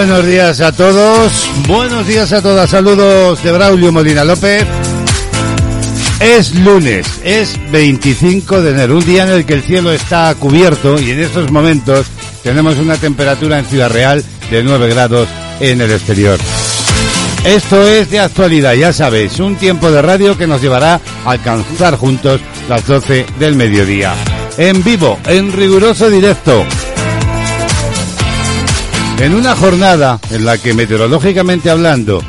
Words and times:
Buenos 0.00 0.26
días 0.26 0.62
a 0.62 0.72
todos, 0.72 1.30
buenos 1.68 2.06
días 2.06 2.32
a 2.32 2.40
todas, 2.40 2.70
saludos 2.70 3.42
de 3.42 3.52
Braulio 3.52 3.92
Molina 3.92 4.24
López. 4.24 4.66
Es 6.18 6.54
lunes, 6.54 7.06
es 7.22 7.58
25 7.70 8.62
de 8.62 8.70
enero, 8.70 8.96
un 8.96 9.04
día 9.04 9.24
en 9.24 9.28
el 9.28 9.44
que 9.44 9.52
el 9.52 9.62
cielo 9.62 9.92
está 9.92 10.34
cubierto 10.36 10.98
y 10.98 11.10
en 11.10 11.20
estos 11.20 11.50
momentos 11.50 12.06
tenemos 12.42 12.78
una 12.78 12.96
temperatura 12.96 13.58
en 13.58 13.66
Ciudad 13.66 13.90
Real 13.90 14.24
de 14.50 14.62
9 14.62 14.88
grados 14.88 15.28
en 15.60 15.82
el 15.82 15.92
exterior. 15.92 16.40
Esto 17.44 17.86
es 17.86 18.10
de 18.10 18.20
actualidad, 18.20 18.72
ya 18.72 18.94
sabéis, 18.94 19.38
un 19.38 19.56
tiempo 19.56 19.90
de 19.90 20.00
radio 20.00 20.38
que 20.38 20.46
nos 20.46 20.62
llevará 20.62 20.98
a 21.26 21.30
alcanzar 21.30 21.96
juntos 21.96 22.40
las 22.70 22.86
12 22.86 23.26
del 23.38 23.54
mediodía. 23.54 24.14
En 24.56 24.82
vivo, 24.82 25.18
en 25.26 25.52
riguroso 25.52 26.08
directo. 26.08 26.64
En 29.20 29.34
una 29.34 29.54
jornada 29.54 30.18
en 30.30 30.46
la 30.46 30.56
que 30.56 30.72
meteorológicamente 30.72 31.68
hablando 31.68 32.22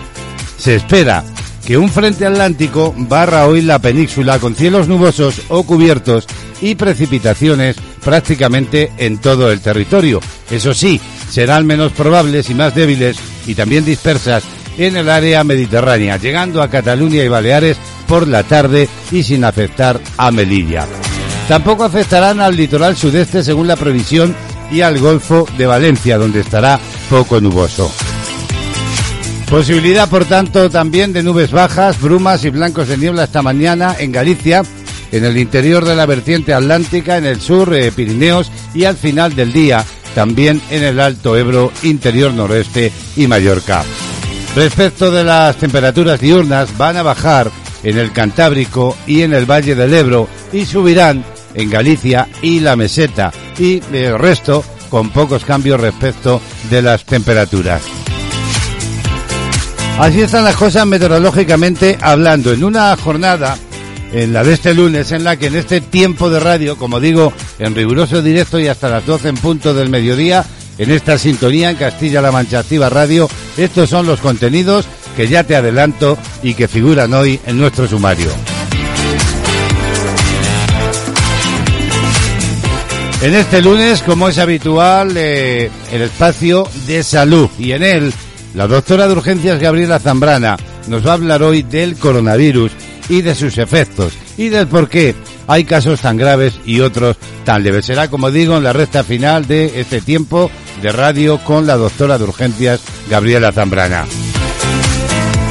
se 0.57 0.75
espera 0.75 1.23
que 1.65 1.77
un 1.77 1.87
frente 1.87 2.25
atlántico 2.25 2.93
barra 2.97 3.47
hoy 3.47 3.61
la 3.61 3.79
península 3.79 4.39
con 4.39 4.55
cielos 4.55 4.89
nubosos 4.89 5.41
o 5.47 5.63
cubiertos 5.63 6.27
y 6.59 6.75
precipitaciones 6.75 7.77
prácticamente 8.03 8.91
en 8.97 9.19
todo 9.19 9.53
el 9.53 9.61
territorio. 9.61 10.19
Eso 10.49 10.73
sí, 10.73 10.99
serán 11.29 11.65
menos 11.65 11.93
probables 11.93 12.49
y 12.49 12.55
más 12.55 12.75
débiles 12.75 13.17
y 13.47 13.55
también 13.55 13.85
dispersas 13.85 14.43
en 14.77 14.97
el 14.97 15.09
área 15.09 15.45
mediterránea, 15.45 16.17
llegando 16.17 16.61
a 16.61 16.69
Cataluña 16.69 17.23
y 17.23 17.29
Baleares 17.29 17.77
por 18.05 18.27
la 18.27 18.43
tarde 18.43 18.89
y 19.13 19.23
sin 19.23 19.45
afectar 19.45 19.97
a 20.17 20.29
Melilla. 20.29 20.85
Tampoco 21.47 21.85
afectarán 21.85 22.41
al 22.41 22.57
litoral 22.57 22.97
sudeste 22.97 23.43
según 23.43 23.67
la 23.67 23.77
previsión 23.77 24.35
y 24.71 24.81
al 24.81 24.99
Golfo 24.99 25.47
de 25.57 25.65
Valencia, 25.65 26.17
donde 26.17 26.41
estará 26.41 26.79
poco 27.09 27.39
nuboso. 27.41 27.91
Posibilidad, 29.49 30.09
por 30.09 30.25
tanto, 30.25 30.69
también 30.69 31.11
de 31.11 31.23
nubes 31.23 31.51
bajas, 31.51 31.99
brumas 31.99 32.45
y 32.45 32.49
blancos 32.49 32.87
de 32.87 32.97
niebla 32.97 33.25
esta 33.25 33.41
mañana 33.41 33.95
en 33.99 34.11
Galicia, 34.11 34.63
en 35.11 35.25
el 35.25 35.37
interior 35.37 35.83
de 35.83 35.95
la 35.95 36.05
vertiente 36.05 36.53
atlántica, 36.53 37.17
en 37.17 37.25
el 37.25 37.41
sur, 37.41 37.73
eh, 37.73 37.91
Pirineos 37.91 38.49
y 38.73 38.85
al 38.85 38.95
final 38.95 39.35
del 39.35 39.51
día 39.51 39.83
también 40.15 40.61
en 40.69 40.83
el 40.83 40.99
Alto 40.99 41.37
Ebro, 41.37 41.71
interior 41.83 42.33
noreste 42.33 42.91
y 43.15 43.27
Mallorca. 43.27 43.83
Respecto 44.55 45.11
de 45.11 45.23
las 45.23 45.55
temperaturas 45.57 46.19
diurnas, 46.19 46.77
van 46.77 46.97
a 46.97 47.03
bajar 47.03 47.51
en 47.83 47.97
el 47.97 48.11
Cantábrico 48.11 48.97
y 49.07 49.21
en 49.21 49.33
el 49.33 49.49
Valle 49.49 49.75
del 49.75 49.93
Ebro 49.93 50.27
y 50.51 50.65
subirán 50.65 51.23
en 51.53 51.69
Galicia 51.69 52.27
y 52.41 52.59
la 52.59 52.75
meseta 52.75 53.31
y 53.61 53.81
el 53.93 54.17
resto 54.17 54.63
con 54.89 55.11
pocos 55.11 55.45
cambios 55.45 55.79
respecto 55.79 56.41
de 56.69 56.81
las 56.81 57.05
temperaturas. 57.05 57.81
Así 59.99 60.21
están 60.21 60.45
las 60.45 60.55
cosas 60.55 60.87
meteorológicamente 60.87 61.97
hablando. 62.01 62.51
En 62.51 62.63
una 62.63 62.95
jornada, 62.97 63.55
en 64.11 64.33
la 64.33 64.43
de 64.43 64.53
este 64.53 64.73
lunes, 64.73 65.11
en 65.11 65.23
la 65.23 65.37
que 65.37 65.47
en 65.47 65.55
este 65.55 65.79
tiempo 65.79 66.31
de 66.31 66.39
radio, 66.39 66.75
como 66.75 66.99
digo, 66.99 67.31
en 67.59 67.75
riguroso 67.75 68.23
directo 68.23 68.59
y 68.59 68.67
hasta 68.67 68.89
las 68.89 69.05
12 69.05 69.29
en 69.29 69.37
punto 69.37 69.75
del 69.75 69.89
mediodía, 69.89 70.43
en 70.79 70.89
esta 70.89 71.19
sintonía 71.19 71.69
en 71.69 71.77
Castilla-La 71.77 72.31
Mancha 72.31 72.59
Activa 72.59 72.89
Radio, 72.89 73.29
estos 73.57 73.91
son 73.91 74.07
los 74.07 74.19
contenidos 74.19 74.87
que 75.15 75.27
ya 75.27 75.43
te 75.43 75.55
adelanto 75.55 76.17
y 76.41 76.55
que 76.55 76.67
figuran 76.67 77.13
hoy 77.13 77.39
en 77.45 77.59
nuestro 77.59 77.87
sumario. 77.87 78.31
En 83.21 83.35
este 83.35 83.61
lunes, 83.61 84.01
como 84.01 84.29
es 84.29 84.39
habitual, 84.39 85.15
eh, 85.15 85.69
el 85.91 86.01
espacio 86.01 86.67
de 86.87 87.03
salud 87.03 87.49
y 87.59 87.73
en 87.73 87.83
él 87.83 88.13
la 88.55 88.65
doctora 88.65 89.07
de 89.07 89.13
urgencias 89.13 89.59
Gabriela 89.59 89.99
Zambrana 89.99 90.57
nos 90.87 91.05
va 91.05 91.11
a 91.11 91.13
hablar 91.13 91.43
hoy 91.43 91.61
del 91.61 91.97
coronavirus 91.97 92.71
y 93.09 93.21
de 93.21 93.35
sus 93.35 93.59
efectos 93.59 94.13
y 94.37 94.49
del 94.49 94.67
por 94.67 94.89
qué 94.89 95.13
hay 95.47 95.65
casos 95.65 96.01
tan 96.01 96.17
graves 96.17 96.59
y 96.65 96.79
otros 96.79 97.15
tan 97.45 97.63
leves. 97.63 97.85
Será, 97.85 98.09
como 98.09 98.31
digo, 98.31 98.57
en 98.57 98.63
la 98.63 98.73
recta 98.73 99.03
final 99.03 99.47
de 99.47 99.79
este 99.79 100.01
tiempo 100.01 100.49
de 100.81 100.91
radio 100.91 101.37
con 101.43 101.67
la 101.67 101.77
doctora 101.77 102.17
de 102.17 102.23
urgencias 102.23 102.81
Gabriela 103.07 103.51
Zambrana. 103.51 104.05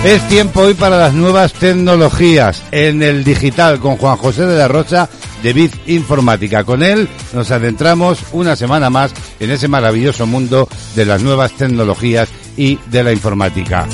Es 0.03 0.27
tiempo 0.29 0.63
hoy 0.63 0.73
para 0.73 0.97
las 0.97 1.13
nuevas 1.13 1.53
tecnologías 1.53 2.63
en 2.73 3.03
el 3.03 3.23
digital 3.23 3.79
con 3.81 3.99
Juan 3.99 4.17
José 4.17 4.47
de 4.47 4.57
la 4.57 4.67
Rosa 4.67 5.11
de 5.43 5.53
Biz 5.53 5.73
Informática. 5.89 6.65
Con 6.65 6.83
él 6.83 7.07
nos 7.35 7.51
adentramos 7.51 8.19
una 8.33 8.57
semana 8.57 8.89
más 8.89 9.13
en 9.39 9.51
ese 9.51 9.69
maravilloso 9.69 10.27
mundo 10.27 10.71
de 10.97 11.05
las 11.05 11.23
nuevas 11.23 11.53
tecnologías 11.53 12.31
y 12.57 12.79
de 12.87 13.05
la 13.05 13.13
informática. 13.13 13.87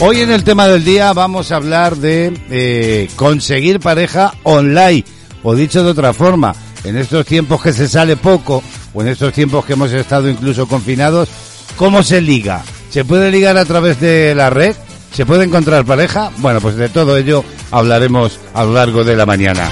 Hoy 0.00 0.20
en 0.20 0.30
el 0.30 0.44
tema 0.44 0.68
del 0.68 0.84
día 0.84 1.14
vamos 1.14 1.52
a 1.52 1.56
hablar 1.56 1.96
de 1.96 2.38
eh, 2.50 3.08
conseguir 3.16 3.80
pareja 3.80 4.34
online, 4.42 5.06
o 5.42 5.54
dicho 5.54 5.82
de 5.82 5.92
otra 5.92 6.12
forma, 6.12 6.54
en 6.84 6.98
estos 6.98 7.24
tiempos 7.24 7.62
que 7.62 7.72
se 7.72 7.88
sale 7.88 8.16
poco, 8.18 8.62
o 8.92 9.00
en 9.00 9.08
estos 9.08 9.32
tiempos 9.32 9.64
que 9.64 9.72
hemos 9.72 9.90
estado 9.92 10.28
incluso 10.28 10.68
confinados, 10.68 11.30
¿cómo 11.78 12.02
se 12.02 12.20
liga? 12.20 12.62
¿Se 12.90 13.04
puede 13.04 13.30
ligar 13.30 13.56
a 13.56 13.64
través 13.64 14.00
de 14.00 14.34
la 14.34 14.50
red? 14.50 14.74
¿Se 15.12 15.26
puede 15.26 15.44
encontrar 15.44 15.84
pareja? 15.84 16.30
Bueno, 16.38 16.60
pues 16.60 16.76
de 16.76 16.88
todo 16.88 17.16
ello 17.16 17.44
hablaremos 17.70 18.38
a 18.54 18.64
lo 18.64 18.74
largo 18.74 19.04
de 19.04 19.16
la 19.16 19.26
mañana. 19.26 19.68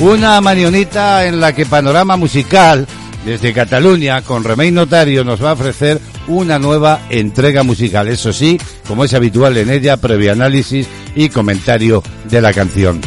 Una 0.00 0.40
marionita 0.40 1.26
en 1.26 1.40
la 1.40 1.52
que 1.52 1.66
Panorama 1.66 2.16
Musical, 2.16 2.86
desde 3.24 3.52
Cataluña, 3.52 4.22
con 4.22 4.44
Remey 4.44 4.70
Notario, 4.70 5.24
nos 5.24 5.44
va 5.44 5.50
a 5.50 5.54
ofrecer 5.54 6.00
una 6.26 6.58
nueva 6.58 7.00
entrega 7.10 7.62
musical. 7.62 8.08
Eso 8.08 8.32
sí, 8.32 8.58
como 8.86 9.04
es 9.04 9.14
habitual 9.14 9.56
en 9.56 9.68
ella, 9.68 9.96
previo 9.96 10.32
análisis 10.32 10.86
y 11.14 11.28
comentario 11.28 12.02
de 12.24 12.40
la 12.40 12.52
canción. 12.52 13.00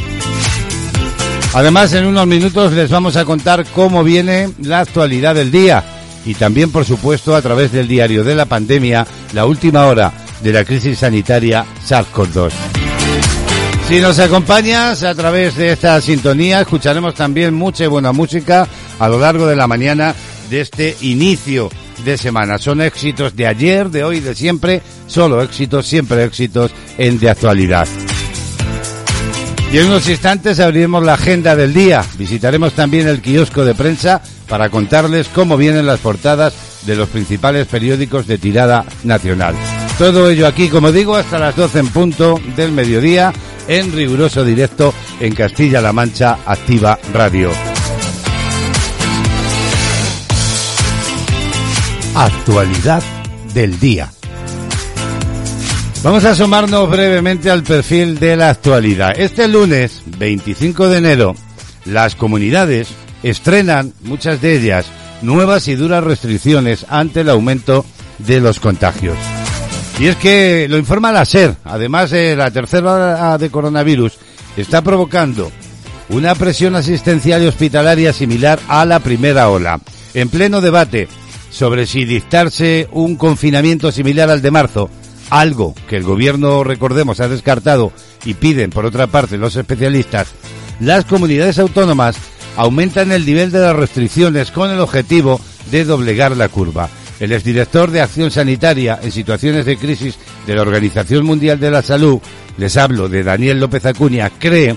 Además, 1.53 1.93
en 1.93 2.05
unos 2.05 2.27
minutos 2.27 2.73
les 2.73 2.89
vamos 2.89 3.15
a 3.15 3.25
contar 3.25 3.65
cómo 3.73 4.03
viene 4.03 4.49
la 4.61 4.81
actualidad 4.81 5.35
del 5.35 5.51
día 5.51 5.83
y 6.25 6.35
también, 6.35 6.71
por 6.71 6.85
supuesto, 6.85 7.35
a 7.35 7.41
través 7.41 7.71
del 7.71 7.87
diario 7.87 8.23
de 8.23 8.35
la 8.35 8.45
pandemia, 8.45 9.05
la 9.33 9.45
última 9.45 9.87
hora 9.87 10.13
de 10.41 10.53
la 10.53 10.63
crisis 10.63 10.99
sanitaria 10.99 11.65
SARS-CoV-2. 11.87 12.51
Si 13.87 13.99
nos 13.99 14.17
acompañas 14.19 15.03
a 15.03 15.13
través 15.13 15.55
de 15.55 15.71
esta 15.71 15.99
sintonía, 16.01 16.61
escucharemos 16.61 17.13
también 17.15 17.53
mucha 17.53 17.83
y 17.83 17.87
buena 17.87 18.11
música 18.11 18.67
a 18.97 19.09
lo 19.09 19.19
largo 19.19 19.45
de 19.45 19.55
la 19.55 19.67
mañana 19.67 20.15
de 20.49 20.61
este 20.61 20.95
inicio 21.01 21.69
de 22.05 22.17
semana. 22.17 22.57
Son 22.57 22.81
éxitos 22.81 23.35
de 23.35 23.47
ayer, 23.47 23.89
de 23.89 24.03
hoy, 24.03 24.19
de 24.19 24.35
siempre, 24.35 24.81
solo 25.07 25.41
éxitos, 25.41 25.85
siempre 25.85 26.23
éxitos 26.23 26.71
en 26.97 27.19
de 27.19 27.29
actualidad. 27.29 27.87
Y 29.73 29.79
en 29.79 29.87
unos 29.87 30.07
instantes 30.07 30.59
abriremos 30.59 31.03
la 31.03 31.15
agenda 31.15 31.55
del 31.55 31.73
día. 31.73 32.05
Visitaremos 32.19 32.73
también 32.73 33.07
el 33.07 33.23
kiosco 33.23 33.65
de 33.65 33.73
prensa 33.73 34.21
para 34.47 34.69
contarles 34.69 35.27
cómo 35.29 35.57
vienen 35.57 35.87
las 35.87 35.99
portadas 35.99 36.53
de 36.85 36.95
los 36.95 37.09
principales 37.09 37.65
periódicos 37.65 38.27
de 38.27 38.37
tirada 38.37 38.85
nacional. 39.03 39.55
Todo 39.97 40.29
ello 40.29 40.45
aquí, 40.45 40.69
como 40.69 40.91
digo, 40.91 41.15
hasta 41.15 41.39
las 41.39 41.55
12 41.55 41.79
en 41.79 41.87
punto 41.87 42.39
del 42.55 42.71
mediodía 42.71 43.33
en 43.67 43.91
riguroso 43.93 44.45
directo 44.45 44.93
en 45.19 45.33
Castilla-La 45.33 45.91
Mancha 45.91 46.37
Activa 46.45 46.99
Radio. 47.11 47.49
Actualidad 52.13 53.01
del 53.55 53.79
día. 53.79 54.12
Vamos 56.03 56.25
a 56.25 56.31
asomarnos 56.31 56.89
brevemente 56.89 57.49
al 57.49 57.63
perfil 57.63 58.19
de 58.19 58.35
la 58.35 58.49
actualidad. 58.49 59.17
Este 59.17 59.47
lunes, 59.47 60.01
25 60.17 60.89
de 60.89 60.97
enero, 60.97 61.33
las 61.85 62.15
comunidades 62.15 62.89
estrenan, 63.23 63.93
muchas 64.01 64.41
de 64.41 64.57
ellas, 64.57 64.85
nuevas 65.21 65.69
y 65.69 65.75
duras 65.75 66.03
restricciones 66.03 66.85
ante 66.89 67.21
el 67.21 67.29
aumento 67.29 67.85
de 68.17 68.41
los 68.41 68.59
contagios. 68.59 69.17
Y 69.97 70.07
es 70.07 70.17
que 70.17 70.67
lo 70.69 70.77
informa 70.77 71.13
la 71.13 71.23
SER, 71.23 71.55
además 71.63 72.11
de 72.11 72.35
la 72.35 72.51
tercera 72.51 72.95
ola 72.95 73.37
de 73.37 73.49
coronavirus, 73.49 74.17
está 74.57 74.81
provocando 74.81 75.53
una 76.09 76.35
presión 76.35 76.75
asistencial 76.75 77.43
y 77.43 77.47
hospitalaria 77.47 78.11
similar 78.11 78.59
a 78.67 78.83
la 78.83 78.99
primera 78.99 79.49
ola. 79.49 79.79
En 80.13 80.27
pleno 80.27 80.59
debate 80.59 81.07
sobre 81.49 81.85
si 81.85 82.03
dictarse 82.03 82.89
un 82.91 83.15
confinamiento 83.15 83.89
similar 83.89 84.29
al 84.29 84.41
de 84.41 84.51
marzo, 84.51 84.89
algo 85.33 85.73
que 85.89 85.97
el 85.97 86.03
gobierno, 86.03 86.63
recordemos, 86.63 87.19
ha 87.19 87.27
descartado 87.27 87.91
y 88.23 88.35
piden, 88.35 88.69
por 88.69 88.85
otra 88.85 89.07
parte, 89.07 89.37
los 89.37 89.55
especialistas, 89.55 90.27
las 90.79 91.05
comunidades 91.05 91.57
autónomas 91.57 92.17
aumentan 92.55 93.11
el 93.11 93.25
nivel 93.25 93.51
de 93.51 93.59
las 93.59 93.75
restricciones 93.75 94.51
con 94.51 94.69
el 94.69 94.79
objetivo 94.79 95.41
de 95.71 95.85
doblegar 95.85 96.37
la 96.37 96.49
curva. 96.49 96.87
El 97.19 97.31
exdirector 97.31 97.89
de 97.89 98.01
Acción 98.01 98.29
Sanitaria 98.29 98.99
en 99.01 99.11
situaciones 99.11 99.65
de 99.65 99.77
crisis 99.77 100.19
de 100.45 100.55
la 100.55 100.61
Organización 100.61 101.25
Mundial 101.25 101.59
de 101.59 101.71
la 101.71 101.81
Salud, 101.81 102.19
les 102.57 102.77
hablo 102.77 103.09
de 103.09 103.23
Daniel 103.23 103.59
López 103.59 103.87
Acuña, 103.87 104.29
cree 104.29 104.75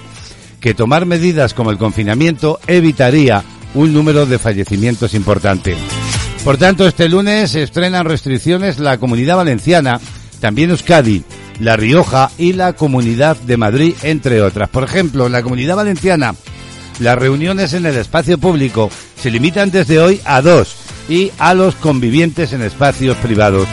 que 0.59 0.73
tomar 0.73 1.05
medidas 1.05 1.53
como 1.53 1.71
el 1.71 1.77
confinamiento 1.77 2.61
evitaría 2.67 3.45
un 3.75 3.93
número 3.93 4.25
de 4.25 4.39
fallecimientos 4.39 5.13
importante. 5.13 5.77
Por 6.45 6.57
tanto, 6.57 6.87
este 6.87 7.09
lunes 7.09 7.55
estrenan 7.57 8.07
restricciones 8.07 8.79
la 8.79 8.99
Comunidad 8.99 9.37
Valenciana, 9.37 10.01
también 10.41 10.71
Euskadi, 10.71 11.23
La 11.61 11.77
Rioja 11.77 12.31
y 12.39 12.53
la 12.53 12.75
Comunidad 12.75 13.37
de 13.37 13.57
Madrid, 13.57 13.95
entre 14.03 14.43
otras. 14.43 14.69
Por 14.69 14.85
ejemplo, 14.85 15.29
la 15.29 15.43
Comunidad 15.43 15.77
Valenciana, 15.77 16.35
las 17.01 17.19
reuniones 17.19 17.73
en 17.75 17.87
el 17.87 17.97
espacio 17.97 18.39
público 18.39 18.91
se 19.21 19.31
limitan 19.31 19.71
desde 19.71 19.99
hoy 19.99 20.21
a 20.25 20.43
dos 20.43 20.77
y 21.09 21.31
a 21.39 21.55
los 21.55 21.75
convivientes 21.77 22.53
en 22.53 22.63
espacios 22.63 23.17
privados. 23.19 23.69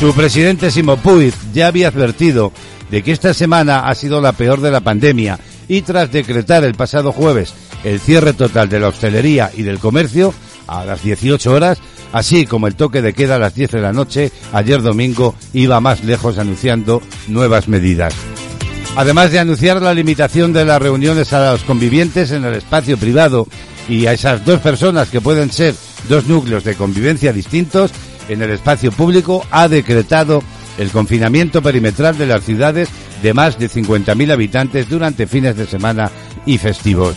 Su 0.00 0.14
presidente 0.14 0.70
Simo 0.70 0.96
Puig 0.96 1.34
ya 1.52 1.66
había 1.66 1.88
advertido 1.88 2.52
de 2.90 3.02
que 3.02 3.12
esta 3.12 3.34
semana 3.34 3.88
ha 3.88 3.94
sido 3.94 4.20
la 4.20 4.32
peor 4.32 4.60
de 4.60 4.70
la 4.70 4.80
pandemia 4.80 5.38
y 5.68 5.82
tras 5.82 6.10
decretar 6.10 6.64
el 6.64 6.74
pasado 6.74 7.12
jueves 7.12 7.52
el 7.84 8.00
cierre 8.00 8.32
total 8.32 8.68
de 8.68 8.80
la 8.80 8.88
hostelería 8.88 9.50
y 9.54 9.62
del 9.62 9.78
comercio 9.78 10.34
a 10.66 10.84
las 10.84 11.02
18 11.02 11.52
horas, 11.52 11.78
así 12.12 12.46
como 12.46 12.66
el 12.66 12.74
toque 12.74 13.02
de 13.02 13.12
queda 13.12 13.36
a 13.36 13.38
las 13.38 13.54
10 13.54 13.72
de 13.72 13.80
la 13.80 13.92
noche, 13.92 14.32
ayer 14.52 14.82
domingo 14.82 15.34
iba 15.52 15.80
más 15.80 16.04
lejos 16.04 16.38
anunciando 16.38 17.02
nuevas 17.26 17.68
medidas. 17.68 18.14
Además 18.96 19.30
de 19.30 19.38
anunciar 19.38 19.80
la 19.80 19.94
limitación 19.94 20.52
de 20.52 20.64
las 20.64 20.82
reuniones 20.82 21.32
a 21.32 21.52
los 21.52 21.62
convivientes 21.62 22.30
en 22.32 22.44
el 22.44 22.54
espacio 22.54 22.96
privado 22.96 23.46
y 23.88 24.06
a 24.06 24.12
esas 24.12 24.44
dos 24.44 24.60
personas 24.60 25.08
que 25.08 25.20
pueden 25.20 25.52
ser 25.52 25.74
dos 26.08 26.26
núcleos 26.26 26.64
de 26.64 26.74
convivencia 26.74 27.32
distintos 27.32 27.92
en 28.28 28.42
el 28.42 28.50
espacio 28.50 28.92
público, 28.92 29.46
ha 29.50 29.68
decretado 29.68 30.42
el 30.78 30.90
confinamiento 30.90 31.62
perimetral 31.62 32.18
de 32.18 32.26
las 32.26 32.44
ciudades 32.44 32.88
de 33.22 33.34
más 33.34 33.58
de 33.58 33.68
50.000 33.68 34.32
habitantes 34.32 34.88
durante 34.88 35.26
fines 35.26 35.56
de 35.56 35.66
semana 35.66 36.10
y 36.46 36.58
festivos. 36.58 37.16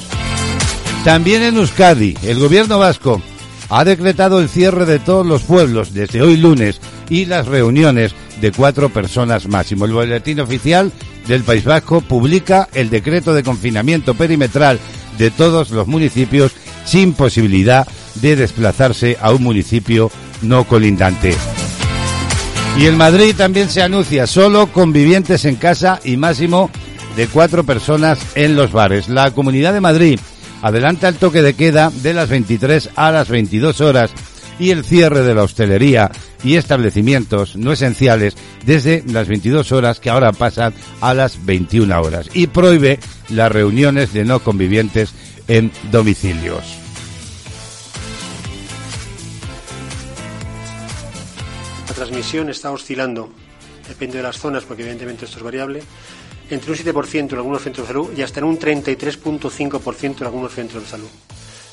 También 1.04 1.44
en 1.44 1.58
Euskadi, 1.58 2.16
el 2.24 2.40
gobierno 2.40 2.80
vasco 2.80 3.22
ha 3.72 3.86
decretado 3.86 4.42
el 4.42 4.50
cierre 4.50 4.86
de 4.86 5.00
todos 5.00 5.26
los 5.26 5.44
pueblos 5.44 5.94
desde 5.94 6.22
hoy 6.22 6.36
lunes 6.36 6.82
y 7.10 7.26
las 7.26 7.48
reuniones 7.48 8.14
de 8.42 8.52
cuatro 8.52 8.90
personas 8.90 9.48
máximo. 9.48 9.86
El 9.86 9.94
boletín 9.94 10.42
oficial 10.42 10.92
del 11.26 11.44
País 11.44 11.64
Vasco 11.64 12.02
publica 12.02 12.68
el 12.74 12.90
decreto 12.90 13.34
de 13.34 13.44
confinamiento 13.44 14.14
perimetral 14.14 14.78
de 15.18 15.32
todos 15.32 15.72
los 15.72 15.88
municipios 15.88 16.52
sin 16.84 17.14
posibilidad 17.14 17.88
de 18.16 18.36
desplazarse 18.36 19.18
a 19.22 19.32
un 19.32 19.42
municipio 19.42 20.12
no 20.42 20.66
colindante. 20.66 21.34
Y 22.78 22.88
en 22.88 22.98
Madrid 22.98 23.34
también 23.38 23.70
se 23.70 23.82
anuncia 23.82 24.28
solo 24.28 24.68
convivientes 24.68 25.46
en 25.46 25.56
casa 25.56 26.02
y 26.04 26.18
máximo 26.18 26.70
de 27.16 27.28
cuatro 27.28 27.64
personas 27.64 28.20
en 28.36 28.58
los 28.58 28.74
bares. 28.74 29.08
La 29.08 29.32
Comunidad 29.32 29.74
de 29.74 29.82
Madrid 29.82 30.20
adelanta 30.62 31.08
el 31.08 31.16
toque 31.16 31.42
de 31.42 31.54
queda 31.54 31.92
de 31.92 32.14
las 32.14 32.30
23 32.30 32.90
a 32.96 33.12
las 33.12 33.30
22 33.30 33.82
horas 33.82 34.12
y 34.60 34.70
el 34.70 34.86
cierre 34.86 35.22
de 35.22 35.34
la 35.34 35.44
hostelería 35.44 36.12
y 36.44 36.56
establecimientos 36.56 37.56
no 37.56 37.72
esenciales 37.72 38.36
desde 38.66 39.04
las 39.08 39.28
22 39.28 39.72
horas 39.72 40.00
que 40.00 40.10
ahora 40.10 40.32
pasan 40.32 40.74
a 41.02 41.14
las 41.14 41.44
21 41.46 42.00
horas. 42.00 42.30
Y 42.34 42.48
prohíbe 42.48 43.00
las 43.30 43.52
reuniones 43.52 44.14
de 44.14 44.24
no 44.24 44.40
convivientes 44.40 45.14
en 45.48 45.72
domicilios. 45.92 46.64
La 51.88 51.96
transmisión 51.96 52.50
está 52.50 52.72
oscilando, 52.72 53.32
depende 53.88 54.18
de 54.18 54.24
las 54.24 54.38
zonas, 54.38 54.64
porque 54.64 54.84
evidentemente 54.84 55.26
esto 55.26 55.38
es 55.38 55.44
variable, 55.44 55.84
entre 56.52 56.72
un 56.72 56.78
7% 56.78 57.32
en 57.32 57.38
algunos 57.38 57.62
centros 57.62 57.88
de 57.88 57.94
salud 57.94 58.10
y 58.16 58.22
hasta 58.22 58.40
en 58.40 58.46
un 58.46 58.60
33.5% 58.60 60.18
en 60.20 60.26
algunos 60.26 60.54
centros 60.54 60.84
de 60.84 60.90
salud. 60.90 61.10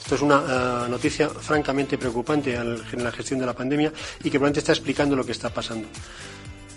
Esto 0.01 0.15
es 0.15 0.23
una 0.23 0.87
eh, 0.87 0.89
noticia 0.89 1.29
francamente 1.29 1.99
preocupante 1.99 2.55
en 2.55 3.05
la 3.05 3.13
gestión 3.13 3.41
de 3.41 3.47
la 3.47 3.53
pandemia 3.53 3.93
y 4.21 4.25
que 4.25 4.39
probablemente 4.39 4.61
está 4.61 4.73
explicando 4.73 5.15
lo 5.15 5.27
que 5.27 5.33
está 5.33 5.51
pasando. 5.51 5.87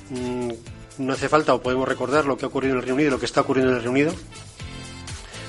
Mm, 0.09 0.51
no 0.97 1.13
hace 1.13 1.29
falta 1.29 1.53
o 1.53 1.61
podemos 1.61 1.87
recordar 1.87 2.25
lo 2.25 2.37
que 2.37 2.45
ha 2.45 2.49
ocurrido 2.49 2.73
en 2.73 2.79
el 2.79 2.83
Reino 2.83 2.95
Unido, 2.95 3.11
lo 3.11 3.19
que 3.19 3.25
está 3.25 3.41
ocurriendo 3.41 3.71
en 3.71 3.77
el 3.77 3.83
Reino 3.83 3.91
Unido, 3.91 4.13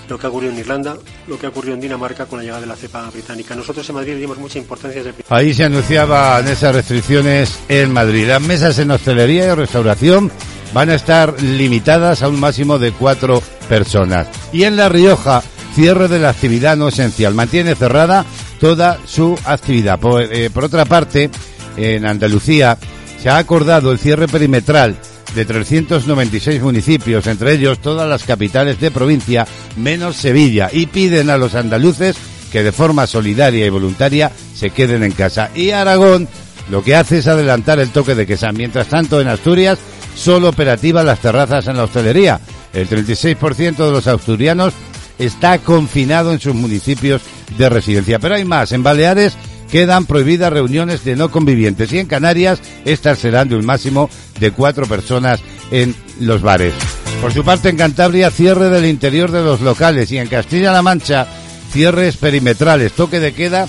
lo 0.08 0.18
que 0.18 0.26
ha 0.26 0.30
ocurrido 0.30 0.52
en 0.52 0.58
Irlanda, 0.58 0.96
lo 1.26 1.38
que 1.38 1.46
ha 1.46 1.48
ocurrido 1.48 1.74
en 1.74 1.80
Dinamarca 1.80 2.26
con 2.26 2.38
la 2.38 2.44
llegada 2.44 2.60
de 2.60 2.66
la 2.66 2.76
cepa 2.76 3.08
británica. 3.10 3.54
Nosotros 3.54 3.88
en 3.88 3.94
Madrid 3.94 4.16
dimos 4.16 4.38
mucha 4.38 4.58
importancia 4.58 5.02
desde 5.02 5.24
Ahí 5.28 5.54
se 5.54 5.64
anunciaban 5.64 6.46
esas 6.48 6.74
restricciones 6.74 7.58
en 7.68 7.92
Madrid. 7.92 8.26
Las 8.26 8.42
mesas 8.42 8.78
en 8.78 8.90
hostelería 8.90 9.52
y 9.52 9.54
restauración 9.54 10.30
van 10.72 10.90
a 10.90 10.94
estar 10.94 11.40
limitadas 11.42 12.22
a 12.22 12.28
un 12.28 12.40
máximo 12.40 12.78
de 12.78 12.92
cuatro 12.92 13.42
personas. 13.68 14.28
Y 14.52 14.64
en 14.64 14.76
La 14.76 14.88
Rioja, 14.88 15.42
cierre 15.74 16.08
de 16.08 16.18
la 16.18 16.30
actividad 16.30 16.76
no 16.76 16.88
esencial. 16.88 17.34
Mantiene 17.34 17.74
cerrada 17.74 18.24
toda 18.60 18.98
su 19.06 19.38
actividad. 19.44 19.98
Por, 19.98 20.22
eh, 20.22 20.50
por 20.50 20.64
otra 20.64 20.84
parte, 20.84 21.30
en 21.76 22.06
Andalucía 22.06 22.78
se 23.22 23.30
ha 23.30 23.36
acordado 23.36 23.92
el 23.92 23.98
cierre 23.98 24.28
perimetral 24.28 24.96
de 25.34 25.44
396 25.44 26.62
municipios, 26.62 27.26
entre 27.26 27.54
ellos 27.54 27.78
todas 27.78 28.08
las 28.08 28.24
capitales 28.24 28.80
de 28.80 28.90
provincia, 28.90 29.46
menos 29.76 30.16
Sevilla, 30.16 30.68
y 30.72 30.86
piden 30.86 31.30
a 31.30 31.36
los 31.36 31.54
andaluces 31.54 32.16
que 32.50 32.62
de 32.62 32.72
forma 32.72 33.06
solidaria 33.06 33.64
y 33.64 33.70
voluntaria 33.70 34.30
se 34.54 34.70
queden 34.70 35.02
en 35.02 35.12
casa. 35.12 35.50
Y 35.54 35.70
Aragón 35.70 36.28
lo 36.70 36.82
que 36.84 36.94
hace 36.94 37.18
es 37.18 37.26
adelantar 37.26 37.80
el 37.80 37.90
toque 37.90 38.14
de 38.14 38.26
queda. 38.26 38.52
Mientras 38.52 38.88
tanto, 38.88 39.20
en 39.20 39.28
Asturias, 39.28 39.78
solo 40.14 40.50
operativa 40.50 41.02
las 41.02 41.20
terrazas 41.20 41.66
en 41.66 41.76
la 41.76 41.84
hostelería. 41.84 42.40
El 42.72 42.88
36% 42.88 43.76
de 43.76 43.90
los 43.90 44.06
asturianos 44.06 44.74
está 45.18 45.58
confinado 45.58 46.32
en 46.32 46.40
sus 46.40 46.54
municipios 46.54 47.22
de 47.58 47.68
residencia. 47.68 48.18
Pero 48.18 48.34
hay 48.34 48.44
más. 48.44 48.72
En 48.72 48.82
Baleares 48.82 49.36
quedan 49.72 50.04
prohibidas 50.04 50.52
reuniones 50.52 51.02
de 51.02 51.16
no 51.16 51.30
convivientes. 51.30 51.90
Y 51.92 51.98
en 51.98 52.06
Canarias 52.06 52.60
estas 52.84 53.18
serán 53.18 53.48
de 53.48 53.56
un 53.56 53.64
máximo 53.64 54.10
de 54.38 54.50
cuatro 54.52 54.86
personas 54.86 55.40
en 55.70 55.96
los 56.20 56.42
bares. 56.42 56.74
Por 57.22 57.32
su 57.32 57.42
parte, 57.42 57.70
en 57.70 57.78
Cantabria, 57.78 58.30
cierre 58.30 58.68
del 58.68 58.84
interior 58.84 59.30
de 59.30 59.42
los 59.42 59.62
locales. 59.62 60.12
Y 60.12 60.18
en 60.18 60.28
Castilla-La 60.28 60.82
Mancha, 60.82 61.26
cierres 61.72 62.18
perimetrales, 62.18 62.92
toque 62.92 63.18
de 63.18 63.32
queda 63.32 63.66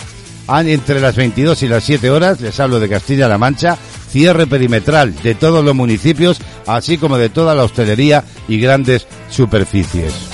entre 0.50 1.00
las 1.00 1.16
22 1.16 1.64
y 1.64 1.68
las 1.70 1.86
7 1.86 2.10
horas, 2.10 2.42
les 2.42 2.60
hablo 2.60 2.82
de 2.82 2.90
Castilla-La 2.90 3.38
Mancha, 3.38 3.78
cierre 4.10 4.46
perimetral 4.46 5.16
de 5.24 5.36
todos 5.36 5.64
los 5.64 5.74
municipios, 5.74 6.42
así 6.68 6.98
como 6.98 7.18
de 7.18 7.30
toda 7.30 7.56
la 7.56 7.64
hostelería 7.64 8.26
y 8.50 8.60
grandes 8.60 9.08
superficies. 9.30 10.33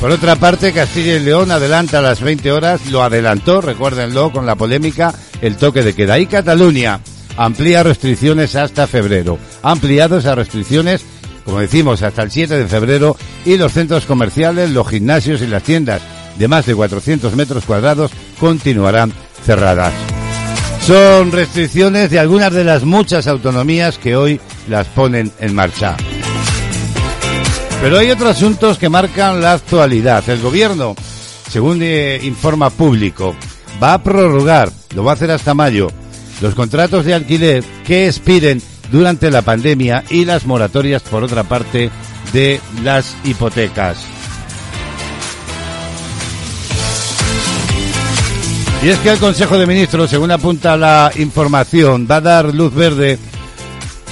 Por 0.00 0.10
otra 0.10 0.36
parte, 0.36 0.72
Castilla 0.72 1.16
y 1.16 1.20
León 1.20 1.50
adelanta 1.50 1.98
a 1.98 2.02
las 2.02 2.20
20 2.20 2.52
horas, 2.52 2.86
lo 2.90 3.02
adelantó, 3.02 3.60
recuérdenlo, 3.60 4.30
con 4.30 4.44
la 4.44 4.54
polémica, 4.54 5.14
el 5.40 5.56
toque 5.56 5.82
de 5.82 5.94
queda. 5.94 6.18
Y 6.18 6.26
Cataluña 6.26 7.00
amplía 7.36 7.82
restricciones 7.82 8.56
hasta 8.56 8.86
febrero. 8.86 9.38
Ha 9.62 9.70
ampliado 9.70 10.18
esas 10.18 10.36
restricciones, 10.36 11.04
como 11.44 11.60
decimos, 11.60 12.02
hasta 12.02 12.22
el 12.22 12.30
7 12.30 12.58
de 12.58 12.68
febrero 12.68 13.16
y 13.44 13.56
los 13.56 13.72
centros 13.72 14.04
comerciales, 14.04 14.70
los 14.70 14.88
gimnasios 14.88 15.40
y 15.40 15.46
las 15.46 15.62
tiendas 15.62 16.02
de 16.38 16.48
más 16.48 16.66
de 16.66 16.74
400 16.74 17.34
metros 17.34 17.64
cuadrados 17.64 18.10
continuarán 18.38 19.12
cerradas. 19.44 19.92
Son 20.86 21.32
restricciones 21.32 22.10
de 22.10 22.18
algunas 22.18 22.52
de 22.52 22.64
las 22.64 22.84
muchas 22.84 23.26
autonomías 23.26 23.98
que 23.98 24.14
hoy 24.14 24.40
las 24.68 24.86
ponen 24.88 25.32
en 25.40 25.54
marcha. 25.54 25.96
Pero 27.80 27.98
hay 27.98 28.10
otros 28.10 28.36
asuntos 28.36 28.78
que 28.78 28.88
marcan 28.88 29.40
la 29.40 29.52
actualidad. 29.52 30.28
El 30.28 30.40
gobierno, 30.40 30.94
según 31.50 31.80
eh, 31.82 32.20
informa 32.22 32.70
público, 32.70 33.36
va 33.82 33.94
a 33.94 34.02
prorrogar, 34.02 34.70
lo 34.94 35.04
va 35.04 35.12
a 35.12 35.14
hacer 35.14 35.30
hasta 35.30 35.54
mayo, 35.54 35.88
los 36.40 36.54
contratos 36.54 37.04
de 37.04 37.14
alquiler 37.14 37.62
que 37.84 38.06
expiren 38.06 38.60
durante 38.90 39.30
la 39.30 39.42
pandemia 39.42 40.04
y 40.10 40.24
las 40.24 40.46
moratorias, 40.46 41.02
por 41.02 41.22
otra 41.22 41.44
parte, 41.44 41.90
de 42.32 42.60
las 42.82 43.16
hipotecas. 43.24 43.98
Y 48.82 48.88
es 48.88 48.98
que 48.98 49.10
el 49.10 49.18
Consejo 49.18 49.58
de 49.58 49.66
Ministros, 49.66 50.10
según 50.10 50.30
apunta 50.30 50.76
la 50.76 51.10
información, 51.16 52.06
va 52.08 52.16
a 52.16 52.20
dar 52.20 52.54
luz 52.54 52.74
verde 52.74 53.18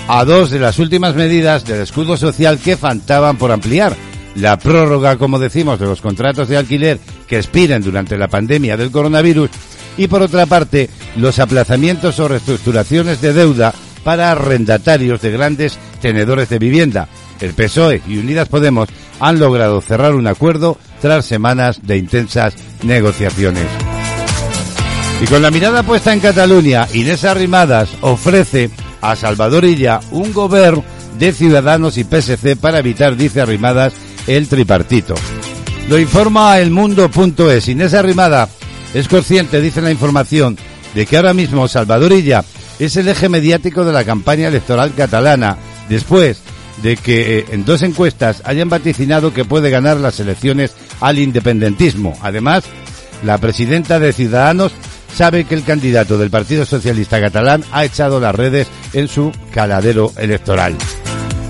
a 0.07 0.25
dos 0.25 0.51
de 0.51 0.59
las 0.59 0.79
últimas 0.79 1.15
medidas 1.15 1.65
del 1.65 1.81
escudo 1.81 2.17
social 2.17 2.59
que 2.59 2.77
faltaban 2.77 3.37
por 3.37 3.53
ampliar. 3.53 3.97
La 4.37 4.59
prórroga, 4.59 5.17
como 5.17 5.39
decimos, 5.39 5.79
de 5.79 5.87
los 5.87 6.01
contratos 6.01 6.49
de 6.49 6.57
alquiler 6.57 6.99
que 7.27 7.39
expiren 7.39 7.83
durante 7.83 8.19
la 8.19 8.29
pandemia 8.29 8.77
del 8.77 8.91
coronavirus 8.91 9.51
y, 9.97 10.09
por 10.09 10.23
otra 10.23 10.47
parte, 10.47 10.91
los 11.17 11.39
aplazamientos 11.39 12.19
o 12.19 12.29
reestructuraciones 12.29 13.21
de 13.21 13.33
deuda 13.33 13.73
para 14.03 14.33
arrendatarios 14.33 15.23
de 15.23 15.31
grandes 15.31 15.79
tenedores 16.03 16.49
de 16.49 16.59
vivienda. 16.59 17.09
El 17.41 17.55
PSOE 17.55 18.03
y 18.07 18.19
Unidas 18.19 18.49
Podemos 18.49 18.89
han 19.21 19.39
logrado 19.39 19.81
cerrar 19.81 20.15
un 20.15 20.27
acuerdo 20.27 20.79
tras 21.01 21.25
semanas 21.25 21.81
de 21.83 21.97
intensas 21.97 22.55
negociaciones. 22.83 23.67
Y 25.23 25.27
con 25.27 25.41
la 25.43 25.51
mirada 25.51 25.85
puesta 25.85 26.13
en 26.13 26.21
Cataluña, 26.21 26.89
Inés 26.93 27.25
Arrimadas 27.25 27.89
ofrece 28.01 28.71
a 29.11 29.17
Salvador 29.17 29.65
Illa 29.65 30.01
un 30.11 30.33
gobierno 30.33 30.85
de 31.19 31.33
Ciudadanos 31.33 31.99
y 31.99 32.05
PSC 32.05 32.57
para 32.57 32.79
evitar, 32.79 33.17
dice 33.17 33.41
Arrimadas, 33.41 33.93
el 34.27 34.49
tripartito. 34.49 35.15
Lo 35.89 35.99
informa 35.99 36.59
el 36.59 36.71
mundo.es. 36.71 37.69
Inés 37.69 37.95
Arrimada 37.95 38.49
es 38.95 39.07
consciente, 39.09 39.61
dice 39.61 39.83
la 39.83 39.91
información, 39.91 40.57
de 40.95 41.07
que 41.07 41.17
ahora 41.17 41.35
mismo 41.35 41.69
Salvador 41.69 42.13
Illa 42.13 42.45
es 42.79 42.97
el 42.97 43.09
eje 43.09 43.29
mediático 43.29 43.85
de 43.85 43.93
la 43.93 44.05
campaña 44.05 44.49
electoral 44.49 44.93
catalana, 44.97 45.59
después 45.89 46.41
de 46.83 46.97
que 46.97 47.39
eh, 47.39 47.45
en 47.51 47.65
dos 47.65 47.83
encuestas 47.83 48.43
hayan 48.45 48.69
vaticinado 48.69 49.33
que 49.33 49.45
puede 49.45 49.71
ganar 49.71 49.99
las 49.99 50.19
elecciones 50.21 50.73
al 51.01 51.19
independentismo. 51.19 52.17
Además, 52.23 52.65
la 53.23 53.39
presidenta 53.39 53.99
de 53.99 54.13
Ciudadanos 54.13 54.73
sabe 55.15 55.45
que 55.45 55.55
el 55.55 55.65
candidato 55.65 56.19
del 56.19 56.31
Partido 56.31 56.67
Socialista 56.67 57.21
Catalán 57.21 57.65
ha 57.73 57.85
echado 57.85 58.21
las 58.21 58.35
redes 58.35 58.69
en 58.93 59.09
su 59.09 59.33
caladero 59.53 60.13
electoral. 60.17 60.77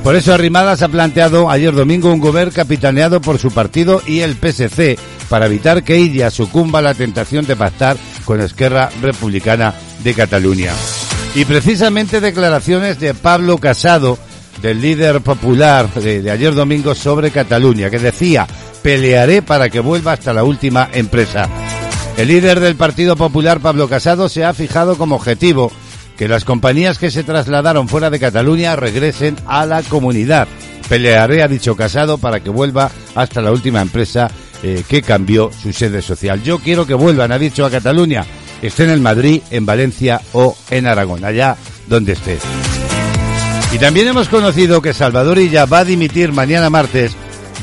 Por 0.02 0.16
eso 0.16 0.34
Arrimadas 0.34 0.82
ha 0.82 0.88
planteado 0.88 1.50
ayer 1.50 1.74
domingo 1.74 2.12
un 2.12 2.20
gobierno 2.20 2.52
capitaneado 2.54 3.22
por 3.22 3.38
su 3.38 3.50
partido 3.50 4.02
y 4.06 4.20
el 4.20 4.34
PSC 4.34 4.98
para 5.30 5.46
evitar 5.46 5.82
que 5.82 5.96
ella 5.96 6.30
sucumba 6.30 6.80
a 6.80 6.82
la 6.82 6.94
tentación 6.94 7.46
de 7.46 7.56
pactar 7.56 7.96
con 8.26 8.40
Esquerra 8.42 8.90
Republicana 9.00 9.72
de 10.02 10.12
Cataluña. 10.12 10.72
Y 11.34 11.46
precisamente 11.46 12.20
declaraciones 12.20 13.00
de 13.00 13.14
Pablo 13.14 13.56
Casado, 13.56 14.18
del 14.60 14.82
líder 14.82 15.22
popular 15.22 15.92
de, 15.94 16.20
de 16.20 16.30
ayer 16.30 16.54
domingo 16.54 16.94
sobre 16.94 17.30
Cataluña, 17.30 17.88
que 17.88 17.98
decía, 17.98 18.46
pelearé 18.82 19.40
para 19.40 19.70
que 19.70 19.80
vuelva 19.80 20.12
hasta 20.12 20.34
la 20.34 20.44
última 20.44 20.90
empresa. 20.92 21.48
El 22.16 22.28
líder 22.28 22.60
del 22.60 22.76
Partido 22.76 23.16
Popular, 23.16 23.60
Pablo 23.60 23.88
Casado, 23.88 24.28
se 24.28 24.44
ha 24.44 24.54
fijado 24.54 24.96
como 24.96 25.16
objetivo 25.16 25.72
que 26.16 26.28
las 26.28 26.44
compañías 26.44 26.98
que 26.98 27.10
se 27.10 27.24
trasladaron 27.24 27.88
fuera 27.88 28.08
de 28.08 28.20
Cataluña 28.20 28.76
regresen 28.76 29.36
a 29.46 29.66
la 29.66 29.82
comunidad. 29.82 30.46
Pelearé, 30.88 31.42
ha 31.42 31.48
dicho 31.48 31.74
Casado, 31.74 32.18
para 32.18 32.38
que 32.40 32.50
vuelva 32.50 32.90
hasta 33.16 33.42
la 33.42 33.50
última 33.50 33.80
empresa 33.80 34.30
eh, 34.62 34.84
que 34.88 35.02
cambió 35.02 35.50
su 35.52 35.72
sede 35.72 36.02
social. 36.02 36.40
Yo 36.42 36.60
quiero 36.60 36.86
que 36.86 36.94
vuelvan, 36.94 37.32
ha 37.32 37.38
dicho 37.38 37.66
a 37.66 37.70
Cataluña, 37.70 38.24
estén 38.62 38.90
en 38.90 39.02
Madrid, 39.02 39.42
en 39.50 39.66
Valencia 39.66 40.20
o 40.32 40.56
en 40.70 40.86
Aragón, 40.86 41.24
allá 41.24 41.56
donde 41.88 42.12
esté. 42.12 42.38
Y 43.72 43.78
también 43.78 44.06
hemos 44.06 44.28
conocido 44.28 44.80
que 44.80 44.94
Salvador 44.94 45.38
Illa 45.38 45.66
va 45.66 45.80
a 45.80 45.84
dimitir 45.84 46.32
mañana 46.32 46.70
martes 46.70 47.16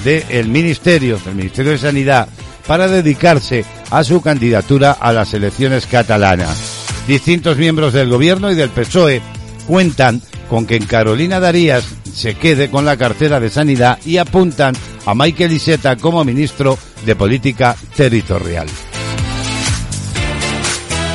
del 0.03 0.49
Ministerio, 0.49 1.17
del 1.23 1.35
Ministerio 1.35 1.71
de 1.71 1.77
Sanidad, 1.77 2.27
para 2.67 2.89
dedicarse 2.89 3.63
a 3.91 4.03
su 4.03 4.21
candidatura 4.21 4.93
a 4.93 5.13
las 5.13 5.33
elecciones 5.33 5.85
catalanas. 5.85 6.57
Distintos 7.07 7.57
miembros 7.57 7.93
del 7.93 8.09
gobierno 8.09 8.51
y 8.51 8.55
del 8.55 8.69
PSOE 8.69 9.21
cuentan 9.67 10.21
con 10.49 10.65
que 10.65 10.79
Carolina 10.79 11.39
Darías 11.39 11.85
se 12.13 12.35
quede 12.35 12.69
con 12.69 12.85
la 12.85 12.97
cartera 12.97 13.39
de 13.39 13.49
Sanidad 13.49 13.99
y 14.05 14.17
apuntan 14.17 14.75
a 15.05 15.13
Michael 15.13 15.51
Iseta 15.51 15.95
como 15.95 16.23
ministro 16.23 16.77
de 17.05 17.15
Política 17.15 17.75
Territorial. 17.95 18.67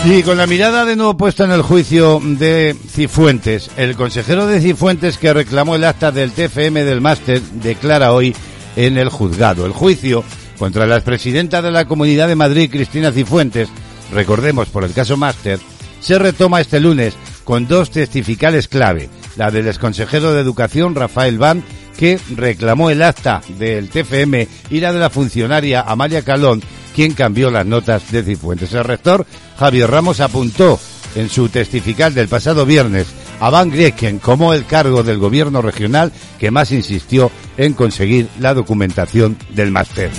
Y 0.05 0.23
con 0.23 0.39
la 0.39 0.47
mirada 0.47 0.85
de 0.85 0.95
nuevo 0.95 1.17
puesta 1.17 1.45
en 1.45 1.51
el 1.51 1.63
juicio 1.63 2.21
de 2.23 2.77
Cifuentes, 2.89 3.71
el 3.77 3.97
consejero 3.97 4.47
de 4.47 4.61
Cifuentes 4.61 5.19
que 5.19 5.33
reclamó 5.33 5.75
el 5.75 5.85
acta 5.85 6.13
del 6.13 6.31
TFM 6.31 6.85
del 6.85 7.01
máster 7.01 7.43
declara 7.43 8.13
hoy 8.13 8.35
en 8.77 8.99
el 8.99 9.09
juzgado. 9.09 9.67
El 9.67 9.73
juicio 9.73 10.23
contra 10.59 10.87
la 10.87 10.97
expresidenta 10.97 11.63
de 11.63 11.71
la 11.71 11.85
Comunidad 11.85 12.29
de 12.29 12.37
Madrid, 12.37 12.71
Cristina 12.71 13.13
Cifuentes, 13.13 13.69
recordemos 14.13 14.69
por 14.69 14.85
el 14.85 14.93
caso 14.93 15.17
máster, 15.17 15.59
se 16.01 16.19
retoma 16.19 16.61
este 16.61 16.81
lunes 16.81 17.15
con 17.45 17.67
dos 17.67 17.91
testificales 17.91 18.69
clave, 18.69 19.09
la 19.37 19.51
del 19.51 19.69
exconsejero 19.69 20.33
de 20.33 20.41
Educación 20.41 20.95
Rafael 20.95 21.39
Van, 21.39 21.63
que 21.97 22.19
reclamó 22.35 22.91
el 22.91 23.03
acta 23.03 23.41
del 23.59 23.89
TFM, 23.89 24.49
y 24.71 24.81
la 24.81 24.93
de 24.93 25.01
la 25.01 25.11
funcionaria 25.11 25.81
Amalia 25.81 26.23
Calón, 26.23 26.63
quien 26.95 27.13
cambió 27.13 27.51
las 27.51 27.67
notas 27.67 28.11
de 28.11 28.23
Cifuentes. 28.23 28.73
El 28.73 28.85
rector 28.85 29.27
Javier 29.59 29.91
Ramos 29.91 30.21
apuntó 30.21 30.79
en 31.15 31.29
su 31.31 31.49
testifical 31.49 32.15
del 32.15 32.29
pasado 32.29 32.67
viernes 32.67 33.07
a 33.41 33.51
Van 33.51 33.71
Grieken 33.71 34.19
como 34.19 34.55
el 34.55 34.67
cargo 34.67 35.03
del 35.03 35.19
gobierno 35.19 35.63
regional 35.63 36.13
que 36.39 36.51
más 36.51 36.73
insistió 36.73 37.31
en 37.57 37.75
conseguir 37.75 38.29
la 38.39 38.55
documentación 38.55 39.37
del 39.51 39.71
máster. 39.71 40.11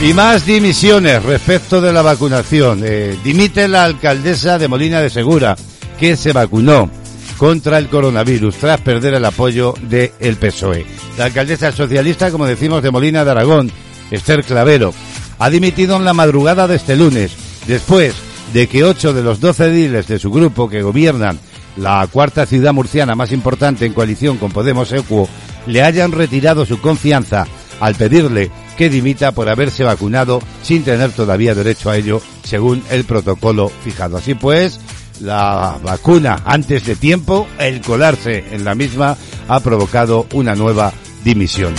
Y 0.00 0.12
más 0.12 0.44
dimisiones 0.44 1.22
respecto 1.22 1.80
de 1.80 1.90
la 1.90 2.02
vacunación. 2.02 2.82
Eh, 2.84 3.16
dimite 3.24 3.66
la 3.66 3.84
alcaldesa 3.84 4.58
de 4.58 4.68
Molina 4.68 5.00
de 5.00 5.08
Segura, 5.08 5.56
que 5.98 6.16
se 6.16 6.32
vacunó 6.32 6.90
contra 7.38 7.78
el 7.78 7.88
coronavirus 7.88 8.56
tras 8.56 8.80
perder 8.82 9.14
el 9.14 9.24
apoyo 9.24 9.74
del 9.82 10.12
el 10.20 10.36
PSOE. 10.36 10.84
La 11.16 11.24
alcaldesa 11.24 11.72
socialista, 11.72 12.30
como 12.30 12.46
decimos, 12.46 12.82
de 12.82 12.90
Molina 12.90 13.24
de 13.24 13.30
Aragón, 13.30 13.72
Esther 14.10 14.44
Clavero, 14.44 14.92
ha 15.38 15.48
dimitido 15.48 15.96
en 15.96 16.04
la 16.04 16.12
madrugada 16.12 16.68
de 16.68 16.76
este 16.76 16.94
lunes, 16.94 17.32
después 17.66 18.14
de 18.52 18.66
que 18.68 18.84
ocho 18.84 19.14
de 19.14 19.22
los 19.22 19.40
doce 19.40 19.64
ediles 19.64 20.06
de 20.06 20.18
su 20.18 20.30
grupo 20.30 20.68
que 20.68 20.82
gobiernan 20.82 21.38
la 21.76 22.06
cuarta 22.10 22.44
ciudad 22.44 22.74
murciana 22.74 23.14
más 23.14 23.32
importante 23.32 23.86
en 23.86 23.94
coalición 23.94 24.36
con 24.36 24.52
Podemos 24.52 24.92
Equo, 24.92 25.28
le 25.66 25.82
hayan 25.82 26.12
retirado 26.12 26.66
su 26.66 26.80
confianza 26.80 27.46
al 27.80 27.94
pedirle 27.94 28.50
que 28.76 28.90
dimita 28.90 29.32
por 29.32 29.48
haberse 29.48 29.84
vacunado 29.84 30.40
sin 30.62 30.84
tener 30.84 31.10
todavía 31.10 31.54
derecho 31.54 31.90
a 31.90 31.96
ello 31.96 32.20
según 32.44 32.82
el 32.90 33.04
protocolo 33.04 33.68
fijado. 33.68 34.16
Así 34.18 34.34
pues, 34.34 34.80
la 35.20 35.78
vacuna 35.82 36.42
antes 36.44 36.84
de 36.84 36.96
tiempo, 36.96 37.46
el 37.58 37.80
colarse 37.80 38.44
en 38.52 38.64
la 38.64 38.74
misma, 38.74 39.16
ha 39.48 39.60
provocado 39.60 40.26
una 40.32 40.54
nueva 40.54 40.92
dimisión. 41.24 41.74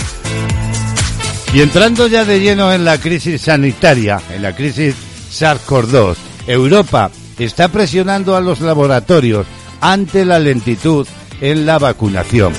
Y 1.54 1.60
entrando 1.60 2.06
ya 2.06 2.24
de 2.24 2.40
lleno 2.40 2.72
en 2.72 2.84
la 2.84 2.98
crisis 2.98 3.40
sanitaria, 3.40 4.20
en 4.34 4.42
la 4.42 4.54
crisis 4.54 4.94
SARS-CoV-2, 5.32 6.16
Europa 6.46 7.10
está 7.38 7.68
presionando 7.68 8.36
a 8.36 8.40
los 8.40 8.60
laboratorios 8.60 9.46
ante 9.80 10.24
la 10.24 10.38
lentitud 10.38 11.06
en 11.40 11.64
la 11.64 11.78
vacunación. 11.78 12.52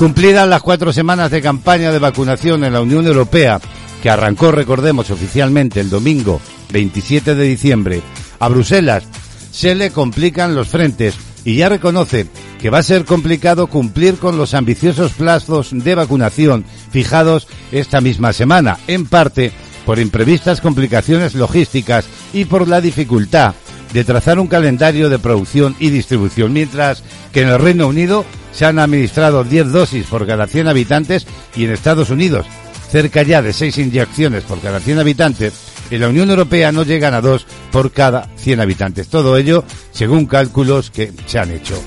Cumplidas 0.00 0.48
las 0.48 0.62
cuatro 0.62 0.94
semanas 0.94 1.30
de 1.30 1.42
campaña 1.42 1.92
de 1.92 1.98
vacunación 1.98 2.64
en 2.64 2.72
la 2.72 2.80
Unión 2.80 3.06
Europea, 3.06 3.60
que 4.02 4.08
arrancó, 4.08 4.50
recordemos, 4.50 5.10
oficialmente 5.10 5.78
el 5.78 5.90
domingo 5.90 6.40
27 6.72 7.34
de 7.34 7.44
diciembre, 7.44 8.00
a 8.38 8.48
Bruselas 8.48 9.04
se 9.52 9.74
le 9.74 9.90
complican 9.90 10.54
los 10.54 10.68
frentes 10.68 11.16
y 11.44 11.56
ya 11.56 11.68
reconoce 11.68 12.26
que 12.58 12.70
va 12.70 12.78
a 12.78 12.82
ser 12.82 13.04
complicado 13.04 13.66
cumplir 13.66 14.16
con 14.16 14.38
los 14.38 14.54
ambiciosos 14.54 15.12
plazos 15.12 15.68
de 15.70 15.94
vacunación 15.94 16.64
fijados 16.90 17.46
esta 17.70 18.00
misma 18.00 18.32
semana, 18.32 18.78
en 18.86 19.04
parte 19.04 19.52
por 19.84 19.98
imprevistas 19.98 20.62
complicaciones 20.62 21.34
logísticas 21.34 22.06
y 22.32 22.46
por 22.46 22.68
la 22.68 22.80
dificultad 22.80 23.54
de 23.92 24.04
trazar 24.04 24.38
un 24.38 24.46
calendario 24.46 25.08
de 25.08 25.18
producción 25.18 25.74
y 25.78 25.90
distribución, 25.90 26.52
mientras 26.52 27.02
que 27.32 27.42
en 27.42 27.48
el 27.48 27.58
Reino 27.58 27.88
Unido 27.88 28.24
se 28.52 28.66
han 28.66 28.78
administrado 28.78 29.44
10 29.44 29.72
dosis 29.72 30.06
por 30.06 30.26
cada 30.26 30.46
100 30.46 30.68
habitantes 30.68 31.26
y 31.56 31.64
en 31.64 31.72
Estados 31.72 32.10
Unidos 32.10 32.46
cerca 32.90 33.22
ya 33.22 33.40
de 33.40 33.52
6 33.52 33.78
inyecciones 33.78 34.44
por 34.44 34.60
cada 34.60 34.80
100 34.80 34.98
habitantes, 34.98 35.54
en 35.90 36.00
la 36.00 36.08
Unión 36.08 36.30
Europea 36.30 36.72
no 36.72 36.82
llegan 36.82 37.14
a 37.14 37.20
2 37.20 37.46
por 37.70 37.92
cada 37.92 38.28
100 38.36 38.60
habitantes. 38.60 39.08
Todo 39.08 39.36
ello 39.36 39.64
según 39.92 40.26
cálculos 40.26 40.90
que 40.90 41.12
se 41.26 41.38
han 41.38 41.50
hecho. 41.52 41.80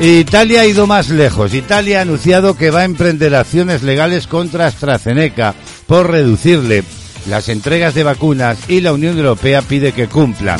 Italia 0.00 0.62
ha 0.62 0.66
ido 0.66 0.86
más 0.86 1.08
lejos. 1.08 1.54
Italia 1.54 1.98
ha 1.98 2.02
anunciado 2.02 2.56
que 2.56 2.70
va 2.70 2.80
a 2.80 2.84
emprender 2.84 3.34
acciones 3.34 3.82
legales 3.82 4.26
contra 4.26 4.66
AstraZeneca 4.66 5.54
por 5.86 6.10
reducirle 6.10 6.82
las 7.26 7.48
entregas 7.48 7.94
de 7.94 8.04
vacunas 8.04 8.58
y 8.68 8.80
la 8.80 8.92
Unión 8.92 9.16
Europea 9.16 9.62
pide 9.62 9.92
que 9.92 10.08
cumplan. 10.08 10.58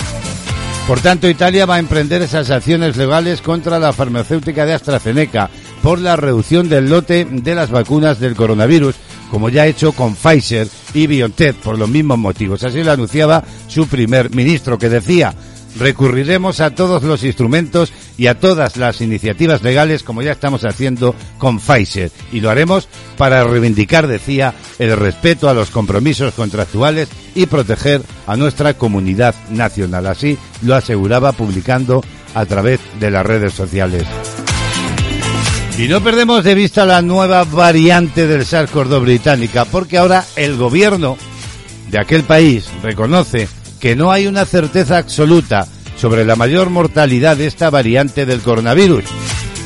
Por 0.86 1.00
tanto, 1.00 1.28
Italia 1.28 1.64
va 1.64 1.76
a 1.76 1.78
emprender 1.78 2.20
esas 2.20 2.50
acciones 2.50 2.96
legales 2.96 3.40
contra 3.40 3.78
la 3.78 3.92
farmacéutica 3.92 4.66
de 4.66 4.74
AstraZeneca 4.74 5.48
por 5.82 5.98
la 5.98 6.16
reducción 6.16 6.68
del 6.68 6.90
lote 6.90 7.24
de 7.24 7.54
las 7.54 7.70
vacunas 7.70 8.20
del 8.20 8.34
coronavirus, 8.34 8.94
como 9.30 9.48
ya 9.48 9.62
ha 9.62 9.66
hecho 9.66 9.92
con 9.92 10.14
Pfizer 10.14 10.68
y 10.92 11.06
BioNTech 11.06 11.56
por 11.56 11.78
los 11.78 11.88
mismos 11.88 12.18
motivos. 12.18 12.62
Así 12.64 12.82
lo 12.82 12.92
anunciaba 12.92 13.42
su 13.66 13.86
primer 13.86 14.34
ministro, 14.34 14.78
que 14.78 14.90
decía 14.90 15.34
recurriremos 15.78 16.60
a 16.60 16.70
todos 16.70 17.02
los 17.02 17.24
instrumentos 17.24 17.92
y 18.16 18.26
a 18.28 18.38
todas 18.38 18.76
las 18.76 19.00
iniciativas 19.00 19.62
legales 19.62 20.02
como 20.02 20.22
ya 20.22 20.32
estamos 20.32 20.64
haciendo 20.64 21.14
con 21.38 21.58
Pfizer 21.58 22.10
y 22.32 22.40
lo 22.40 22.50
haremos 22.50 22.88
para 23.16 23.44
reivindicar, 23.44 24.06
decía, 24.06 24.54
el 24.78 24.96
respeto 24.96 25.48
a 25.48 25.54
los 25.54 25.70
compromisos 25.70 26.34
contractuales 26.34 27.08
y 27.34 27.46
proteger 27.46 28.02
a 28.26 28.36
nuestra 28.36 28.74
comunidad 28.74 29.34
nacional. 29.50 30.06
Así 30.06 30.38
lo 30.62 30.74
aseguraba 30.74 31.32
publicando 31.32 32.02
a 32.34 32.46
través 32.46 32.80
de 33.00 33.10
las 33.10 33.24
redes 33.24 33.52
sociales. 33.52 34.04
Y 35.76 35.88
no 35.88 36.02
perdemos 36.02 36.44
de 36.44 36.54
vista 36.54 36.86
la 36.86 37.02
nueva 37.02 37.42
variante 37.42 38.28
del 38.28 38.42
SARS-CoV-2 38.42 39.00
británica, 39.00 39.64
porque 39.64 39.98
ahora 39.98 40.24
el 40.36 40.56
gobierno 40.56 41.16
de 41.90 41.98
aquel 41.98 42.22
país 42.22 42.68
reconoce 42.82 43.48
que 43.84 43.96
no 43.96 44.10
hay 44.10 44.26
una 44.26 44.46
certeza 44.46 44.96
absoluta 44.96 45.68
sobre 45.98 46.24
la 46.24 46.36
mayor 46.36 46.70
mortalidad 46.70 47.36
de 47.36 47.46
esta 47.46 47.68
variante 47.68 48.24
del 48.24 48.40
coronavirus. 48.40 49.04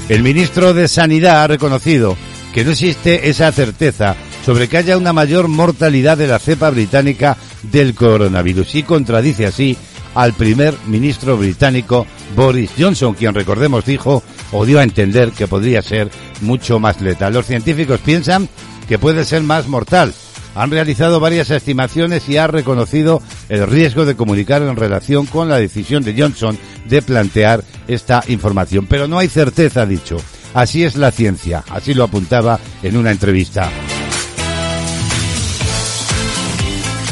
El 0.09 0.25
ministro 0.25 0.75
de 0.75 0.89
Sanidad 0.89 1.45
ha 1.45 1.47
reconocido 1.47 2.17
que 2.53 2.65
no 2.65 2.73
existe 2.73 3.29
esa 3.29 3.53
certeza 3.53 4.17
sobre 4.45 4.67
que 4.67 4.79
haya 4.79 4.97
una 4.97 5.13
mayor 5.13 5.47
mortalidad 5.47 6.19
de 6.19 6.27
la 6.27 6.41
cepa 6.41 6.69
británica 6.71 7.37
del 7.63 7.95
coronavirus 7.95 8.75
y 8.75 8.83
contradice 8.83 9.47
así 9.47 9.77
al 10.17 10.33
primer 10.33 10.75
ministro 10.89 11.37
británico 11.37 12.05
Boris 12.35 12.73
Johnson, 12.77 13.15
quien 13.15 13.35
recordemos 13.35 13.85
dijo 13.85 14.25
o 14.51 14.67
dio 14.67 14.81
a 14.81 14.83
entender 14.83 15.31
que 15.31 15.47
podría 15.47 15.81
ser 15.81 16.11
mucho 16.41 16.81
más 16.81 17.01
letal. 17.01 17.35
Los 17.35 17.47
científicos 17.47 18.01
piensan 18.01 18.49
que 18.89 18.99
puede 18.99 19.25
ser 19.25 19.45
más 19.45 19.69
mortal. 19.69 20.13
Han 20.59 20.73
realizado 20.73 21.21
varias 21.21 21.51
estimaciones 21.53 22.29
y 22.29 22.37
ha 22.37 22.49
reconocido 22.49 23.23
el 23.49 23.65
riesgo 23.69 24.05
de 24.05 24.17
comunicar 24.17 24.61
en 24.63 24.75
relación 24.75 25.25
con 25.25 25.49
la 25.49 25.57
decisión 25.57 26.03
de 26.03 26.21
Johnson 26.21 26.59
de 26.89 27.01
plantear 27.01 27.63
esta 27.87 28.25
información. 28.27 28.87
Pero 28.87 29.07
no 29.07 29.21
hay 29.21 29.29
certeza, 29.29 29.83
ha 29.83 29.87
dicho. 29.87 30.17
Así 30.55 30.83
es 30.83 30.97
la 30.97 31.13
ciencia, 31.13 31.63
así 31.71 31.95
lo 31.95 32.03
apuntaba 32.03 32.59
en 32.83 32.97
una 32.97 33.13
entrevista. 33.13 33.71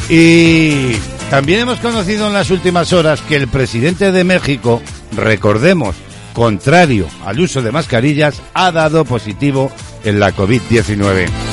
Y 0.09 0.97
también 1.31 1.61
hemos 1.61 1.79
conocido 1.79 2.27
en 2.27 2.33
las 2.33 2.51
últimas 2.51 2.93
horas 2.93 3.21
que 3.21 3.37
el 3.37 3.47
presidente 3.47 4.11
de 4.11 4.25
México, 4.25 4.83
recordemos, 5.13 5.95
contrario 6.33 7.07
al 7.25 7.39
uso 7.39 7.63
de 7.63 7.71
mascarillas, 7.71 8.43
ha 8.55 8.73
dado 8.73 9.05
positivo 9.05 9.71
en 10.03 10.19
la 10.19 10.35
COVID-19. 10.35 11.46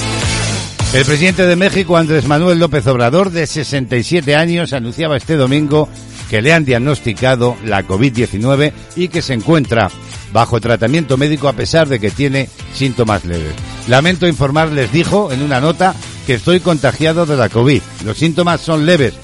El 0.93 1.05
presidente 1.05 1.47
de 1.47 1.55
México, 1.55 1.97
Andrés 1.97 2.27
Manuel 2.27 2.59
López 2.59 2.85
Obrador, 2.85 3.31
de 3.31 3.47
67 3.47 4.35
años, 4.35 4.73
anunciaba 4.73 5.17
este 5.17 5.35
domingo 5.35 5.89
que 6.29 6.39
le 6.39 6.53
han 6.53 6.65
diagnosticado 6.65 7.57
la 7.65 7.83
COVID-19 7.83 8.71
y 8.95 9.07
que 9.07 9.23
se 9.23 9.33
encuentra 9.33 9.89
bajo 10.31 10.61
tratamiento 10.61 11.17
médico 11.17 11.47
a 11.47 11.53
pesar 11.53 11.89
de 11.89 11.99
que 11.99 12.11
tiene 12.11 12.47
síntomas 12.75 13.25
leves. 13.25 13.55
Lamento 13.87 14.27
informarles, 14.27 14.91
dijo 14.91 15.31
en 15.31 15.41
una 15.41 15.59
nota, 15.59 15.95
que 16.27 16.35
estoy 16.35 16.59
contagiado 16.59 17.25
de 17.25 17.37
la 17.37 17.49
COVID. 17.49 17.81
Los 18.05 18.19
síntomas 18.19 18.61
son 18.61 18.85
leves, 18.85 19.15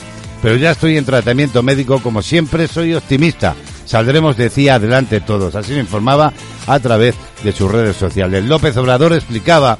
pero 0.41 0.55
ya 0.55 0.71
estoy 0.71 0.97
en 0.97 1.05
tratamiento 1.05 1.61
médico 1.61 2.01
como 2.01 2.23
siempre, 2.23 2.67
soy 2.67 2.95
optimista. 2.95 3.55
Saldremos, 3.85 4.37
decía, 4.37 4.75
adelante 4.75 5.21
todos. 5.21 5.53
Así 5.53 5.73
lo 5.73 5.79
informaba 5.79 6.33
a 6.65 6.79
través 6.79 7.15
de 7.43 7.51
sus 7.51 7.71
redes 7.71 7.95
sociales. 7.95 8.45
López 8.45 8.75
Obrador 8.77 9.13
explicaba 9.13 9.77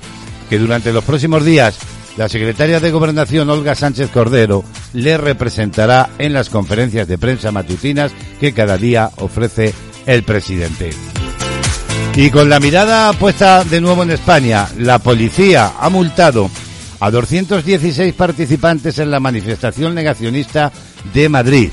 que 0.50 0.60
durante 0.60 0.92
los 0.92 1.04
próximos 1.04 1.46
días 1.46 1.78
la 2.18 2.28
secretaria 2.28 2.82
de 2.82 2.92
Gobernación, 2.92 3.50
Olga 3.50 3.76
Sánchez 3.76 4.10
Cordero, 4.10 4.66
le 4.92 5.18
representará 5.18 6.10
en 6.18 6.34
las 6.34 6.50
conferencias 6.50 7.08
de 7.08 7.18
prensa 7.18 7.52
matutinas 7.52 8.12
que 8.42 8.54
cada 8.54 8.78
día 8.78 9.10
ofrece 9.18 9.74
el 10.06 10.24
presidente. 10.24 10.90
Y 12.16 12.30
con 12.32 12.50
la 12.50 12.60
mirada 12.60 13.14
puesta 13.14 13.64
de 13.64 13.80
nuevo 13.80 14.04
en 14.04 14.12
España, 14.12 14.68
la 14.78 15.00
policía 15.00 15.74
ha 15.80 15.90
multado 15.90 16.50
a 17.00 17.10
216 17.10 18.14
participantes 18.14 19.00
en 19.00 19.12
la 19.12 19.22
manifestación 19.22 19.96
negacionista 19.96 20.74
de 21.14 21.30
Madrid. 21.30 21.70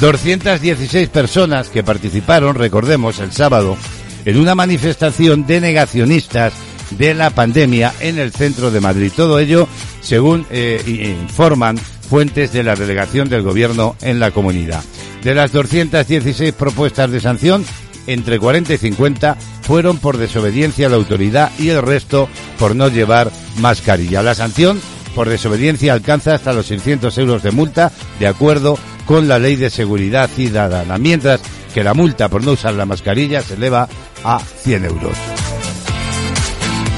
216 0.00 1.08
personas 1.08 1.70
que 1.70 1.82
participaron, 1.82 2.56
recordemos, 2.56 3.20
el 3.20 3.32
sábado, 3.32 3.78
en 4.26 4.38
una 4.38 4.54
manifestación 4.54 5.46
de 5.46 5.60
negacionistas 5.60 6.52
de 6.90 7.14
la 7.14 7.30
pandemia 7.30 7.92
en 8.00 8.18
el 8.18 8.32
centro 8.32 8.70
de 8.70 8.80
Madrid. 8.80 9.12
Todo 9.14 9.38
ello, 9.38 9.68
según 10.00 10.46
eh, 10.50 11.16
informan 11.20 11.78
fuentes 11.78 12.52
de 12.52 12.62
la 12.62 12.76
delegación 12.76 13.28
del 13.28 13.42
gobierno 13.42 13.96
en 14.02 14.20
la 14.20 14.30
comunidad. 14.30 14.82
De 15.22 15.34
las 15.34 15.52
216 15.52 16.52
propuestas 16.52 17.10
de 17.10 17.20
sanción, 17.20 17.64
entre 18.06 18.38
40 18.38 18.74
y 18.74 18.78
50 18.78 19.36
fueron 19.62 19.98
por 19.98 20.18
desobediencia 20.18 20.86
a 20.86 20.90
la 20.90 20.96
autoridad 20.96 21.50
y 21.58 21.70
el 21.70 21.82
resto 21.82 22.28
por 22.58 22.76
no 22.76 22.88
llevar 22.88 23.30
mascarilla. 23.58 24.22
La 24.22 24.34
sanción 24.34 24.80
por 25.14 25.28
desobediencia 25.28 25.92
alcanza 25.92 26.34
hasta 26.34 26.52
los 26.52 26.66
600 26.66 27.16
euros 27.18 27.42
de 27.42 27.52
multa, 27.52 27.92
de 28.18 28.26
acuerdo 28.26 28.78
con 29.06 29.28
la 29.28 29.38
Ley 29.38 29.56
de 29.56 29.70
Seguridad 29.70 30.28
Ciudadana, 30.28 30.98
mientras 30.98 31.40
que 31.72 31.84
la 31.84 31.94
multa 31.94 32.28
por 32.28 32.44
no 32.44 32.52
usar 32.52 32.74
la 32.74 32.86
mascarilla 32.86 33.42
se 33.42 33.54
eleva 33.54 33.88
a 34.22 34.40
100 34.40 34.84
euros. 34.84 35.43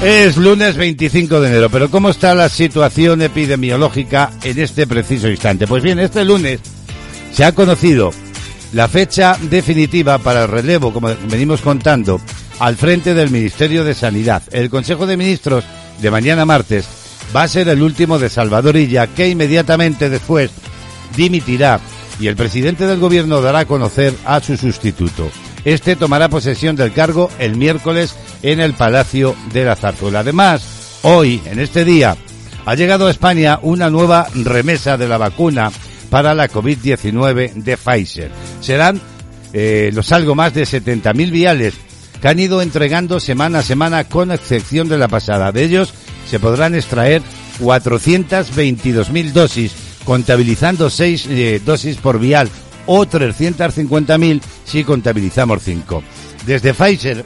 Es 0.01 0.37
lunes 0.37 0.77
25 0.77 1.41
de 1.41 1.49
enero, 1.49 1.69
pero 1.71 1.89
¿cómo 1.89 2.09
está 2.09 2.35
la 2.35 2.49
situación 2.49 3.23
epidemiológica 3.23 4.31
en 4.43 4.59
este 4.59 4.85
preciso 4.85 5.27
instante? 5.27 5.65
Pues 5.65 5.81
bien, 5.81 5.97
este 5.97 6.23
lunes 6.23 6.59
se 7.31 7.43
ha 7.43 7.51
conocido 7.51 8.11
la 8.73 8.87
fecha 8.87 9.37
definitiva 9.49 10.19
para 10.19 10.43
el 10.43 10.49
relevo, 10.49 10.93
como 10.93 11.09
venimos 11.29 11.61
contando, 11.61 12.21
al 12.59 12.75
frente 12.75 13.15
del 13.15 13.31
Ministerio 13.31 13.83
de 13.83 13.95
Sanidad. 13.95 14.43
El 14.51 14.69
Consejo 14.69 15.07
de 15.07 15.17
Ministros 15.17 15.63
de 15.99 16.11
mañana 16.11 16.45
martes 16.45 16.87
va 17.35 17.43
a 17.43 17.47
ser 17.47 17.67
el 17.67 17.81
último 17.81 18.19
de 18.19 18.29
Salvador 18.29 18.77
Illa, 18.77 19.07
que 19.07 19.27
inmediatamente 19.27 20.11
después 20.11 20.51
dimitirá 21.15 21.79
y 22.19 22.27
el 22.27 22.35
presidente 22.35 22.85
del 22.85 22.99
gobierno 22.99 23.41
dará 23.41 23.59
a 23.59 23.65
conocer 23.65 24.13
a 24.25 24.41
su 24.41 24.57
sustituto. 24.57 25.31
Este 25.65 25.95
tomará 25.95 26.29
posesión 26.29 26.75
del 26.75 26.93
cargo 26.93 27.31
el 27.39 27.55
miércoles 27.55 28.15
en 28.41 28.59
el 28.59 28.73
Palacio 28.73 29.35
de 29.53 29.65
la 29.65 29.75
Zarzuela. 29.75 30.19
Además, 30.19 30.99
hoy, 31.03 31.41
en 31.45 31.59
este 31.59 31.85
día, 31.85 32.15
ha 32.65 32.75
llegado 32.75 33.07
a 33.07 33.11
España 33.11 33.59
una 33.61 33.89
nueva 33.89 34.27
remesa 34.35 34.97
de 34.97 35.07
la 35.07 35.17
vacuna 35.17 35.71
para 36.09 36.33
la 36.33 36.49
COVID-19 36.49 37.53
de 37.53 37.77
Pfizer. 37.77 38.31
Serán 38.61 39.01
eh, 39.53 39.89
los 39.93 40.11
algo 40.11 40.35
más 40.35 40.53
de 40.53 40.63
70.000 40.63 41.31
viales 41.31 41.73
que 42.21 42.27
han 42.27 42.39
ido 42.39 42.61
entregando 42.61 43.19
semana 43.19 43.59
a 43.59 43.63
semana 43.63 44.03
con 44.05 44.31
excepción 44.31 44.89
de 44.89 44.97
la 44.97 45.07
pasada. 45.07 45.51
De 45.51 45.63
ellos 45.63 45.93
se 46.29 46.39
podrán 46.39 46.75
extraer 46.75 47.21
422.000 47.61 49.31
dosis, 49.31 49.73
contabilizando 50.03 50.89
6 50.89 51.27
eh, 51.29 51.61
dosis 51.63 51.97
por 51.97 52.19
vial 52.19 52.49
o 52.85 53.05
350.000 53.05 54.41
si 54.65 54.83
contabilizamos 54.83 55.61
5. 55.63 56.03
Desde 56.45 56.73
Pfizer 56.73 57.25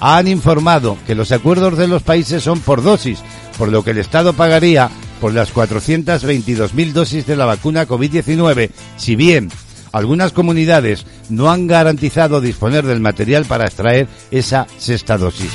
han 0.00 0.28
informado 0.28 0.96
que 1.06 1.14
los 1.14 1.30
acuerdos 1.32 1.76
de 1.76 1.88
los 1.88 2.02
países 2.02 2.42
son 2.42 2.60
por 2.60 2.82
dosis, 2.82 3.20
por 3.58 3.68
lo 3.68 3.84
que 3.84 3.90
el 3.90 3.98
Estado 3.98 4.32
pagaría 4.32 4.90
por 5.20 5.34
las 5.34 5.52
422.000 5.54 6.92
dosis 6.92 7.26
de 7.26 7.36
la 7.36 7.44
vacuna 7.44 7.86
COVID-19, 7.86 8.70
si 8.96 9.16
bien 9.16 9.50
algunas 9.92 10.32
comunidades 10.32 11.04
no 11.28 11.50
han 11.50 11.66
garantizado 11.66 12.40
disponer 12.40 12.86
del 12.86 13.00
material 13.00 13.44
para 13.44 13.66
extraer 13.66 14.08
esa 14.30 14.66
sexta 14.78 15.18
dosis. 15.18 15.50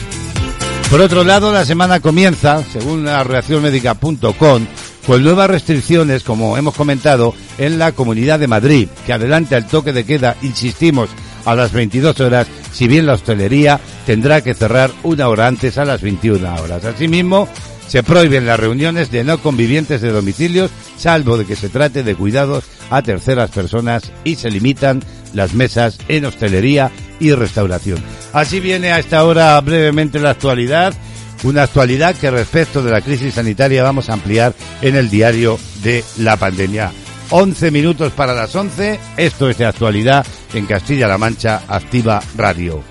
Por 0.90 1.02
otro 1.02 1.24
lado, 1.24 1.52
la 1.52 1.66
semana 1.66 2.00
comienza, 2.00 2.64
según 2.72 3.06
la 3.06 3.24
reaccionmédica.com, 3.24 4.66
con 5.06 5.24
nuevas 5.24 5.50
restricciones, 5.50 6.24
como 6.24 6.58
hemos 6.58 6.76
comentado, 6.76 7.34
en 7.58 7.80
la 7.80 7.92
Comunidad 7.92 8.40
de 8.40 8.48
Madrid, 8.48 8.88
que 9.06 9.14
adelanta 9.14 9.58
el 9.58 9.66
toque 9.66 9.94
de 9.94 10.06
queda, 10.06 10.36
insistimos, 10.42 11.10
a 11.46 11.56
las 11.56 11.72
22 11.72 12.20
horas, 12.20 12.48
si 12.72 12.88
bien 12.88 13.06
la 13.06 13.14
hostelería 13.14 13.80
tendrá 14.06 14.42
que 14.42 14.54
cerrar 14.54 14.92
una 15.04 15.30
hora 15.30 15.48
antes 15.48 15.78
a 15.78 15.86
las 15.86 16.02
21 16.02 16.56
horas. 16.56 16.84
Asimismo, 16.84 17.48
se 17.88 18.04
prohíben 18.04 18.46
las 18.46 18.60
reuniones 18.60 19.12
de 19.12 19.24
no 19.24 19.40
convivientes 19.40 20.02
de 20.02 20.12
domicilios, 20.12 20.72
salvo 20.98 21.38
de 21.38 21.46
que 21.46 21.56
se 21.56 21.70
trate 21.70 22.04
de 22.04 22.16
cuidados 22.16 22.64
a 22.90 23.02
terceras 23.02 23.52
personas 23.52 24.12
y 24.24 24.36
se 24.36 24.50
limitan 24.50 25.02
las 25.34 25.54
mesas 25.54 26.00
en 26.08 26.26
hostelería 26.26 26.92
y 27.20 27.32
restauración. 27.34 28.00
Así 28.34 28.60
viene 28.60 28.92
a 28.92 29.00
esta 29.00 29.24
hora 29.24 29.60
brevemente 29.62 30.20
la 30.20 30.32
actualidad, 30.32 30.94
una 31.44 31.64
actualidad 31.64 32.16
que 32.16 32.32
respecto 32.32 32.82
de 32.82 32.92
la 32.92 33.02
crisis 33.02 33.36
sanitaria 33.36 33.84
vamos 33.84 34.10
a 34.10 34.14
ampliar 34.14 34.54
en 34.82 34.96
el 34.96 35.10
diario 35.10 35.60
de 35.84 36.04
la 36.18 36.38
pandemia. 36.38 36.92
11 37.30 37.72
minutos 37.72 38.14
para 38.14 38.34
las 38.34 38.56
11, 38.56 39.00
esto 39.18 39.50
es 39.50 39.58
de 39.58 39.66
actualidad 39.66 40.26
en 40.54 40.66
Castilla-La 40.66 41.18
Mancha, 41.18 41.64
Activa 41.68 42.22
Radio. 42.38 42.84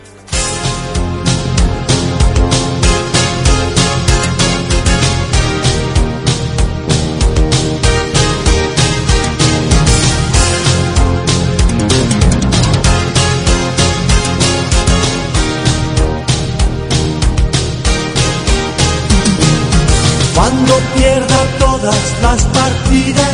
Cuando 20.35 20.75
pierda 20.97 21.59
todas 21.59 22.23
las 22.23 22.43
partidas, 22.47 23.34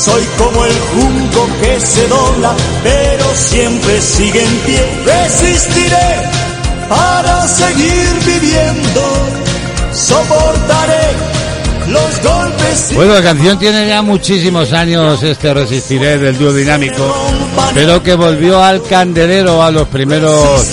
soy 0.00 0.22
como 0.38 0.64
el 0.64 0.72
junco 0.72 1.48
que 1.60 1.78
se 1.80 2.08
dobla, 2.08 2.54
pero 2.82 3.24
siempre 3.34 4.00
sigue 4.00 4.42
en 4.42 4.56
pie. 4.60 4.82
Resistiré 5.04 6.30
para 6.88 7.46
seguir 7.46 8.08
viviendo, 8.24 9.02
soportaré 9.92 11.04
los 11.88 12.22
golpes. 12.22 12.94
Bueno, 12.94 13.14
la 13.14 13.22
canción 13.22 13.58
tiene 13.58 13.88
ya 13.88 14.00
muchísimos 14.00 14.72
años, 14.72 15.22
este 15.22 15.52
Resistiré 15.52 16.18
del 16.18 16.38
dúo 16.38 16.52
dinámico, 16.54 17.14
pero 17.74 18.02
que 18.02 18.14
volvió 18.14 18.62
al 18.62 18.82
candelero 18.82 19.62
a 19.62 19.70
los 19.70 19.86
primeros 19.88 20.66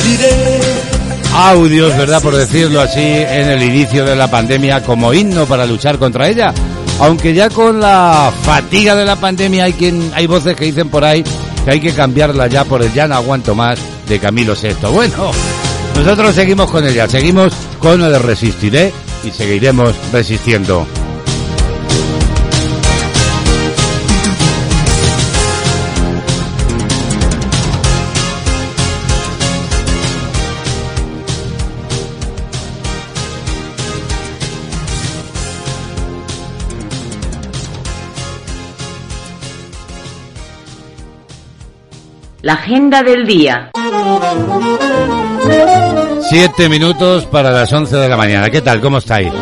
audios, 1.36 1.98
¿verdad? 1.98 2.22
Por 2.22 2.36
decirlo 2.36 2.80
así, 2.80 3.02
en 3.02 3.50
el 3.50 3.62
inicio 3.62 4.06
de 4.06 4.16
la 4.16 4.32
pandemia 4.32 4.82
como 4.84 5.14
himno 5.14 5.46
para 5.46 5.66
luchar 5.66 5.98
contra 5.98 6.30
ella. 6.30 6.54
Aunque 7.00 7.34
ya 7.34 7.50
con 7.50 7.80
la 7.80 8.32
fatiga 8.44 8.96
de 8.96 9.06
la 9.06 9.16
pandemia 9.16 9.66
hay 9.66 9.74
quien, 9.74 10.12
hay 10.16 10.26
voces 10.26 10.56
que 10.56 10.66
dicen 10.66 10.90
por 10.90 11.06
ahí 11.06 11.24
que 11.64 11.72
hay 11.72 11.80
que 11.80 11.94
cambiarla 11.94 12.48
ya 12.48 12.64
por 12.64 12.82
el 12.82 12.92
ya 12.94 13.08
no 13.08 13.16
aguanto 13.16 13.54
más 13.54 13.80
de 14.08 14.20
Camilo 14.20 14.56
VI. 14.56 14.88
Bueno, 14.92 15.32
nosotros 15.96 16.34
seguimos 16.34 16.72
con 16.72 16.88
ella, 16.88 17.08
seguimos 17.08 17.54
con 17.80 18.02
el 18.02 18.20
resistiré 18.22 18.94
y 19.24 19.32
seguiremos 19.32 19.94
resistiendo. 20.12 20.88
La 42.48 42.54
agenda 42.54 43.04
del 43.04 43.28
día. 43.28 43.72
Siete 46.30 46.70
minutos 46.70 47.26
para 47.26 47.52
las 47.52 47.74
once 47.74 47.98
de 47.98 48.08
la 48.08 48.16
mañana. 48.16 48.50
¿Qué 48.50 48.62
tal? 48.62 48.80
¿Cómo 48.80 49.00
estáis? 49.00 49.34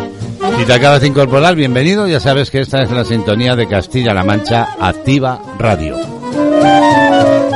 Si 0.58 0.66
te 0.66 0.74
acabas 0.74 1.02
de 1.02 1.10
incorporar, 1.10 1.56
bienvenido. 1.56 2.08
Ya 2.08 2.20
sabes 2.20 2.50
que 2.50 2.62
esta 2.62 2.82
es 2.82 2.90
la 2.90 3.06
sintonía 3.06 3.56
de 3.56 3.68
Castilla-La 3.68 4.24
Mancha 4.24 4.70
Activa 4.80 5.40
Radio. 5.60 5.96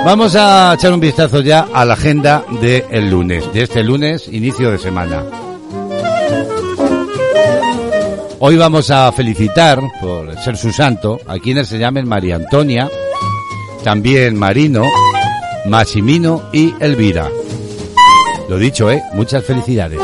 Vamos 0.05 0.35
a 0.35 0.75
echar 0.75 0.93
un 0.93 0.99
vistazo 0.99 1.41
ya 1.41 1.65
a 1.73 1.83
la 1.83 1.95
agenda 1.95 2.43
del 2.61 3.09
lunes, 3.09 3.51
de 3.51 3.63
este 3.63 3.83
lunes, 3.83 4.27
inicio 4.27 4.69
de 4.69 4.77
semana. 4.77 5.23
Hoy 8.37 8.55
vamos 8.55 8.91
a 8.91 9.11
felicitar, 9.13 9.81
por 9.99 10.37
ser 10.41 10.57
su 10.57 10.71
santo, 10.71 11.19
a 11.25 11.39
quienes 11.39 11.69
se 11.69 11.79
llamen 11.79 12.07
María 12.07 12.35
Antonia, 12.35 12.87
también 13.83 14.37
Marino, 14.37 14.83
Massimino 15.69 16.49
y 16.51 16.73
Elvira. 16.79 17.29
Lo 18.49 18.57
dicho, 18.57 18.91
¿eh? 18.91 19.03
Muchas 19.13 19.45
felicidades. 19.45 19.99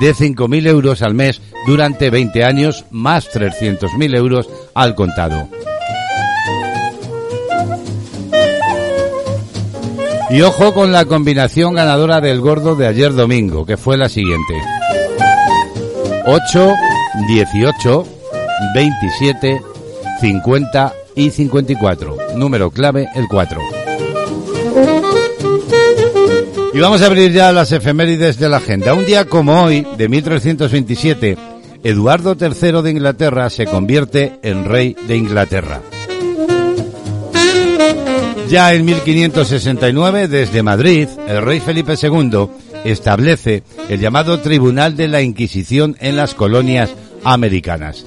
de 0.00 0.14
5.000 0.14 0.68
euros 0.68 1.02
al 1.02 1.14
mes 1.14 1.40
durante 1.68 2.08
20 2.08 2.44
años 2.44 2.86
más 2.90 3.30
300.000 3.30 4.16
euros 4.16 4.48
al 4.72 4.94
contado. 4.94 5.48
Y 10.30 10.40
ojo 10.40 10.72
con 10.72 10.92
la 10.92 11.04
combinación 11.04 11.74
ganadora 11.74 12.22
del 12.22 12.40
gordo 12.40 12.74
de 12.74 12.86
ayer 12.86 13.12
domingo, 13.12 13.66
que 13.66 13.76
fue 13.76 13.98
la 13.98 14.08
siguiente. 14.08 14.54
8, 16.24 16.74
18, 17.28 18.06
27, 18.74 19.60
50 20.22 20.94
y 21.16 21.30
54. 21.30 22.16
Número 22.34 22.70
clave 22.70 23.08
el 23.14 23.28
4. 23.28 23.60
Y 26.72 26.80
vamos 26.80 27.02
a 27.02 27.06
abrir 27.06 27.32
ya 27.32 27.50
las 27.52 27.72
efemérides 27.72 28.38
de 28.38 28.48
la 28.48 28.58
agenda. 28.58 28.94
Un 28.94 29.04
día 29.04 29.24
como 29.24 29.64
hoy, 29.64 29.86
de 29.96 30.08
1327, 30.08 31.36
Eduardo 31.84 32.36
III 32.38 32.82
de 32.82 32.90
Inglaterra 32.90 33.50
se 33.50 33.66
convierte 33.66 34.38
en 34.42 34.64
rey 34.64 34.96
de 35.06 35.16
Inglaterra. 35.16 35.80
Ya 38.48 38.72
en 38.72 38.84
1569, 38.84 40.26
desde 40.26 40.62
Madrid, 40.62 41.08
el 41.28 41.42
rey 41.42 41.60
Felipe 41.60 41.94
II 42.00 42.48
establece 42.84 43.62
el 43.88 44.00
llamado 44.00 44.40
Tribunal 44.40 44.96
de 44.96 45.06
la 45.06 45.20
Inquisición 45.20 45.96
en 46.00 46.16
las 46.16 46.34
colonias 46.34 46.90
americanas. 47.24 48.06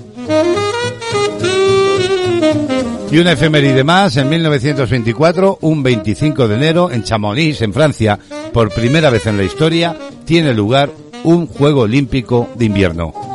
Y 3.11 3.17
una 3.19 3.33
efeméride 3.33 3.83
más, 3.83 4.17
en 4.17 4.29
1924, 4.29 5.59
un 5.61 5.83
25 5.83 6.47
de 6.47 6.55
enero, 6.55 6.91
en 6.91 7.03
Chamonix, 7.03 7.61
en 7.61 7.73
Francia, 7.73 8.17
por 8.53 8.71
primera 8.73 9.09
vez 9.09 9.27
en 9.27 9.37
la 9.37 9.43
historia, 9.43 9.95
tiene 10.25 10.53
lugar 10.53 10.89
un 11.23 11.45
Juego 11.45 11.81
Olímpico 11.81 12.49
de 12.55 12.65
Invierno. 12.65 13.30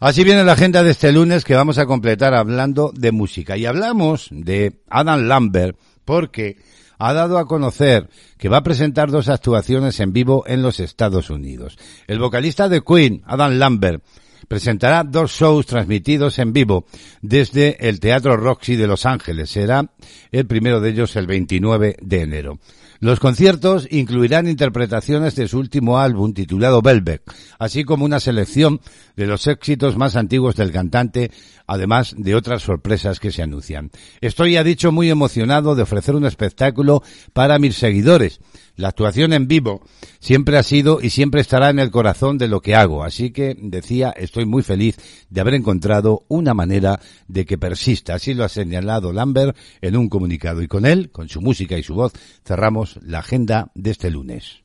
Así 0.00 0.24
viene 0.24 0.44
la 0.44 0.52
agenda 0.52 0.82
de 0.82 0.92
este 0.92 1.12
lunes 1.12 1.44
que 1.44 1.54
vamos 1.54 1.76
a 1.76 1.84
completar 1.84 2.32
hablando 2.32 2.90
de 2.96 3.12
música. 3.12 3.58
Y 3.58 3.66
hablamos 3.66 4.28
de 4.30 4.80
Adam 4.88 5.28
Lambert 5.28 5.76
porque 6.06 6.56
ha 6.98 7.12
dado 7.12 7.36
a 7.36 7.46
conocer 7.46 8.08
que 8.38 8.48
va 8.48 8.56
a 8.56 8.62
presentar 8.62 9.10
dos 9.10 9.28
actuaciones 9.28 10.00
en 10.00 10.14
vivo 10.14 10.44
en 10.46 10.62
los 10.62 10.80
Estados 10.80 11.28
Unidos. 11.28 11.76
El 12.06 12.18
vocalista 12.18 12.70
de 12.70 12.80
Queen, 12.80 13.22
Adam 13.26 13.58
Lambert, 13.58 14.02
presentará 14.48 15.04
dos 15.04 15.32
shows 15.32 15.66
transmitidos 15.66 16.38
en 16.38 16.54
vivo 16.54 16.86
desde 17.20 17.86
el 17.86 18.00
Teatro 18.00 18.38
Roxy 18.38 18.76
de 18.76 18.86
Los 18.86 19.04
Ángeles. 19.04 19.50
Será 19.50 19.92
el 20.32 20.46
primero 20.46 20.80
de 20.80 20.88
ellos 20.88 21.14
el 21.16 21.26
29 21.26 21.96
de 22.00 22.22
enero. 22.22 22.58
Los 23.02 23.18
conciertos 23.18 23.88
incluirán 23.90 24.46
interpretaciones 24.46 25.34
de 25.34 25.48
su 25.48 25.58
último 25.58 25.98
álbum 25.98 26.34
titulado 26.34 26.82
Velvet, 26.82 27.22
así 27.58 27.82
como 27.82 28.04
una 28.04 28.20
selección 28.20 28.82
de 29.16 29.26
los 29.26 29.46
éxitos 29.46 29.96
más 29.96 30.16
antiguos 30.16 30.54
del 30.54 30.70
cantante, 30.70 31.30
además 31.66 32.14
de 32.18 32.34
otras 32.34 32.60
sorpresas 32.60 33.18
que 33.18 33.32
se 33.32 33.42
anuncian. 33.42 33.90
Estoy, 34.20 34.58
ha 34.58 34.64
dicho, 34.64 34.92
muy 34.92 35.08
emocionado 35.08 35.74
de 35.74 35.82
ofrecer 35.82 36.14
un 36.14 36.26
espectáculo 36.26 37.02
para 37.32 37.58
mis 37.58 37.76
seguidores. 37.76 38.38
La 38.76 38.88
actuación 38.88 39.34
en 39.34 39.46
vivo 39.46 39.82
siempre 40.20 40.56
ha 40.56 40.62
sido 40.62 41.00
y 41.02 41.10
siempre 41.10 41.42
estará 41.42 41.68
en 41.68 41.78
el 41.78 41.90
corazón 41.90 42.38
de 42.38 42.48
lo 42.48 42.60
que 42.60 42.74
hago, 42.74 43.04
así 43.04 43.30
que 43.30 43.54
decía, 43.60 44.10
estoy 44.16 44.46
muy 44.46 44.62
feliz 44.62 44.96
de 45.28 45.40
haber 45.40 45.54
encontrado 45.54 46.24
una 46.28 46.54
manera 46.54 46.98
de 47.28 47.44
que 47.44 47.58
persista. 47.58 48.14
Así 48.14 48.32
lo 48.32 48.42
ha 48.42 48.48
señalado 48.48 49.12
Lambert 49.12 49.56
en 49.82 49.96
un 49.96 50.08
comunicado 50.08 50.62
y 50.62 50.68
con 50.68 50.86
él, 50.86 51.10
con 51.10 51.28
su 51.28 51.40
música 51.40 51.76
y 51.76 51.82
su 51.82 51.94
voz, 51.94 52.12
cerramos 52.42 52.89
la 53.02 53.18
agenda 53.20 53.70
de 53.74 53.90
este 53.90 54.10
lunes. 54.10 54.62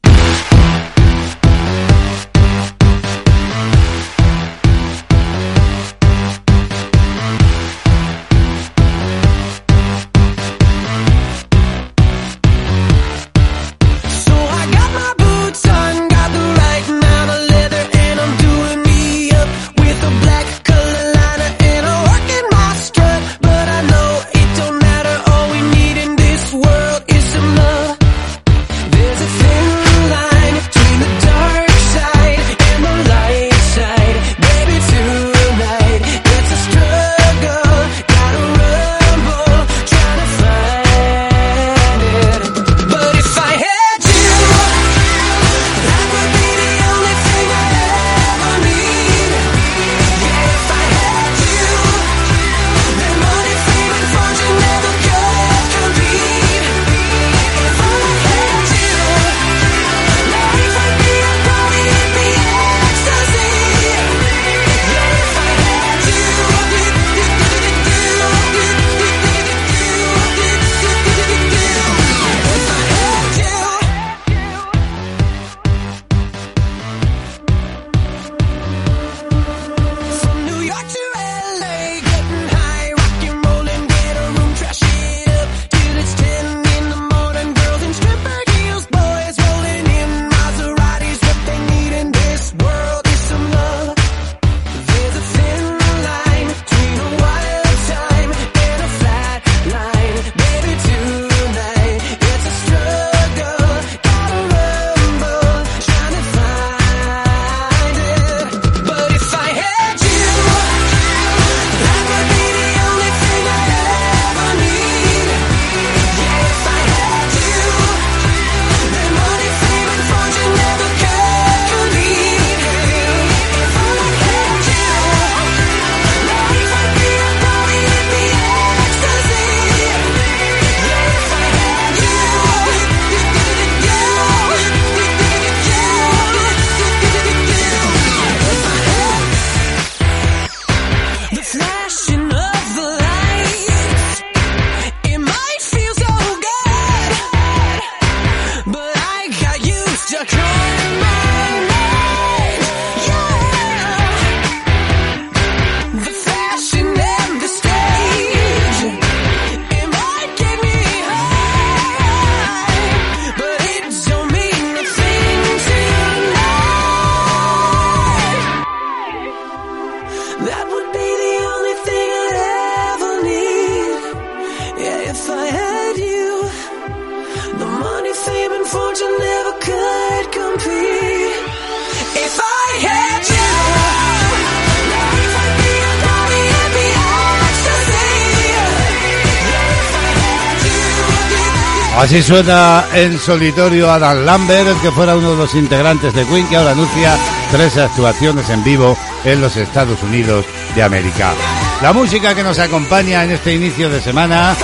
Así 192.06 192.22
suena 192.22 192.86
en 192.94 193.18
solitario 193.18 193.90
Adam 193.90 194.26
Lambert, 194.26 194.80
que 194.80 194.92
fuera 194.92 195.18
uno 195.18 195.32
de 195.32 195.38
los 195.38 195.56
integrantes 195.56 196.14
de 196.14 196.24
Queen, 196.28 196.48
que 196.48 196.56
ahora 196.56 196.74
anuncia 196.74 197.18
tres 197.50 197.78
actuaciones 197.78 198.48
en 198.52 198.64
vivo 198.64 198.96
en 199.24 199.42
los 199.42 199.58
Estados 199.58 200.04
Unidos 200.04 200.46
de 200.76 200.84
América. 200.84 201.34
La 201.82 201.94
música 201.94 202.36
que 202.36 202.44
nos 202.44 202.60
acompaña 202.60 203.24
en 203.24 203.32
este 203.32 203.56
inicio 203.56 203.90
de 203.90 204.00
semana, 204.02 204.56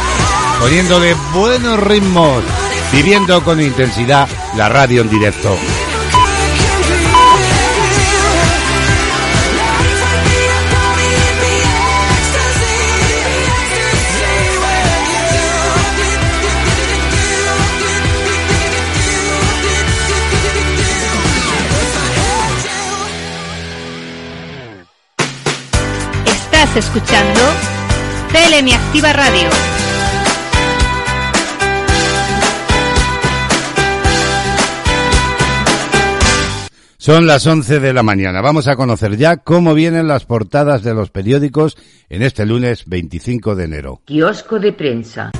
poniéndole 0.59 1.15
buenos 1.33 1.79
ritmos, 1.79 2.43
viviendo 2.91 3.43
con 3.43 3.59
intensidad 3.59 4.29
la 4.55 4.69
radio 4.69 5.01
en 5.01 5.09
directo. 5.09 5.57
Escuchando 26.75 27.39
CLM 28.31 28.73
Activa 28.73 29.11
Radio. 29.11 29.49
Son 36.97 37.25
las 37.27 37.45
11 37.47 37.79
de 37.79 37.93
la 37.93 38.03
mañana. 38.03 38.41
Vamos 38.41 38.67
a 38.67 38.75
conocer 38.75 39.17
ya 39.17 39.37
cómo 39.37 39.73
vienen 39.73 40.07
las 40.07 40.25
portadas 40.25 40.83
de 40.83 40.93
los 40.93 41.09
periódicos 41.09 41.77
en 42.09 42.21
este 42.21 42.45
lunes 42.45 42.85
25 42.85 43.55
de 43.55 43.63
enero. 43.63 44.01
Kiosco 44.05 44.59
de 44.59 44.71
prensa. 44.71 45.31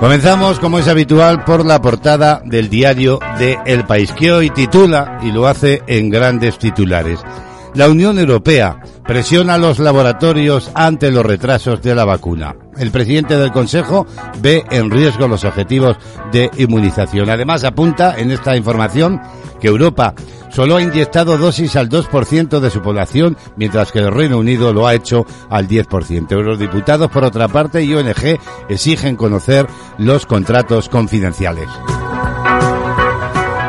Comenzamos, 0.00 0.60
como 0.60 0.78
es 0.78 0.88
habitual, 0.88 1.42
por 1.44 1.64
la 1.64 1.80
portada 1.80 2.42
del 2.44 2.68
diario 2.68 3.18
de 3.38 3.56
El 3.64 3.86
País, 3.86 4.12
que 4.12 4.30
hoy 4.30 4.50
titula, 4.50 5.18
y 5.22 5.32
lo 5.32 5.46
hace 5.46 5.82
en 5.86 6.10
grandes 6.10 6.58
titulares, 6.58 7.18
La 7.74 7.88
Unión 7.88 8.18
Europea 8.18 8.78
presiona 9.06 9.54
a 9.54 9.58
los 9.58 9.78
laboratorios 9.78 10.70
ante 10.74 11.10
los 11.10 11.24
retrasos 11.24 11.80
de 11.80 11.94
la 11.94 12.04
vacuna. 12.04 12.54
El 12.76 12.90
presidente 12.90 13.38
del 13.38 13.52
Consejo 13.52 14.06
ve 14.40 14.64
en 14.70 14.90
riesgo 14.90 15.28
los 15.28 15.44
objetivos 15.44 15.96
de 16.30 16.50
inmunización. 16.58 17.30
Además, 17.30 17.64
apunta 17.64 18.18
en 18.18 18.30
esta 18.30 18.54
información 18.54 19.20
que 19.60 19.68
Europa 19.68 20.14
solo 20.50 20.76
ha 20.76 20.82
inyectado 20.82 21.38
dosis 21.38 21.76
al 21.76 21.88
2% 21.88 22.60
de 22.60 22.70
su 22.70 22.80
población, 22.82 23.36
mientras 23.56 23.92
que 23.92 23.98
el 23.98 24.12
Reino 24.12 24.38
Unido 24.38 24.72
lo 24.72 24.86
ha 24.86 24.94
hecho 24.94 25.26
al 25.50 25.68
10%. 25.68 26.42
Los 26.42 26.58
diputados, 26.58 27.10
por 27.10 27.24
otra 27.24 27.48
parte, 27.48 27.82
y 27.82 27.94
ONG 27.94 28.38
exigen 28.68 29.16
conocer 29.16 29.66
los 29.98 30.26
contratos 30.26 30.88
confidenciales. 30.88 31.68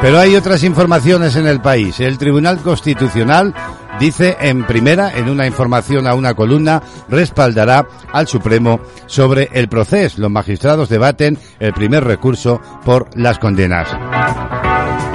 Pero 0.01 0.19
hay 0.19 0.35
otras 0.35 0.63
informaciones 0.63 1.35
en 1.35 1.47
el 1.47 1.59
país. 1.59 1.99
El 1.99 2.17
Tribunal 2.17 2.59
Constitucional 2.59 3.53
dice 3.99 4.37
en 4.39 4.65
primera, 4.65 5.11
en 5.15 5.29
una 5.29 5.47
información 5.47 6.07
a 6.07 6.15
una 6.15 6.33
columna, 6.33 6.81
respaldará 7.09 7.87
al 8.11 8.27
Supremo 8.27 8.79
sobre 9.05 9.49
el 9.53 9.67
proceso. 9.67 10.21
Los 10.21 10.31
magistrados 10.31 10.89
debaten 10.89 11.37
el 11.59 11.73
primer 11.73 12.03
recurso 12.03 12.61
por 12.83 13.09
las 13.17 13.39
condenas. 13.39 13.87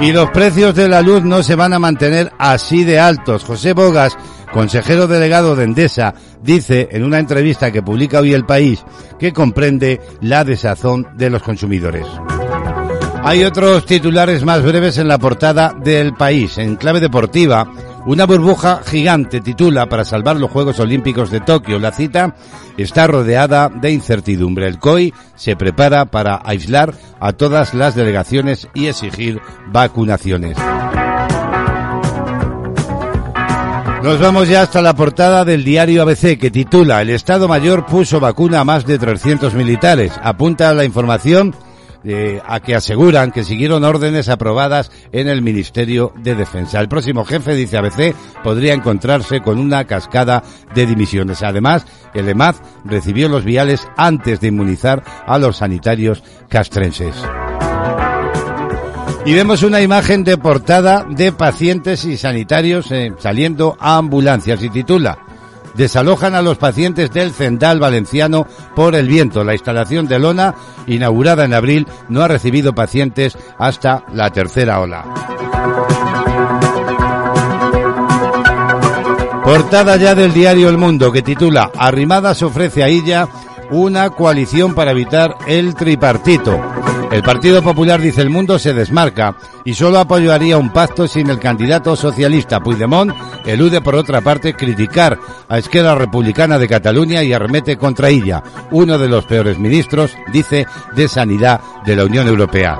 Y 0.01 0.11
los 0.11 0.29
precios 0.31 0.75
de 0.75 0.89
la 0.89 1.01
luz 1.01 1.23
no 1.23 1.43
se 1.43 1.55
van 1.55 1.73
a 1.73 1.79
mantener 1.79 2.31
así 2.37 2.83
de 2.83 2.99
altos. 2.99 3.43
José 3.43 3.73
Bogas, 3.73 4.17
consejero 4.51 5.07
delegado 5.07 5.55
de 5.55 5.63
Endesa, 5.63 6.13
dice 6.41 6.89
en 6.91 7.03
una 7.03 7.19
entrevista 7.19 7.71
que 7.71 7.81
publica 7.81 8.19
hoy 8.19 8.33
El 8.33 8.45
País 8.45 8.83
que 9.17 9.31
comprende 9.31 10.01
la 10.21 10.43
desazón 10.43 11.07
de 11.15 11.29
los 11.29 11.41
consumidores. 11.41 12.05
Hay 13.25 13.45
otros 13.45 13.85
titulares 13.85 14.43
más 14.43 14.61
breves 14.61 14.97
en 14.97 15.07
la 15.07 15.17
portada 15.17 15.73
del 15.81 16.13
país. 16.13 16.57
En 16.57 16.75
clave 16.75 16.99
deportiva, 16.99 17.71
una 18.05 18.25
burbuja 18.25 18.81
gigante 18.85 19.41
titula 19.41 19.87
para 19.87 20.05
salvar 20.05 20.35
los 20.35 20.51
Juegos 20.51 20.79
Olímpicos 20.79 21.31
de 21.31 21.39
Tokio. 21.39 21.79
La 21.79 21.91
cita 21.91 22.35
está 22.77 23.07
rodeada 23.07 23.69
de 23.69 23.91
incertidumbre. 23.91 24.67
El 24.67 24.79
COI 24.79 25.13
se 25.35 25.55
prepara 25.55 26.05
para 26.05 26.41
aislar 26.43 26.93
a 27.19 27.33
todas 27.33 27.73
las 27.73 27.95
delegaciones 27.95 28.67
y 28.73 28.87
exigir 28.87 29.39
vacunaciones. 29.67 30.57
Nos 34.03 34.19
vamos 34.19 34.49
ya 34.49 34.63
hasta 34.63 34.81
la 34.81 34.93
portada 34.95 35.45
del 35.45 35.63
diario 35.63 36.01
ABC 36.01 36.37
que 36.37 36.51
titula 36.51 37.01
El 37.01 37.09
Estado 37.09 37.47
Mayor 37.47 37.85
puso 37.85 38.19
vacuna 38.19 38.59
a 38.59 38.65
más 38.65 38.85
de 38.85 38.99
300 38.99 39.53
militares. 39.53 40.11
Apunta 40.21 40.69
a 40.69 40.73
la 40.73 40.83
información 40.83 41.55
a 42.45 42.59
que 42.59 42.75
aseguran 42.75 43.31
que 43.31 43.43
siguieron 43.43 43.83
órdenes 43.83 44.29
aprobadas 44.29 44.91
en 45.11 45.27
el 45.27 45.41
Ministerio 45.41 46.13
de 46.17 46.35
Defensa. 46.35 46.79
El 46.79 46.89
próximo 46.89 47.23
jefe, 47.25 47.55
dice 47.55 47.77
ABC, 47.77 48.15
podría 48.43 48.73
encontrarse 48.73 49.41
con 49.41 49.59
una 49.59 49.85
cascada 49.85 50.43
de 50.75 50.85
dimisiones. 50.85 51.43
Además, 51.43 51.85
el 52.13 52.27
EMAD 52.27 52.55
recibió 52.85 53.29
los 53.29 53.43
viales 53.45 53.87
antes 53.97 54.39
de 54.41 54.47
inmunizar 54.47 55.03
a 55.25 55.37
los 55.37 55.57
sanitarios 55.57 56.23
castrenses. 56.49 57.15
Y 59.25 59.33
vemos 59.33 59.63
una 59.63 59.81
imagen 59.81 60.25
de 60.25 60.37
portada 60.37 61.05
de 61.09 61.31
pacientes 61.31 62.03
y 62.03 62.17
sanitarios 62.17 62.91
eh, 62.91 63.13
saliendo 63.19 63.77
a 63.79 63.97
ambulancias 63.97 64.61
y 64.61 64.69
titula 64.69 65.17
desalojan 65.73 66.35
a 66.35 66.41
los 66.41 66.57
pacientes 66.57 67.11
del 67.11 67.31
Cendal 67.31 67.79
Valenciano 67.79 68.47
por 68.75 68.95
el 68.95 69.07
viento. 69.07 69.43
La 69.43 69.53
instalación 69.53 70.07
de 70.07 70.19
lona, 70.19 70.55
inaugurada 70.87 71.45
en 71.45 71.53
abril, 71.53 71.87
no 72.09 72.21
ha 72.21 72.27
recibido 72.27 72.73
pacientes 72.73 73.37
hasta 73.57 74.03
la 74.13 74.29
tercera 74.29 74.79
ola. 74.79 75.05
Portada 79.43 79.97
ya 79.97 80.15
del 80.15 80.33
diario 80.33 80.69
El 80.69 80.77
Mundo 80.77 81.11
que 81.11 81.21
titula 81.21 81.69
Arrimadas 81.77 82.41
ofrece 82.43 82.81
a 82.81 82.87
ella 82.87 83.27
una 83.71 84.09
coalición 84.09 84.73
para 84.73 84.91
evitar 84.91 85.35
el 85.47 85.75
tripartito. 85.75 86.61
El 87.13 87.21
Partido 87.21 87.61
Popular, 87.61 88.01
dice 88.01 88.21
el 88.21 88.31
mundo, 88.31 88.57
se 88.57 88.73
desmarca 88.73 89.35
y 89.63 89.75
solo 89.75 89.99
apoyaría 89.99 90.57
un 90.57 90.73
pacto 90.73 91.07
sin 91.07 91.29
el 91.29 91.37
candidato 91.37 91.95
socialista. 91.95 92.59
Puigdemont 92.59 93.13
elude, 93.45 93.81
por 93.81 93.93
otra 93.93 94.21
parte, 94.21 94.55
criticar 94.55 95.19
a 95.47 95.59
Esquerra 95.59 95.93
Republicana 95.93 96.57
de 96.57 96.67
Cataluña 96.67 97.21
y 97.21 97.31
arremete 97.31 97.77
contra 97.77 98.09
ella, 98.09 98.41
uno 98.71 98.97
de 98.97 99.09
los 99.09 99.25
peores 99.25 99.59
ministros, 99.59 100.17
dice, 100.31 100.65
de 100.95 101.07
Sanidad 101.07 101.61
de 101.85 101.95
la 101.95 102.05
Unión 102.05 102.27
Europea. 102.27 102.79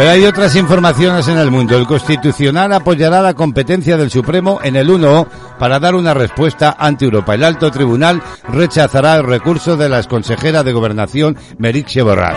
Pero 0.00 0.12
hay 0.12 0.24
otras 0.24 0.56
informaciones 0.56 1.28
en 1.28 1.36
el 1.36 1.50
mundo. 1.50 1.76
El 1.76 1.86
Constitucional 1.86 2.72
apoyará 2.72 3.20
la 3.20 3.34
competencia 3.34 3.98
del 3.98 4.10
Supremo 4.10 4.58
en 4.62 4.76
el 4.76 4.88
1 4.88 5.28
para 5.58 5.78
dar 5.78 5.94
una 5.94 6.14
respuesta 6.14 6.74
ante 6.78 7.04
Europa. 7.04 7.34
El 7.34 7.44
alto 7.44 7.70
tribunal 7.70 8.22
rechazará 8.48 9.16
el 9.16 9.24
recurso 9.24 9.76
de 9.76 9.90
la 9.90 9.98
exconsejera 9.98 10.62
de 10.62 10.72
Gobernación, 10.72 11.36
Merixie 11.58 12.00
Borrat. 12.00 12.34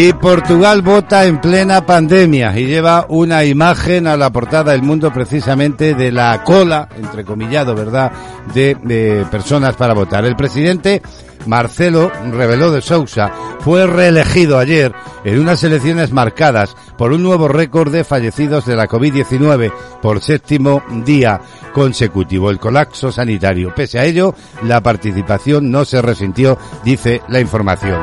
Y 0.00 0.12
Portugal 0.12 0.80
vota 0.80 1.24
en 1.24 1.40
plena 1.40 1.84
pandemia 1.84 2.56
y 2.56 2.66
lleva 2.66 3.06
una 3.08 3.44
imagen 3.44 4.06
a 4.06 4.16
la 4.16 4.30
portada 4.30 4.70
del 4.70 4.82
mundo 4.82 5.12
precisamente 5.12 5.94
de 5.94 6.12
la 6.12 6.44
cola, 6.44 6.88
entrecomillado, 6.96 7.74
¿verdad?, 7.74 8.12
de, 8.54 8.76
de 8.84 9.26
personas 9.28 9.74
para 9.74 9.94
votar. 9.94 10.24
El 10.24 10.36
presidente 10.36 11.02
Marcelo 11.46 12.12
Rebeló 12.30 12.70
de 12.70 12.80
Sousa 12.80 13.32
fue 13.58 13.88
reelegido 13.88 14.60
ayer 14.60 14.92
en 15.24 15.40
unas 15.40 15.64
elecciones 15.64 16.12
marcadas 16.12 16.76
por 16.98 17.12
un 17.12 17.22
nuevo 17.22 17.48
récord 17.48 17.90
de 17.90 18.04
fallecidos 18.04 18.66
de 18.66 18.76
la 18.76 18.88
COVID-19 18.88 19.72
por 20.02 20.20
séptimo 20.20 20.82
día 21.06 21.40
consecutivo, 21.72 22.50
el 22.50 22.58
colapso 22.58 23.12
sanitario. 23.12 23.72
Pese 23.74 24.00
a 24.00 24.04
ello, 24.04 24.34
la 24.64 24.82
participación 24.82 25.70
no 25.70 25.84
se 25.84 26.02
resintió, 26.02 26.58
dice 26.84 27.22
la 27.28 27.40
información. 27.40 27.98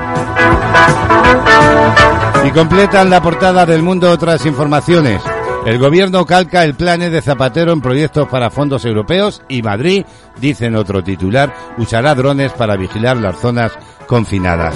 Y 2.46 2.52
completan 2.52 3.10
la 3.10 3.22
portada 3.22 3.66
del 3.66 3.84
mundo 3.84 4.10
otras 4.10 4.46
informaciones. 4.46 5.22
El 5.66 5.80
gobierno 5.80 6.26
calca 6.26 6.64
el 6.64 6.76
plan 6.76 7.00
de 7.00 7.22
Zapatero 7.22 7.74
en 7.74 7.82
proyectos 7.82 8.30
para 8.30 8.52
fondos 8.52 8.86
europeos 8.86 9.42
y 9.50 9.64
Madrid, 9.64 10.06
dice 10.40 10.68
en 10.68 10.76
otro 10.76 11.04
titular, 11.04 11.54
usará 11.78 12.14
drones 12.14 12.52
para 12.54 12.78
vigilar 12.78 13.18
las 13.18 13.40
zonas 13.40 13.72
confinadas. 14.08 14.76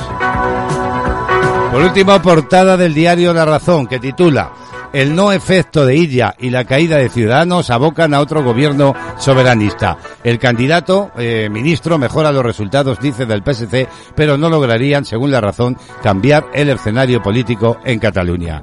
Por 1.79 1.87
último, 1.87 2.21
portada 2.21 2.75
del 2.75 2.93
diario 2.93 3.33
La 3.33 3.45
Razón, 3.45 3.87
que 3.87 3.99
titula 3.99 4.51
El 4.91 5.15
no 5.15 5.31
efecto 5.31 5.85
de 5.85 5.95
Illa 5.95 6.35
y 6.37 6.49
la 6.49 6.65
caída 6.65 6.97
de 6.97 7.07
Ciudadanos 7.07 7.69
abocan 7.69 8.13
a 8.13 8.19
otro 8.19 8.43
gobierno 8.43 8.93
soberanista. 9.17 9.97
El 10.21 10.39
candidato 10.39 11.11
eh, 11.17 11.47
ministro 11.49 11.97
mejora 11.97 12.33
los 12.33 12.43
resultados, 12.43 12.99
dice 12.99 13.25
del 13.25 13.43
PSC, 13.45 13.87
pero 14.13 14.37
no 14.37 14.49
lograrían, 14.49 15.05
según 15.05 15.31
La 15.31 15.39
Razón, 15.39 15.77
cambiar 16.03 16.47
el 16.53 16.67
escenario 16.67 17.21
político 17.21 17.77
en 17.85 17.97
Cataluña. 17.99 18.61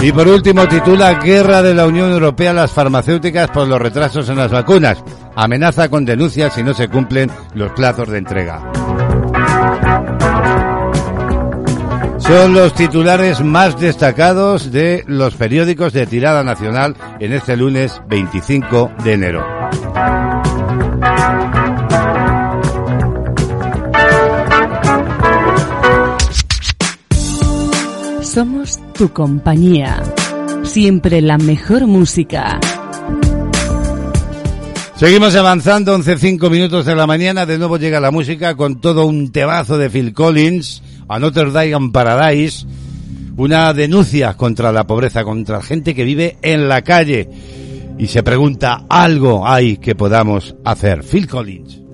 Y 0.00 0.12
por 0.12 0.28
último 0.28 0.66
titula 0.66 1.14
Guerra 1.14 1.60
de 1.60 1.74
la 1.74 1.86
Unión 1.86 2.10
Europea 2.10 2.52
a 2.52 2.54
las 2.54 2.72
farmacéuticas 2.72 3.50
por 3.50 3.68
los 3.68 3.82
retrasos 3.82 4.26
en 4.30 4.38
las 4.38 4.50
vacunas. 4.50 5.02
Amenaza 5.36 5.90
con 5.90 6.06
denuncias 6.06 6.54
si 6.54 6.62
no 6.62 6.72
se 6.72 6.88
cumplen 6.88 7.30
los 7.54 7.70
plazos 7.72 8.08
de 8.08 8.18
entrega. 8.18 8.72
Son 12.18 12.54
los 12.54 12.74
titulares 12.74 13.40
más 13.42 13.78
destacados 13.78 14.72
de 14.72 15.04
los 15.06 15.34
periódicos 15.34 15.92
de 15.92 16.06
tirada 16.06 16.42
nacional 16.42 16.96
en 17.20 17.34
este 17.34 17.56
lunes 17.56 18.00
25 18.08 18.92
de 19.04 19.12
enero. 19.12 19.46
Somos 28.22 28.80
tu 28.94 29.12
compañía. 29.12 30.02
Siempre 30.64 31.20
la 31.20 31.38
mejor 31.38 31.86
música. 31.86 32.58
Seguimos 34.96 35.36
avanzando, 35.36 35.94
11.05 35.94 36.50
minutos 36.50 36.86
de 36.86 36.96
la 36.96 37.06
mañana. 37.06 37.44
De 37.44 37.58
nuevo 37.58 37.76
llega 37.76 38.00
la 38.00 38.10
música 38.10 38.54
con 38.54 38.80
todo 38.80 39.04
un 39.04 39.30
temazo 39.30 39.76
de 39.76 39.90
Phil 39.90 40.14
Collins, 40.14 40.82
A 41.06 41.18
Notre 41.18 41.50
Dame 41.50 41.72
in 41.72 41.92
Paradise. 41.92 42.66
una 43.36 43.74
denuncia 43.74 44.34
contra 44.38 44.72
la 44.72 44.86
pobreza, 44.86 45.22
contra 45.22 45.60
gente 45.60 45.94
que 45.94 46.04
vive 46.04 46.38
en 46.40 46.70
la 46.70 46.80
calle 46.80 47.28
y 47.98 48.06
se 48.06 48.22
pregunta, 48.22 48.86
algo 48.88 49.46
hay 49.46 49.76
que 49.76 49.94
podamos 49.94 50.56
hacer. 50.64 51.02
Phil 51.02 51.28
Collins. 51.28 51.85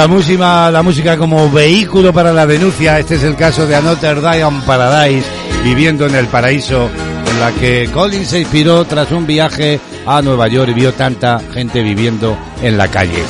La 0.00 0.08
música, 0.08 0.70
la 0.70 0.82
música 0.82 1.18
como 1.18 1.50
vehículo 1.50 2.10
para 2.10 2.32
la 2.32 2.46
denuncia. 2.46 2.98
Este 2.98 3.16
es 3.16 3.22
el 3.22 3.36
caso 3.36 3.66
de 3.66 3.76
Another 3.76 4.22
Day 4.22 4.42
on 4.42 4.62
Paradise, 4.62 5.28
viviendo 5.62 6.06
en 6.06 6.14
el 6.14 6.26
paraíso, 6.26 6.88
en 7.30 7.38
la 7.38 7.52
que 7.52 7.86
Collins 7.92 8.28
se 8.28 8.40
inspiró 8.40 8.86
tras 8.86 9.12
un 9.12 9.26
viaje 9.26 9.78
a 10.06 10.22
Nueva 10.22 10.48
York 10.48 10.70
y 10.70 10.72
vio 10.72 10.94
tanta 10.94 11.38
gente 11.52 11.82
viviendo 11.82 12.34
en 12.62 12.78
la 12.78 12.88
calle. 12.88 13.22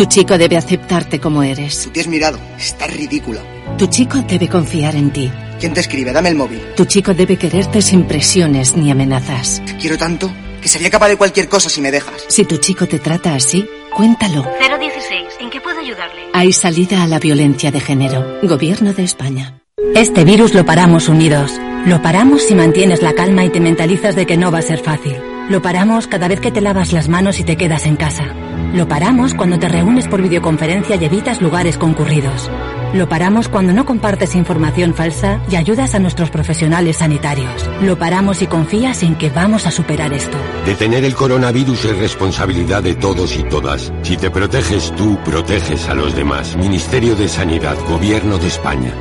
Tu 0.00 0.06
chico 0.06 0.38
debe 0.38 0.56
aceptarte 0.56 1.20
como 1.20 1.42
eres. 1.42 1.82
Tú 1.82 1.90
te 1.90 2.00
has 2.00 2.06
mirado. 2.06 2.38
Estás 2.58 2.90
ridícula. 2.90 3.42
Tu 3.76 3.86
chico 3.88 4.16
debe 4.26 4.48
confiar 4.48 4.96
en 4.96 5.10
ti. 5.10 5.30
¿Quién 5.58 5.74
te 5.74 5.80
escribe? 5.80 6.10
Dame 6.10 6.30
el 6.30 6.36
móvil. 6.36 6.58
Tu 6.74 6.86
chico 6.86 7.12
debe 7.12 7.36
quererte 7.36 7.82
sin 7.82 8.04
presiones 8.04 8.78
ni 8.78 8.90
amenazas. 8.90 9.60
Te 9.66 9.76
quiero 9.76 9.98
tanto 9.98 10.32
que 10.62 10.70
sería 10.70 10.88
capaz 10.88 11.08
de 11.08 11.18
cualquier 11.18 11.50
cosa 11.50 11.68
si 11.68 11.82
me 11.82 11.90
dejas. 11.90 12.14
Si 12.28 12.46
tu 12.46 12.56
chico 12.56 12.86
te 12.86 12.98
trata 12.98 13.34
así, 13.34 13.68
cuéntalo. 13.94 14.42
016. 14.58 15.34
¿En 15.38 15.50
qué 15.50 15.60
puedo 15.60 15.78
ayudarle? 15.78 16.22
Hay 16.32 16.54
salida 16.54 17.02
a 17.02 17.06
la 17.06 17.18
violencia 17.18 17.70
de 17.70 17.80
género. 17.80 18.38
Gobierno 18.42 18.94
de 18.94 19.04
España. 19.04 19.60
Este 19.94 20.24
virus 20.24 20.54
lo 20.54 20.64
paramos 20.64 21.10
unidos. 21.10 21.52
Lo 21.84 22.00
paramos 22.00 22.40
si 22.40 22.54
mantienes 22.54 23.02
la 23.02 23.12
calma 23.12 23.44
y 23.44 23.50
te 23.50 23.60
mentalizas 23.60 24.16
de 24.16 24.24
que 24.24 24.38
no 24.38 24.50
va 24.50 24.60
a 24.60 24.62
ser 24.62 24.78
fácil. 24.78 25.18
Lo 25.50 25.60
paramos 25.60 26.06
cada 26.06 26.26
vez 26.26 26.40
que 26.40 26.50
te 26.50 26.62
lavas 26.62 26.94
las 26.94 27.10
manos 27.10 27.38
y 27.38 27.44
te 27.44 27.58
quedas 27.58 27.84
en 27.84 27.96
casa. 27.96 28.34
Lo 28.72 28.86
paramos 28.86 29.34
cuando 29.34 29.58
te 29.58 29.68
reúnes 29.68 30.06
por 30.06 30.22
videoconferencia 30.22 30.94
y 30.94 31.04
evitas 31.04 31.42
lugares 31.42 31.76
concurridos. 31.76 32.48
Lo 32.94 33.08
paramos 33.08 33.48
cuando 33.48 33.72
no 33.72 33.84
compartes 33.84 34.36
información 34.36 34.94
falsa 34.94 35.40
y 35.50 35.56
ayudas 35.56 35.96
a 35.96 35.98
nuestros 35.98 36.30
profesionales 36.30 36.98
sanitarios. 36.98 37.68
Lo 37.82 37.98
paramos 37.98 38.42
y 38.42 38.46
confías 38.46 39.02
en 39.02 39.16
que 39.16 39.28
vamos 39.28 39.66
a 39.66 39.72
superar 39.72 40.12
esto. 40.12 40.36
Detener 40.66 41.04
el 41.04 41.16
coronavirus 41.16 41.86
es 41.86 41.98
responsabilidad 41.98 42.84
de 42.84 42.94
todos 42.94 43.36
y 43.36 43.42
todas. 43.42 43.92
Si 44.02 44.16
te 44.16 44.30
proteges 44.30 44.94
tú, 44.94 45.18
proteges 45.24 45.88
a 45.88 45.94
los 45.94 46.14
demás. 46.14 46.56
Ministerio 46.56 47.16
de 47.16 47.28
Sanidad, 47.28 47.76
Gobierno 47.88 48.38
de 48.38 48.46
España. 48.46 48.94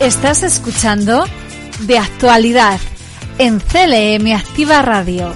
Estás 0.00 0.42
escuchando 0.42 1.24
De 1.80 1.98
Actualidad 1.98 2.80
en 3.38 3.58
CLM 3.58 4.32
Activa 4.32 4.82
Radio. 4.82 5.32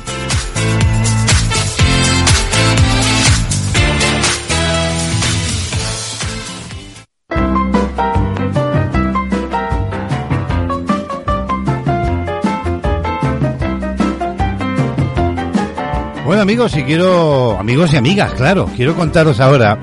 Bueno 16.25 16.43
amigos, 16.43 16.77
y 16.77 16.83
quiero, 16.83 17.59
amigos 17.59 17.93
y 17.95 17.97
amigas, 17.97 18.33
claro, 18.35 18.69
quiero 18.77 18.95
contaros 18.95 19.41
ahora 19.41 19.79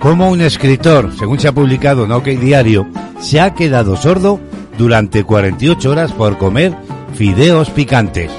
cómo 0.00 0.30
un 0.30 0.40
escritor, 0.40 1.12
según 1.16 1.38
se 1.38 1.48
ha 1.48 1.52
publicado 1.52 2.04
en 2.04 2.12
OK 2.12 2.24
Diario, 2.24 2.88
se 3.20 3.40
ha 3.40 3.54
quedado 3.54 3.96
sordo 3.96 4.40
durante 4.76 5.24
48 5.24 5.90
horas 5.90 6.12
por 6.12 6.36
comer 6.38 6.74
fideos 7.16 7.70
picantes. 7.70 8.30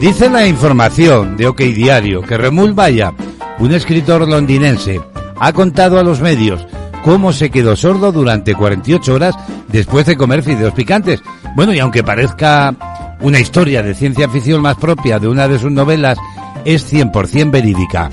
Dice 0.00 0.30
la 0.30 0.46
información 0.46 1.36
de 1.36 1.46
OK 1.46 1.60
Diario 1.60 2.22
que 2.22 2.38
Remul 2.38 2.72
Vaya, 2.72 3.12
un 3.58 3.72
escritor 3.74 4.26
londinense, 4.26 5.02
ha 5.38 5.52
contado 5.52 5.98
a 5.98 6.02
los 6.02 6.22
medios 6.22 6.66
cómo 7.04 7.34
se 7.34 7.50
quedó 7.50 7.76
sordo 7.76 8.10
durante 8.10 8.54
48 8.54 9.12
horas 9.12 9.34
después 9.68 10.06
de 10.06 10.16
comer 10.16 10.42
fideos 10.42 10.72
picantes. 10.72 11.20
Bueno, 11.54 11.74
y 11.74 11.78
aunque 11.78 12.02
parezca 12.02 12.74
una 13.20 13.38
historia 13.38 13.82
de 13.82 13.94
ciencia 13.94 14.26
ficción 14.30 14.62
más 14.62 14.76
propia 14.76 15.18
de 15.18 15.28
una 15.28 15.46
de 15.46 15.58
sus 15.58 15.70
novelas, 15.70 16.16
es 16.64 16.90
100% 16.90 17.50
verídica. 17.50 18.08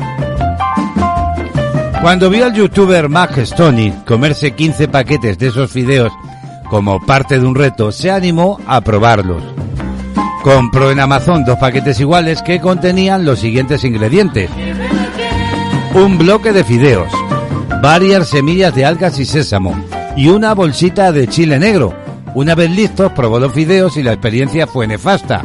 Cuando 2.01 2.29
vio 2.29 2.45
al 2.45 2.53
youtuber 2.53 3.07
Mac 3.07 3.37
Stoney 3.45 3.93
comerse 4.05 4.51
15 4.51 4.89
paquetes 4.89 5.37
de 5.37 5.47
esos 5.47 5.71
fideos 5.71 6.11
como 6.69 6.99
parte 6.99 7.39
de 7.39 7.45
un 7.45 7.55
reto, 7.55 7.91
se 7.91 8.11
animó 8.11 8.59
a 8.67 8.81
probarlos. 8.81 9.43
Compró 10.43 10.91
en 10.91 10.99
Amazon 10.99 11.43
dos 11.45 11.57
paquetes 11.57 11.99
iguales 11.99 12.41
que 12.41 12.59
contenían 12.59 13.25
los 13.25 13.39
siguientes 13.39 13.83
ingredientes. 13.83 14.49
Un 15.93 16.17
bloque 16.17 16.53
de 16.53 16.63
fideos, 16.63 17.11
varias 17.81 18.29
semillas 18.29 18.73
de 18.75 18.85
algas 18.85 19.19
y 19.19 19.25
sésamo 19.25 19.75
y 20.15 20.29
una 20.29 20.53
bolsita 20.53 21.11
de 21.11 21.27
chile 21.27 21.59
negro. 21.59 21.93
Una 22.33 22.55
vez 22.55 22.69
listos, 22.71 23.11
probó 23.13 23.39
los 23.39 23.53
fideos 23.53 23.97
y 23.97 24.03
la 24.03 24.13
experiencia 24.13 24.67
fue 24.67 24.87
nefasta. 24.87 25.43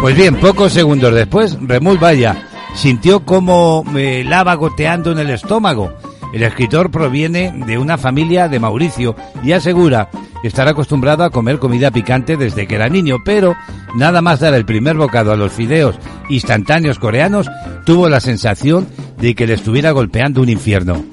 Pues 0.00 0.16
bien, 0.16 0.36
pocos 0.36 0.72
segundos 0.72 1.12
después, 1.14 1.58
Remul 1.60 1.98
Vaya 1.98 2.48
sintió 2.74 3.24
como 3.24 3.84
eh, 3.96 4.24
lava 4.24 4.54
goteando 4.54 5.12
en 5.12 5.18
el 5.18 5.30
estómago. 5.30 5.92
El 6.32 6.42
escritor 6.42 6.90
proviene 6.90 7.52
de 7.66 7.78
una 7.78 7.96
familia 7.96 8.48
de 8.48 8.60
Mauricio 8.60 9.16
y 9.42 9.52
asegura 9.52 10.10
estar 10.42 10.68
acostumbrado 10.68 11.24
a 11.24 11.30
comer 11.30 11.58
comida 11.58 11.90
picante 11.90 12.36
desde 12.36 12.66
que 12.66 12.74
era 12.74 12.88
niño, 12.88 13.16
pero 13.24 13.56
nada 13.94 14.20
más 14.20 14.40
dar 14.40 14.54
el 14.54 14.64
primer 14.64 14.96
bocado 14.96 15.32
a 15.32 15.36
los 15.36 15.52
fideos 15.52 15.96
instantáneos 16.28 16.98
coreanos, 16.98 17.50
tuvo 17.84 18.08
la 18.08 18.20
sensación 18.20 18.86
de 19.18 19.34
que 19.34 19.46
le 19.46 19.54
estuviera 19.54 19.90
golpeando 19.90 20.42
un 20.42 20.48
infierno. 20.48 21.04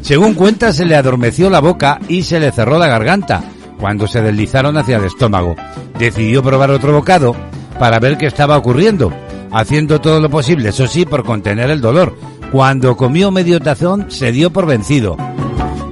Según 0.00 0.34
cuenta, 0.34 0.72
se 0.72 0.84
le 0.84 0.96
adormeció 0.96 1.48
la 1.50 1.60
boca 1.60 1.98
y 2.08 2.22
se 2.22 2.40
le 2.40 2.52
cerró 2.52 2.78
la 2.78 2.88
garganta 2.88 3.42
cuando 3.78 4.06
se 4.06 4.20
deslizaron 4.20 4.76
hacia 4.76 4.96
el 4.96 5.04
estómago. 5.04 5.56
Decidió 5.98 6.42
probar 6.42 6.70
otro 6.70 6.92
bocado 6.92 7.34
para 7.78 7.98
ver 8.00 8.18
qué 8.18 8.26
estaba 8.26 8.56
ocurriendo, 8.56 9.12
haciendo 9.52 10.00
todo 10.00 10.20
lo 10.20 10.28
posible, 10.30 10.70
eso 10.70 10.86
sí, 10.86 11.06
por 11.06 11.24
contener 11.24 11.70
el 11.70 11.80
dolor. 11.80 12.16
Cuando 12.54 12.96
comió 12.96 13.32
medio 13.32 13.58
tazón, 13.58 14.12
se 14.12 14.30
dio 14.30 14.48
por 14.52 14.64
vencido. 14.64 15.16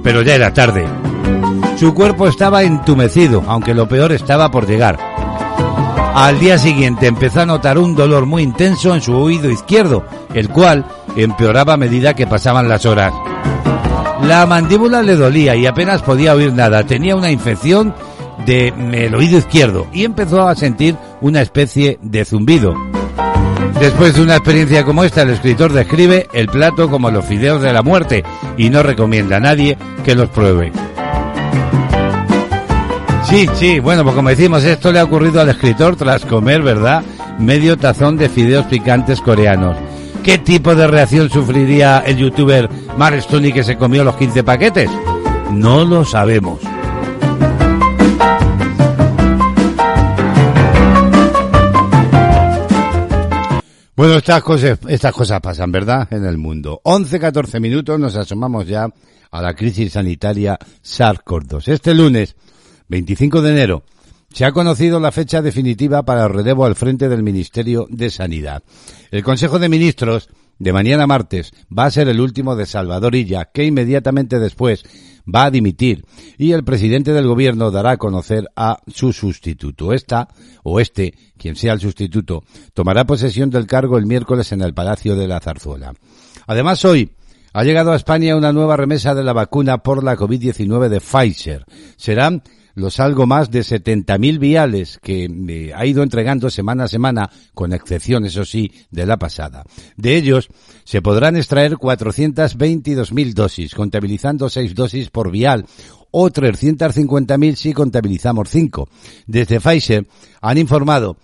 Pero 0.01 0.21
ya 0.21 0.35
era 0.35 0.53
tarde. 0.53 0.87
Su 1.75 1.93
cuerpo 1.93 2.25
estaba 2.25 2.63
entumecido, 2.63 3.43
aunque 3.47 3.73
lo 3.73 3.85
peor 3.85 4.13
estaba 4.13 4.49
por 4.49 4.65
llegar. 4.65 4.97
Al 6.15 6.39
día 6.39 6.57
siguiente 6.57 7.07
empezó 7.07 7.41
a 7.41 7.45
notar 7.45 7.77
un 7.77 7.97
dolor 7.97 8.25
muy 8.25 8.43
intenso 8.43 8.95
en 8.95 9.01
su 9.01 9.13
oído 9.13 9.51
izquierdo, 9.51 10.05
el 10.33 10.47
cual 10.47 10.85
empeoraba 11.17 11.73
a 11.73 11.77
medida 11.77 12.13
que 12.13 12.27
pasaban 12.27 12.69
las 12.69 12.85
horas. 12.85 13.13
La 14.23 14.45
mandíbula 14.45 15.01
le 15.03 15.17
dolía 15.17 15.57
y 15.57 15.65
apenas 15.65 16.01
podía 16.01 16.33
oír 16.33 16.53
nada. 16.53 16.85
Tenía 16.85 17.17
una 17.17 17.29
infección 17.29 17.93
del 18.45 19.13
oído 19.13 19.37
izquierdo 19.37 19.87
y 19.91 20.05
empezó 20.05 20.47
a 20.47 20.55
sentir 20.55 20.95
una 21.19 21.41
especie 21.41 21.99
de 22.01 22.23
zumbido. 22.23 22.73
Después 23.83 24.15
de 24.15 24.21
una 24.21 24.37
experiencia 24.37 24.85
como 24.85 25.03
esta, 25.03 25.23
el 25.23 25.31
escritor 25.31 25.73
describe 25.73 26.29
el 26.31 26.47
plato 26.47 26.89
como 26.89 27.11
los 27.11 27.25
fideos 27.25 27.61
de 27.61 27.73
la 27.73 27.81
muerte 27.81 28.23
y 28.55 28.69
no 28.69 28.81
recomienda 28.81 29.35
a 29.35 29.39
nadie 29.41 29.77
que 30.05 30.15
los 30.15 30.29
pruebe. 30.29 30.71
Sí, 33.25 33.45
sí, 33.55 33.79
bueno, 33.81 34.03
pues 34.03 34.15
como 34.15 34.29
decimos, 34.29 34.63
esto 34.63 34.89
le 34.93 34.99
ha 34.99 35.03
ocurrido 35.03 35.41
al 35.41 35.49
escritor 35.49 35.97
tras 35.97 36.23
comer, 36.23 36.61
¿verdad? 36.61 37.03
Medio 37.39 37.77
tazón 37.77 38.15
de 38.15 38.29
fideos 38.29 38.67
picantes 38.67 39.19
coreanos. 39.19 39.75
¿Qué 40.23 40.37
tipo 40.37 40.75
de 40.75 40.87
reacción 40.87 41.29
sufriría 41.29 42.05
el 42.07 42.15
youtuber 42.15 42.69
Mark 42.97 43.21
Stoney 43.21 43.51
que 43.51 43.65
se 43.65 43.75
comió 43.75 44.05
los 44.05 44.15
15 44.15 44.45
paquetes? 44.45 44.89
No 45.51 45.83
lo 45.83 46.05
sabemos. 46.05 46.61
Bueno, 54.03 54.17
estas 54.17 54.43
cosas, 54.43 54.79
estas 54.89 55.13
cosas 55.13 55.39
pasan, 55.39 55.71
¿verdad? 55.71 56.09
En 56.11 56.25
el 56.25 56.37
mundo. 56.37 56.81
11, 56.83 57.21
14 57.21 57.61
minutos 57.61 57.97
nos 57.97 58.17
asomamos 58.17 58.67
ya 58.67 58.89
a 59.31 59.41
la 59.41 59.53
crisis 59.53 59.93
sanitaria 59.93 60.59
SARS-CoV-2. 60.83 61.69
Este 61.69 61.93
lunes, 61.93 62.35
25 62.89 63.41
de 63.41 63.51
enero, 63.51 63.83
se 64.29 64.43
ha 64.43 64.51
conocido 64.51 64.99
la 64.99 65.13
fecha 65.13 65.41
definitiva 65.41 66.03
para 66.03 66.25
el 66.25 66.33
relevo 66.33 66.65
al 66.65 66.75
frente 66.75 67.07
del 67.07 67.23
Ministerio 67.23 67.87
de 67.89 68.09
Sanidad. 68.09 68.61
El 69.09 69.23
Consejo 69.23 69.57
de 69.57 69.69
Ministros 69.69 70.27
de 70.59 70.73
mañana 70.73 71.07
martes 71.07 71.53
va 71.71 71.85
a 71.85 71.91
ser 71.91 72.09
el 72.09 72.19
último 72.19 72.57
de 72.57 72.65
Salvador 72.65 73.15
Illa, 73.15 73.51
que 73.53 73.63
inmediatamente 73.63 74.37
después 74.37 74.83
va 75.27 75.45
a 75.45 75.51
dimitir 75.51 76.05
y 76.37 76.51
el 76.51 76.63
presidente 76.63 77.13
del 77.13 77.27
gobierno 77.27 77.71
dará 77.71 77.91
a 77.91 77.97
conocer 77.97 78.49
a 78.55 78.79
su 78.87 79.13
sustituto. 79.13 79.93
Esta 79.93 80.27
o 80.63 80.79
este, 80.79 81.13
quien 81.37 81.55
sea 81.55 81.73
el 81.73 81.79
sustituto, 81.79 82.43
tomará 82.73 83.05
posesión 83.05 83.49
del 83.49 83.67
cargo 83.67 83.97
el 83.97 84.05
miércoles 84.05 84.51
en 84.51 84.61
el 84.61 84.73
Palacio 84.73 85.15
de 85.15 85.27
la 85.27 85.39
Zarzuela. 85.39 85.93
Además, 86.47 86.83
hoy 86.85 87.11
ha 87.53 87.63
llegado 87.63 87.91
a 87.91 87.95
España 87.95 88.35
una 88.35 88.51
nueva 88.51 88.77
remesa 88.77 89.13
de 89.13 89.23
la 89.23 89.33
vacuna 89.33 89.77
por 89.79 90.03
la 90.03 90.17
COVID-19 90.17 90.89
de 90.89 90.99
Pfizer. 90.99 91.65
Serán 91.97 92.43
los 92.75 92.99
algo 92.99 93.27
más 93.27 93.51
de 93.51 93.61
70.000 93.61 94.39
viales 94.39 94.99
que 95.01 95.25
eh, 95.25 95.71
ha 95.75 95.85
ido 95.85 96.03
entregando 96.03 96.49
semana 96.49 96.85
a 96.85 96.87
semana, 96.87 97.29
con 97.53 97.73
excepción, 97.73 98.25
eso 98.25 98.45
sí, 98.45 98.71
de 98.91 99.05
la 99.05 99.17
pasada. 99.17 99.63
De 99.95 100.15
ellos, 100.15 100.49
se 100.83 101.01
podrán 101.01 101.37
extraer 101.37 101.73
422.000 101.73 103.33
dosis, 103.33 103.75
contabilizando 103.75 104.49
6 104.49 104.75
dosis 104.75 105.09
por 105.09 105.31
vial, 105.31 105.65
o 106.11 106.29
350.000 106.29 107.55
si 107.55 107.73
contabilizamos 107.73 108.49
5. 108.49 108.89
Desde 109.27 109.59
Pfizer 109.59 110.07
han 110.41 110.57
informado 110.57 111.17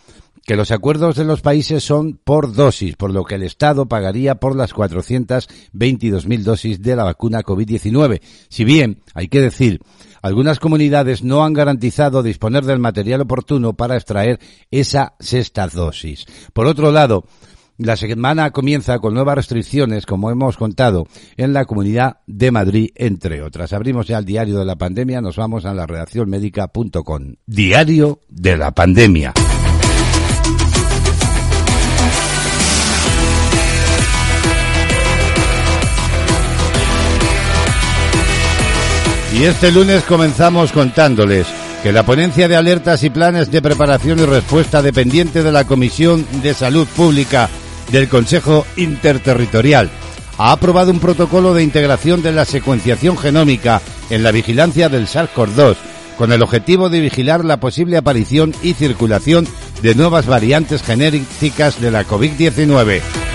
que 0.50 0.56
los 0.56 0.72
acuerdos 0.72 1.16
de 1.16 1.26
los 1.26 1.42
países 1.42 1.84
son 1.84 2.20
por 2.24 2.54
dosis, 2.54 2.96
por 2.96 3.12
lo 3.12 3.24
que 3.24 3.36
el 3.36 3.44
Estado 3.44 3.86
pagaría 3.86 4.36
por 4.36 4.56
las 4.56 4.74
422.000 4.74 6.42
dosis 6.42 6.82
de 6.82 6.96
la 6.96 7.04
vacuna 7.04 7.44
COVID-19. 7.44 8.20
Si 8.50 8.64
bien, 8.64 9.04
hay 9.14 9.28
que 9.28 9.42
decir, 9.42 9.80
algunas 10.22 10.60
comunidades 10.60 11.24
no 11.24 11.44
han 11.44 11.54
garantizado 11.54 12.24
disponer 12.24 12.66
del 12.66 12.80
material 12.80 13.22
oportuno 13.22 13.74
para 13.74 13.96
extraer 13.96 14.40
esa 14.72 15.14
sexta 15.20 15.68
dosis. 15.68 16.26
Por 16.54 16.68
otro 16.68 16.92
lado, 16.92 17.26
la 17.80 17.96
semana 17.96 18.52
comienza 18.52 19.00
con 19.00 19.14
nuevas 19.14 19.36
restricciones, 19.36 20.06
como 20.06 20.30
hemos 20.32 20.58
contado, 20.58 21.08
en 21.38 21.54
la 21.54 21.64
Comunidad 21.64 22.18
de 22.28 22.52
Madrid, 22.52 22.90
entre 22.96 23.42
otras. 23.42 23.72
Abrimos 23.72 24.06
ya 24.06 24.18
el 24.18 24.26
diario 24.26 24.60
de 24.60 24.66
la 24.66 24.76
pandemia, 24.76 25.22
nos 25.22 25.38
vamos 25.38 25.64
a 25.64 25.74
la 25.74 25.88
redacción 25.88 26.30
médica.com. 26.30 27.36
Diario 27.46 28.20
de 28.28 28.58
la 28.58 28.72
pandemia. 28.72 29.34
Y 39.34 39.44
este 39.44 39.72
lunes 39.72 40.04
comenzamos 40.04 40.72
contándoles 40.72 41.46
que 41.84 41.92
la 41.92 42.04
ponencia 42.04 42.48
de 42.48 42.56
alertas 42.56 43.04
y 43.04 43.10
planes 43.10 43.52
de 43.52 43.62
preparación 43.62 44.20
y 44.20 44.26
respuesta 44.26 44.82
dependiente 44.82 45.44
de 45.44 45.52
la 45.52 45.66
Comisión 45.66 46.26
de 46.42 46.54
Salud 46.54 46.88
Pública 46.88 47.48
del 47.92 48.10
Consejo 48.10 48.66
Interterritorial 48.76 49.90
ha 50.38 50.52
aprobado 50.52 50.92
un 50.92 51.00
protocolo 51.00 51.54
de 51.54 51.64
integración 51.64 52.22
de 52.22 52.32
la 52.32 52.46
secuenciación 52.46 53.18
genómica 53.18 53.82
en 54.10 54.24
la 54.24 54.32
vigilancia 54.32 54.90
del 54.90 55.08
SARS-CoV-2 55.08 55.76
con 56.18 56.32
el 56.32 56.42
objetivo 56.42 56.90
de 56.90 57.00
vigilar 57.00 57.46
la 57.46 57.62
posible 57.62 57.98
aparición 57.98 58.54
y 58.64 58.74
circulación 58.74 59.48
de 59.82 59.96
nuevas 59.96 60.26
variantes 60.26 60.82
genéticas 60.82 61.80
de 61.80 61.92
la 61.92 62.06
COVID-19. 62.06 63.29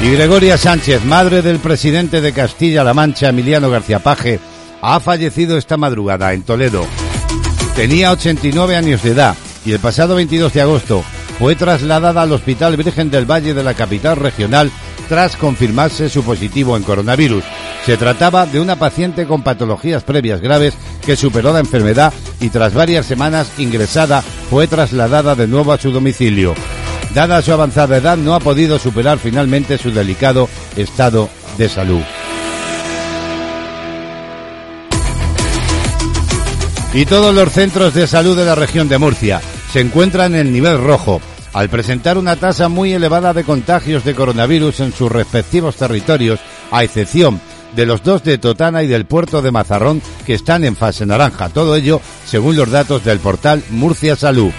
Y 0.00 0.12
Gregoria 0.12 0.56
Sánchez, 0.56 1.04
madre 1.04 1.42
del 1.42 1.58
presidente 1.58 2.20
de 2.20 2.32
Castilla-La 2.32 2.94
Mancha, 2.94 3.30
Emiliano 3.30 3.68
García 3.68 3.98
Paje, 3.98 4.38
ha 4.80 5.00
fallecido 5.00 5.58
esta 5.58 5.76
madrugada 5.76 6.32
en 6.32 6.42
Toledo. 6.42 6.86
Tenía 7.74 8.12
89 8.12 8.76
años 8.76 9.02
de 9.02 9.10
edad 9.10 9.36
y 9.64 9.72
el 9.72 9.80
pasado 9.80 10.14
22 10.14 10.52
de 10.52 10.60
agosto 10.60 11.04
fue 11.38 11.56
trasladada 11.56 12.22
al 12.22 12.32
Hospital 12.32 12.76
Virgen 12.76 13.10
del 13.10 13.28
Valle 13.28 13.54
de 13.54 13.64
la 13.64 13.74
capital 13.74 14.16
regional 14.16 14.70
tras 15.08 15.36
confirmarse 15.36 16.08
su 16.08 16.22
positivo 16.22 16.76
en 16.76 16.84
coronavirus. 16.84 17.42
Se 17.84 17.96
trataba 17.96 18.46
de 18.46 18.60
una 18.60 18.76
paciente 18.76 19.26
con 19.26 19.42
patologías 19.42 20.04
previas 20.04 20.40
graves 20.40 20.74
que 21.04 21.16
superó 21.16 21.52
la 21.52 21.60
enfermedad 21.60 22.12
y 22.40 22.50
tras 22.50 22.72
varias 22.72 23.06
semanas 23.06 23.50
ingresada 23.58 24.22
fue 24.22 24.68
trasladada 24.68 25.34
de 25.34 25.48
nuevo 25.48 25.72
a 25.72 25.78
su 25.78 25.90
domicilio. 25.90 26.54
Dada 27.14 27.42
su 27.42 27.52
avanzada 27.52 27.96
edad, 27.96 28.16
no 28.16 28.34
ha 28.34 28.40
podido 28.40 28.78
superar 28.78 29.18
finalmente 29.18 29.78
su 29.78 29.90
delicado 29.90 30.48
estado 30.76 31.28
de 31.56 31.68
salud. 31.68 32.02
Y 36.94 37.04
todos 37.04 37.34
los 37.34 37.52
centros 37.52 37.94
de 37.94 38.06
salud 38.06 38.36
de 38.36 38.44
la 38.44 38.54
región 38.54 38.88
de 38.88 38.98
Murcia 38.98 39.40
se 39.72 39.80
encuentran 39.80 40.34
en 40.34 40.46
el 40.46 40.52
nivel 40.52 40.78
rojo, 40.78 41.20
al 41.52 41.68
presentar 41.68 42.18
una 42.18 42.36
tasa 42.36 42.68
muy 42.68 42.92
elevada 42.92 43.34
de 43.34 43.44
contagios 43.44 44.04
de 44.04 44.14
coronavirus 44.14 44.80
en 44.80 44.92
sus 44.92 45.10
respectivos 45.10 45.76
territorios, 45.76 46.40
a 46.70 46.84
excepción 46.84 47.40
de 47.76 47.86
los 47.86 48.02
dos 48.02 48.22
de 48.24 48.38
Totana 48.38 48.82
y 48.82 48.86
del 48.86 49.04
puerto 49.04 49.42
de 49.42 49.50
Mazarrón 49.50 50.00
que 50.26 50.34
están 50.34 50.64
en 50.64 50.76
fase 50.76 51.04
naranja. 51.04 51.50
Todo 51.50 51.76
ello 51.76 52.00
según 52.24 52.56
los 52.56 52.70
datos 52.70 53.04
del 53.04 53.18
portal 53.18 53.62
Murcia 53.70 54.16
Salud. 54.16 54.52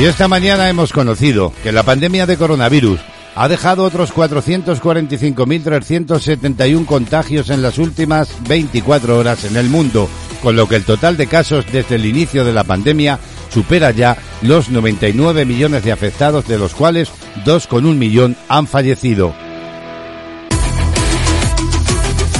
Y 0.00 0.04
esta 0.06 0.26
mañana 0.28 0.70
hemos 0.70 0.94
conocido 0.94 1.52
que 1.62 1.72
la 1.72 1.82
pandemia 1.82 2.24
de 2.24 2.38
coronavirus 2.38 3.00
ha 3.34 3.48
dejado 3.48 3.84
otros 3.84 4.14
445.371 4.14 6.86
contagios 6.86 7.50
en 7.50 7.60
las 7.60 7.76
últimas 7.76 8.30
24 8.48 9.18
horas 9.18 9.44
en 9.44 9.58
el 9.58 9.68
mundo, 9.68 10.08
con 10.42 10.56
lo 10.56 10.66
que 10.66 10.76
el 10.76 10.86
total 10.86 11.18
de 11.18 11.26
casos 11.26 11.66
desde 11.70 11.96
el 11.96 12.06
inicio 12.06 12.46
de 12.46 12.54
la 12.54 12.64
pandemia 12.64 13.18
supera 13.50 13.90
ya 13.90 14.16
los 14.40 14.70
99 14.70 15.44
millones 15.44 15.84
de 15.84 15.92
afectados, 15.92 16.48
de 16.48 16.56
los 16.56 16.72
cuales 16.72 17.10
2,1 17.44 17.94
millón 17.94 18.38
han 18.48 18.66
fallecido. 18.66 19.34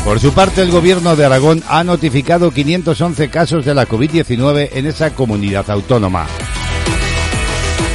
Por 0.02 0.18
su 0.18 0.32
parte, 0.32 0.62
el 0.62 0.70
gobierno 0.70 1.14
de 1.14 1.26
Aragón 1.26 1.62
ha 1.68 1.84
notificado 1.84 2.52
511 2.52 3.28
casos 3.28 3.66
de 3.66 3.74
la 3.74 3.86
COVID-19 3.86 4.70
en 4.72 4.86
esa 4.86 5.11
comunidad 5.11 5.68
autónoma. 5.68 6.26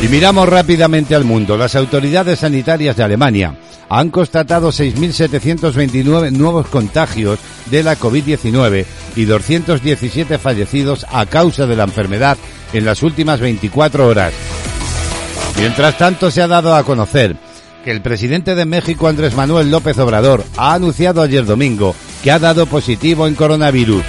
Y 0.02 0.08
miramos 0.08 0.48
rápidamente 0.50 1.16
al 1.16 1.24
mundo. 1.24 1.58
Las 1.58 1.76
autoridades 1.76 2.40
sanitarias 2.40 2.96
de 2.96 3.04
Alemania 3.04 3.56
han 3.90 4.10
constatado 4.10 4.70
6.729 4.70 6.32
nuevos 6.32 6.68
contagios 6.68 7.40
de 7.68 7.84
la 7.84 7.98
COVID-19 7.98 8.86
y 9.16 9.26
217 9.26 10.38
fallecidos 10.38 11.06
a 11.12 11.26
causa 11.26 11.66
de 11.66 11.76
la 11.76 11.84
enfermedad 11.84 12.38
en 12.74 12.86
las 12.86 13.04
últimas 13.04 13.40
24 13.40 14.08
horas. 14.08 14.34
Mientras 15.58 15.98
tanto, 15.98 16.30
se 16.32 16.42
ha 16.42 16.48
dado 16.48 16.76
a 16.76 16.84
conocer 16.84 17.38
que 17.84 17.92
el 17.92 18.02
presidente 18.02 18.56
de 18.56 18.66
México, 18.66 19.08
Andrés 19.08 19.36
Manuel 19.36 19.72
López 19.72 19.98
Obrador, 20.00 20.44
ha 20.58 20.74
anunciado 20.74 21.22
ayer 21.22 21.46
domingo 21.46 21.96
que 22.24 22.32
ha 22.32 22.40
dado 22.40 22.66
positivo 22.66 23.28
en 23.28 23.36
coronavirus. 23.36 24.04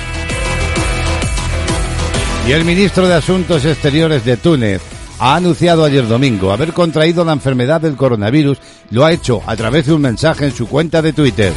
Y 2.48 2.52
el 2.52 2.64
ministro 2.64 3.06
de 3.06 3.14
Asuntos 3.14 3.64
Exteriores 3.64 4.24
de 4.24 4.36
Túnez, 4.36 4.80
ha 5.18 5.36
anunciado 5.36 5.84
ayer 5.84 6.06
domingo 6.06 6.52
haber 6.52 6.72
contraído 6.72 7.24
la 7.24 7.32
enfermedad 7.32 7.80
del 7.80 7.96
coronavirus, 7.96 8.58
lo 8.90 9.04
ha 9.04 9.12
hecho 9.12 9.42
a 9.46 9.56
través 9.56 9.86
de 9.86 9.94
un 9.94 10.02
mensaje 10.02 10.44
en 10.44 10.52
su 10.52 10.68
cuenta 10.68 11.02
de 11.02 11.12
Twitter. 11.12 11.52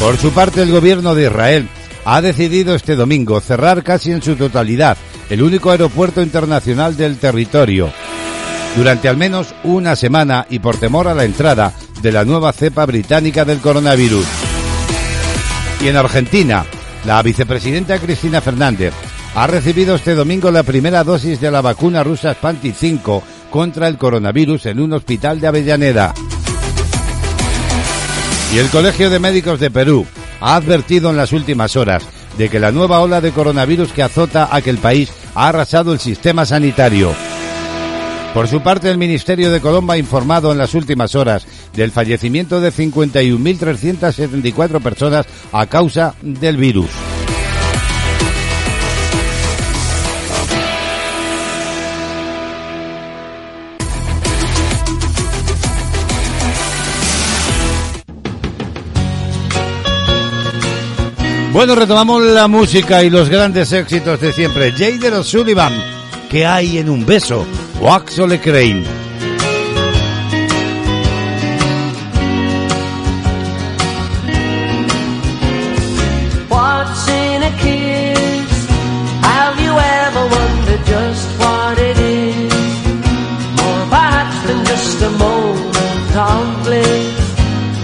Por 0.00 0.16
su 0.16 0.32
parte, 0.32 0.62
el 0.62 0.72
gobierno 0.72 1.14
de 1.14 1.26
Israel 1.26 1.68
ha 2.04 2.20
decidido 2.20 2.74
este 2.74 2.96
domingo 2.96 3.40
cerrar 3.40 3.82
casi 3.82 4.10
en 4.10 4.22
su 4.22 4.34
totalidad 4.34 4.96
el 5.30 5.42
único 5.42 5.70
aeropuerto 5.70 6.20
internacional 6.22 6.96
del 6.96 7.18
territorio 7.18 7.92
durante 8.76 9.08
al 9.08 9.16
menos 9.16 9.54
una 9.64 9.96
semana 9.96 10.46
y 10.48 10.58
por 10.58 10.76
temor 10.76 11.08
a 11.08 11.14
la 11.14 11.24
entrada 11.24 11.72
de 12.00 12.12
la 12.12 12.24
nueva 12.24 12.52
cepa 12.52 12.86
británica 12.86 13.44
del 13.44 13.58
coronavirus. 13.58 14.26
Y 15.82 15.88
en 15.88 15.96
Argentina, 15.96 16.64
la 17.04 17.22
vicepresidenta 17.22 17.98
Cristina 17.98 18.40
Fernández 18.40 18.94
ha 19.34 19.46
recibido 19.46 19.94
este 19.94 20.14
domingo 20.14 20.50
la 20.50 20.62
primera 20.62 21.04
dosis 21.04 21.40
de 21.40 21.50
la 21.50 21.62
vacuna 21.62 22.04
rusa 22.04 22.34
Sputnik 22.34 22.74
5 22.74 23.22
contra 23.50 23.88
el 23.88 23.96
coronavirus 23.96 24.66
en 24.66 24.78
un 24.80 24.92
hospital 24.92 25.40
de 25.40 25.46
Avellaneda. 25.46 26.12
Y 28.54 28.58
el 28.58 28.68
Colegio 28.68 29.08
de 29.08 29.18
Médicos 29.18 29.58
de 29.60 29.70
Perú 29.70 30.04
ha 30.40 30.56
advertido 30.56 31.08
en 31.10 31.16
las 31.16 31.32
últimas 31.32 31.76
horas 31.76 32.02
de 32.36 32.50
que 32.50 32.60
la 32.60 32.72
nueva 32.72 33.00
ola 33.00 33.22
de 33.22 33.32
coronavirus 33.32 33.92
que 33.92 34.02
azota 34.02 34.44
a 34.44 34.56
aquel 34.56 34.78
país 34.78 35.10
ha 35.34 35.48
arrasado 35.48 35.92
el 35.92 36.00
sistema 36.00 36.44
sanitario. 36.44 37.12
Por 38.34 38.48
su 38.48 38.62
parte, 38.62 38.90
el 38.90 38.98
Ministerio 38.98 39.50
de 39.50 39.60
Colombo 39.60 39.92
ha 39.92 39.98
informado 39.98 40.52
en 40.52 40.58
las 40.58 40.74
últimas 40.74 41.14
horas 41.14 41.46
del 41.74 41.90
fallecimiento 41.90 42.62
de 42.62 42.72
51.374 42.72 44.82
personas 44.82 45.26
a 45.52 45.66
causa 45.66 46.14
del 46.22 46.56
virus. 46.56 46.88
Bueno, 61.52 61.74
retomamos 61.74 62.22
la 62.22 62.48
música 62.48 63.02
y 63.04 63.10
los 63.10 63.28
grandes 63.28 63.72
éxitos 63.72 64.18
de 64.20 64.32
siempre. 64.32 64.72
Jader 64.72 65.12
O'Sullivan, 65.12 65.72
¿qué 66.30 66.46
hay 66.46 66.78
en 66.78 66.88
un 66.88 67.04
beso? 67.04 67.46
O 67.78 67.92
Axel 67.92 68.40
Crane. 68.40 68.84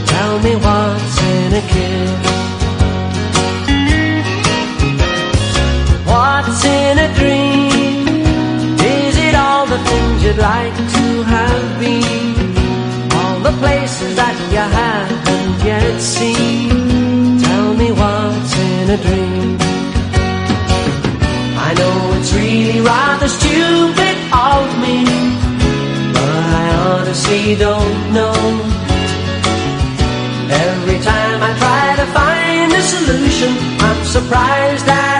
Tell 0.06 0.40
me 0.40 0.56
what's 0.56 1.22
in 1.22 1.54
a 1.54 1.60
kiss? 1.68 2.27
Tell 15.98 17.74
me 17.74 17.90
what's 17.90 18.54
in 18.56 18.90
a 18.90 18.96
dream. 18.98 19.58
I 21.58 21.74
know 21.76 22.14
it's 22.16 22.32
really 22.32 22.80
rather 22.80 23.26
stupid 23.26 24.16
of 24.32 24.64
me, 24.78 25.02
but 26.14 26.42
I 26.54 26.66
honestly 26.86 27.56
don't 27.56 28.12
know. 28.12 28.32
Every 30.48 31.00
time 31.00 31.42
I 31.42 31.52
try 31.58 31.96
to 31.96 32.06
find 32.12 32.72
a 32.72 32.80
solution. 32.80 33.50
I'm 33.80 34.04
surprised 34.04 34.86
that 34.86 35.17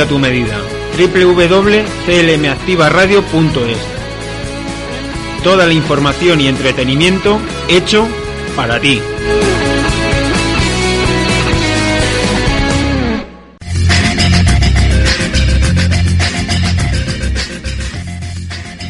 a 0.00 0.08
tu 0.08 0.18
medida. 0.18 0.58
www.clmactivaradio.es 0.96 3.78
Toda 5.42 5.66
la 5.66 5.72
información 5.72 6.40
y 6.40 6.46
entretenimiento 6.48 7.40
hecho 7.68 8.06
para 8.56 8.80
ti. 8.80 9.00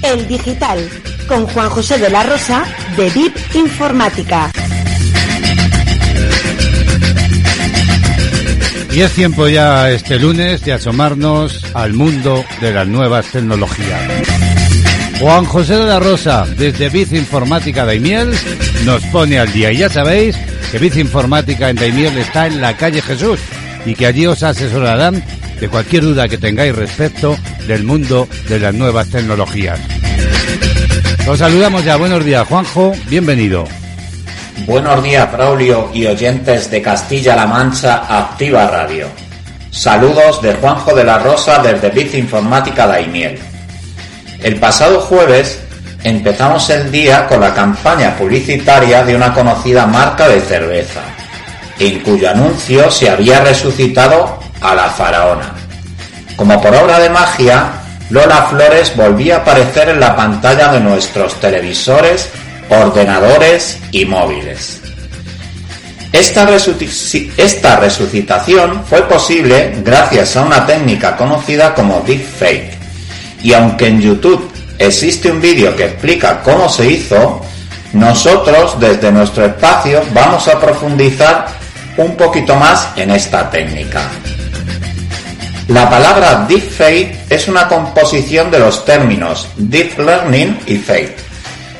El 0.03 0.29
Digital, 0.29 0.89
con 1.27 1.47
Juan 1.47 1.71
José 1.71 1.99
de 1.99 2.11
la 2.11 2.23
Rosa, 2.23 2.65
de 2.97 3.09
VIP 3.11 3.37
Informática. 3.55 4.53
Y 8.95 9.01
es 9.01 9.11
tiempo 9.11 9.49
ya 9.49 9.91
este 9.91 10.21
lunes 10.21 10.65
de 10.65 10.73
asomarnos 10.73 11.65
al 11.75 11.95
mundo 11.95 12.45
de 12.61 12.73
las 12.73 12.87
nuevas 12.87 13.27
tecnologías. 13.27 14.01
Juan 15.19 15.45
José 15.47 15.75
de 15.75 15.87
la 15.87 15.99
Rosa, 15.99 16.47
desde 16.57 16.91
Biz 16.91 17.13
Informática 17.13 17.85
Daimiel, 17.85 18.33
nos 18.85 19.03
pone 19.07 19.41
al 19.41 19.53
día. 19.53 19.73
Y 19.73 19.79
ya 19.79 19.89
sabéis 19.89 20.37
que 20.71 20.79
Biz 20.79 20.99
Informática 20.99 21.71
en 21.71 21.77
Daimiel 21.77 22.17
está 22.19 22.47
en 22.47 22.61
la 22.61 22.77
calle 22.77 23.03
Jesús 23.03 23.41
y 23.85 23.97
que 23.97 24.07
allí 24.07 24.27
os 24.27 24.45
asesorarán 24.45 25.25
de 25.59 25.69
cualquier 25.69 26.05
duda 26.05 26.29
que 26.29 26.39
tengáis 26.39 26.77
respecto 26.77 27.37
del 27.67 27.83
mundo 27.83 28.29
de 28.49 28.61
las 28.61 28.75
nuevas 28.75 29.09
tecnologías. 29.11 29.81
Os 31.27 31.41
saludamos 31.41 31.85
ya. 31.85 31.97
Buenos 31.97 32.25
días, 32.25 32.47
Juanjo. 32.47 32.93
Bienvenido. 33.09 33.67
Buenos 34.67 35.03
días, 35.03 35.31
Braulio 35.31 35.91
y 35.93 36.07
oyentes 36.07 36.71
de 36.71 36.81
Castilla-La 36.81 37.47
Mancha 37.47 38.05
Activa 38.09 38.67
Radio. 38.67 39.09
Saludos 39.71 40.41
de 40.41 40.55
Juanjo 40.55 40.95
de 40.95 41.05
la 41.05 41.19
Rosa 41.19 41.59
desde 41.59 41.91
Biz 41.91 42.15
Informática 42.15 42.87
Daimiel. 42.87 43.39
El 44.43 44.57
pasado 44.57 45.01
jueves 45.01 45.61
empezamos 46.03 46.71
el 46.71 46.91
día 46.91 47.27
con 47.27 47.41
la 47.41 47.53
campaña 47.53 48.17
publicitaria 48.17 49.05
de 49.05 49.15
una 49.15 49.35
conocida 49.35 49.87
marca 49.87 50.29
de 50.29 50.41
cerveza, 50.41 51.03
en 51.79 52.01
cuyo 52.01 52.31
anuncio 52.31 52.91
se 52.91 53.11
había 53.11 53.41
resucitado 53.41 54.39
a 54.63 54.75
la 54.75 54.89
faraona. 54.89 55.53
Como 56.37 56.59
por 56.63 56.75
obra 56.75 57.01
de 57.01 57.11
magia, 57.11 57.67
Lola 58.09 58.47
Flores 58.49 58.97
volvía 58.97 59.37
a 59.37 59.39
aparecer 59.41 59.91
en 59.91 60.01
la 60.01 60.17
pantalla 60.17 60.73
de 60.73 60.81
nuestros 60.81 61.35
televisores, 61.39 62.31
ordenadores 62.69 63.79
y 63.93 64.05
móviles. 64.05 64.81
Esta, 66.13 66.47
resuci- 66.49 67.31
esta 67.37 67.77
resucitación 67.77 68.85
fue 68.89 69.03
posible 69.09 69.75
gracias 69.85 70.37
a 70.37 70.43
una 70.43 70.65
técnica 70.65 71.17
conocida 71.17 71.75
como 71.75 72.03
deepfake. 72.07 72.73
Y 73.43 73.53
aunque 73.53 73.89
en 73.89 74.01
YouTube 74.01 74.51
existe 74.79 75.31
un 75.31 75.41
vídeo 75.41 75.75
que 75.77 75.87
explica 75.87 76.41
cómo 76.43 76.69
se 76.69 76.87
hizo, 76.91 77.45
nosotros 77.93 78.79
desde 78.81 79.11
nuestro 79.13 79.45
espacio 79.47 80.03
vamos 80.13 80.47
a 80.49 80.61
profundizar 80.61 81.47
un 81.97 82.17
poquito 82.17 82.55
más 82.57 82.89
en 82.97 83.11
esta 83.11 83.51
técnica. 83.51 84.03
La 85.69 85.89
palabra 85.89 86.45
deepfake 86.49 87.25
es 87.31 87.49
una 87.49 87.67
composición 87.67 88.51
de 88.51 88.59
los 88.61 88.85
términos 88.85 89.49
deep 89.57 89.99
learning 89.99 90.59
y 90.67 90.77
fake, 90.77 91.17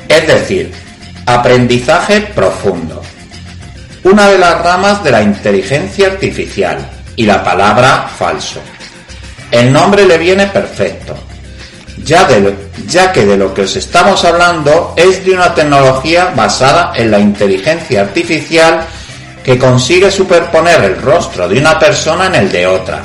es 0.07 0.27
decir, 0.27 0.71
aprendizaje 1.25 2.21
profundo. 2.21 3.01
Una 4.03 4.27
de 4.29 4.37
las 4.37 4.61
ramas 4.61 5.03
de 5.03 5.11
la 5.11 5.21
inteligencia 5.21 6.07
artificial 6.07 6.77
y 7.15 7.25
la 7.25 7.43
palabra 7.43 8.07
falso. 8.07 8.61
El 9.51 9.71
nombre 9.71 10.05
le 10.05 10.17
viene 10.17 10.47
perfecto, 10.47 11.15
ya, 12.03 12.27
que 13.11 13.25
de 13.25 13.37
lo 13.37 13.53
que 13.53 13.61
os 13.61 13.75
estamos 13.75 14.23
hablando 14.25 14.93
es 14.95 15.25
de 15.25 15.31
una 15.31 15.53
tecnología 15.53 16.33
basada 16.35 16.93
en 16.95 17.09
la 17.09 17.19
inteligencia 17.19 18.01
artificial 18.01 18.85
que 19.43 19.57
consigue 19.57 20.11
superponer 20.11 20.83
el 20.83 21.01
rostro 21.01 21.47
de 21.47 21.59
una 21.59 21.79
persona 21.79 22.27
en 22.27 22.35
el 22.35 22.51
de 22.51 22.67
otra 22.67 23.03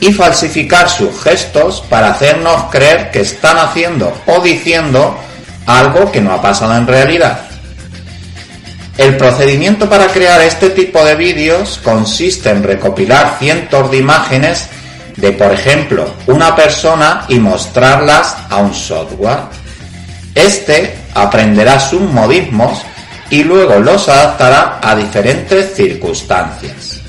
y 0.00 0.12
falsificar 0.12 0.88
sus 0.88 1.22
gestos 1.22 1.82
para 1.88 2.10
hacernos 2.10 2.64
creer 2.70 3.10
que 3.10 3.20
están 3.20 3.58
haciendo 3.58 4.12
o 4.26 4.40
diciendo 4.40 5.18
algo 5.66 6.10
que 6.10 6.20
no 6.20 6.32
ha 6.32 6.40
pasado 6.40 6.76
en 6.76 6.86
realidad. 6.86 7.40
El 8.96 9.16
procedimiento 9.16 9.88
para 9.90 10.06
crear 10.06 10.40
este 10.40 10.70
tipo 10.70 11.04
de 11.04 11.16
vídeos 11.16 11.78
consiste 11.84 12.48
en 12.48 12.62
recopilar 12.62 13.36
cientos 13.38 13.90
de 13.90 13.98
imágenes 13.98 14.68
de, 15.16 15.32
por 15.32 15.52
ejemplo, 15.52 16.08
una 16.26 16.56
persona 16.56 17.24
y 17.28 17.38
mostrarlas 17.38 18.36
a 18.48 18.56
un 18.56 18.74
software. 18.74 19.40
Este 20.34 20.94
aprenderá 21.14 21.78
sus 21.80 22.00
modismos 22.00 22.80
y 23.30 23.42
luego 23.42 23.78
los 23.80 24.08
adaptará 24.08 24.78
a 24.82 24.94
diferentes 24.94 25.74
circunstancias. 25.74 27.00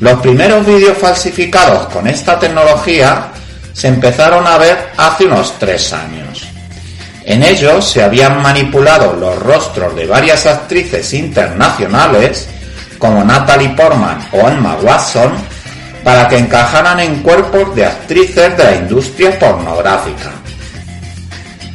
Los 0.00 0.20
primeros 0.20 0.64
vídeos 0.64 0.96
falsificados 0.96 1.88
con 1.88 2.06
esta 2.06 2.38
tecnología 2.38 3.28
se 3.72 3.88
empezaron 3.88 4.46
a 4.46 4.58
ver 4.58 4.90
hace 4.96 5.24
unos 5.24 5.58
tres 5.58 5.92
años. 5.92 6.27
En 7.28 7.42
ellos 7.42 7.84
se 7.84 8.02
habían 8.02 8.40
manipulado 8.40 9.12
los 9.12 9.38
rostros 9.40 9.94
de 9.94 10.06
varias 10.06 10.46
actrices 10.46 11.12
internacionales, 11.12 12.48
como 12.96 13.22
Natalie 13.22 13.68
Portman 13.68 14.26
o 14.32 14.48
Emma 14.48 14.78
Watson, 14.82 15.32
para 16.02 16.26
que 16.26 16.38
encajaran 16.38 17.00
en 17.00 17.16
cuerpos 17.16 17.76
de 17.76 17.84
actrices 17.84 18.56
de 18.56 18.64
la 18.64 18.76
industria 18.76 19.38
pornográfica. 19.38 20.30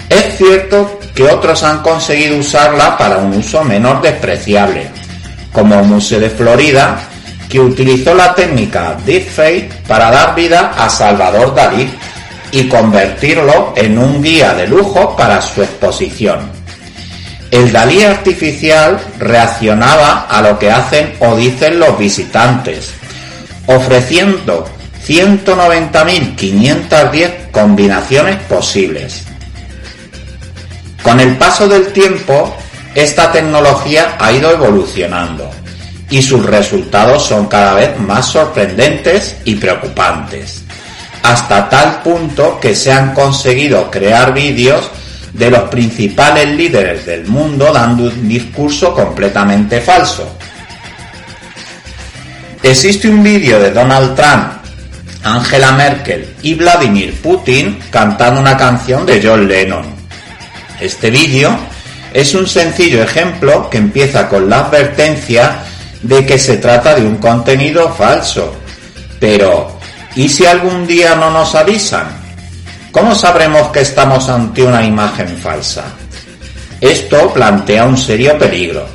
Es 0.10 0.40
cierto 0.40 1.00
que 1.14 1.22
otros 1.22 1.62
han 1.62 1.84
conseguido 1.84 2.40
usarla 2.40 2.98
para 2.98 3.18
un 3.18 3.36
uso 3.36 3.64
menos 3.64 4.02
despreciable, 4.02 4.90
como 5.52 5.76
el 5.76 5.86
Museo 5.86 6.20
de 6.20 6.32
Florida, 6.32 6.98
que 7.48 7.60
utilizó 7.60 8.16
la 8.16 8.34
técnica 8.34 8.98
deepfake 9.06 9.84
para 9.88 10.10
dar 10.10 10.34
vida 10.34 10.74
a 10.76 10.90
Salvador 10.90 11.54
Dalí 11.54 11.94
y 12.54 12.70
convertirlo 12.70 13.74
en 13.76 13.98
un 13.98 14.22
guía 14.22 14.54
de 14.54 14.68
lujo 14.68 15.18
para 15.18 15.42
su 15.42 15.62
exposición. 15.64 16.52
El 17.50 17.72
Dalí 17.72 18.04
artificial 18.04 19.00
reaccionaba 19.20 20.28
a 20.30 20.40
lo 20.42 20.60
que 20.60 20.72
hacen 20.72 21.16
o 21.20 21.36
dicen 21.36 21.80
los 21.80 21.98
visitantes, 21.98 22.94
ofreciendo 23.66 24.70
190.510 25.06 27.50
combinaciones 27.52 28.38
posibles. 28.44 29.24
Con 31.02 31.20
el 31.20 31.36
paso 31.36 31.68
del 31.68 31.88
tiempo, 31.88 32.56
esta 32.94 33.32
tecnología 33.32 34.16
ha 34.20 34.32
ido 34.32 34.52
evolucionando 34.52 35.50
y 36.10 36.22
sus 36.22 36.46
resultados 36.46 37.24
son 37.24 37.48
cada 37.48 37.74
vez 37.74 38.00
más 38.00 38.28
sorprendentes 38.28 39.38
y 39.46 39.56
preocupantes, 39.56 40.63
hasta 41.24 41.70
tal 41.70 42.02
punto 42.04 42.60
que 42.60 42.76
se 42.76 42.92
han 42.92 43.14
conseguido 43.14 43.90
crear 43.90 44.34
vídeos 44.34 44.92
de 45.34 45.50
los 45.50 45.64
principales 45.70 46.48
líderes 46.50 47.06
del 47.06 47.26
mundo 47.26 47.72
dando 47.74 48.04
un 48.04 48.28
discurso 48.28 48.94
completamente 48.94 49.82
falso. 49.82 50.38
Existe 52.62 53.10
un 53.10 53.24
vídeo 53.24 53.60
de 53.60 53.72
Donald 53.72 54.16
Trump, 54.16 54.54
Angela 55.24 55.72
Merkel 55.72 56.36
y 56.44 56.54
Vladimir 56.54 57.14
Putin 57.22 57.80
cantando 57.90 58.40
una 58.40 58.56
canción 58.56 59.06
de 59.06 59.22
John 59.24 59.48
Lennon. 59.48 59.86
Este 60.80 61.10
vídeo 61.10 61.58
es 62.14 62.36
un 62.36 62.46
sencillo 62.46 63.02
ejemplo 63.02 63.70
que 63.70 63.78
empieza 63.78 64.30
con 64.30 64.50
la 64.50 64.60
advertencia 64.60 65.60
de 66.02 66.26
que 66.26 66.38
se 66.38 66.58
trata 66.58 66.96
de 66.96 67.06
un 67.06 67.18
contenido 67.18 67.90
falso. 67.94 68.56
Pero, 69.20 69.80
¿y 70.16 70.30
si 70.30 70.46
algún 70.46 70.86
día 70.88 71.16
no 71.16 71.32
nos 71.32 71.56
avisan? 71.56 72.08
¿Cómo 72.92 73.16
sabremos 73.16 73.70
que 73.70 73.82
estamos 73.82 74.30
ante 74.30 74.64
una 74.64 74.86
imagen 74.86 75.28
falsa? 75.38 75.84
Esto 76.80 77.34
plantea 77.34 77.86
un 77.86 77.98
serio 77.98 78.38
peligro. 78.38 78.86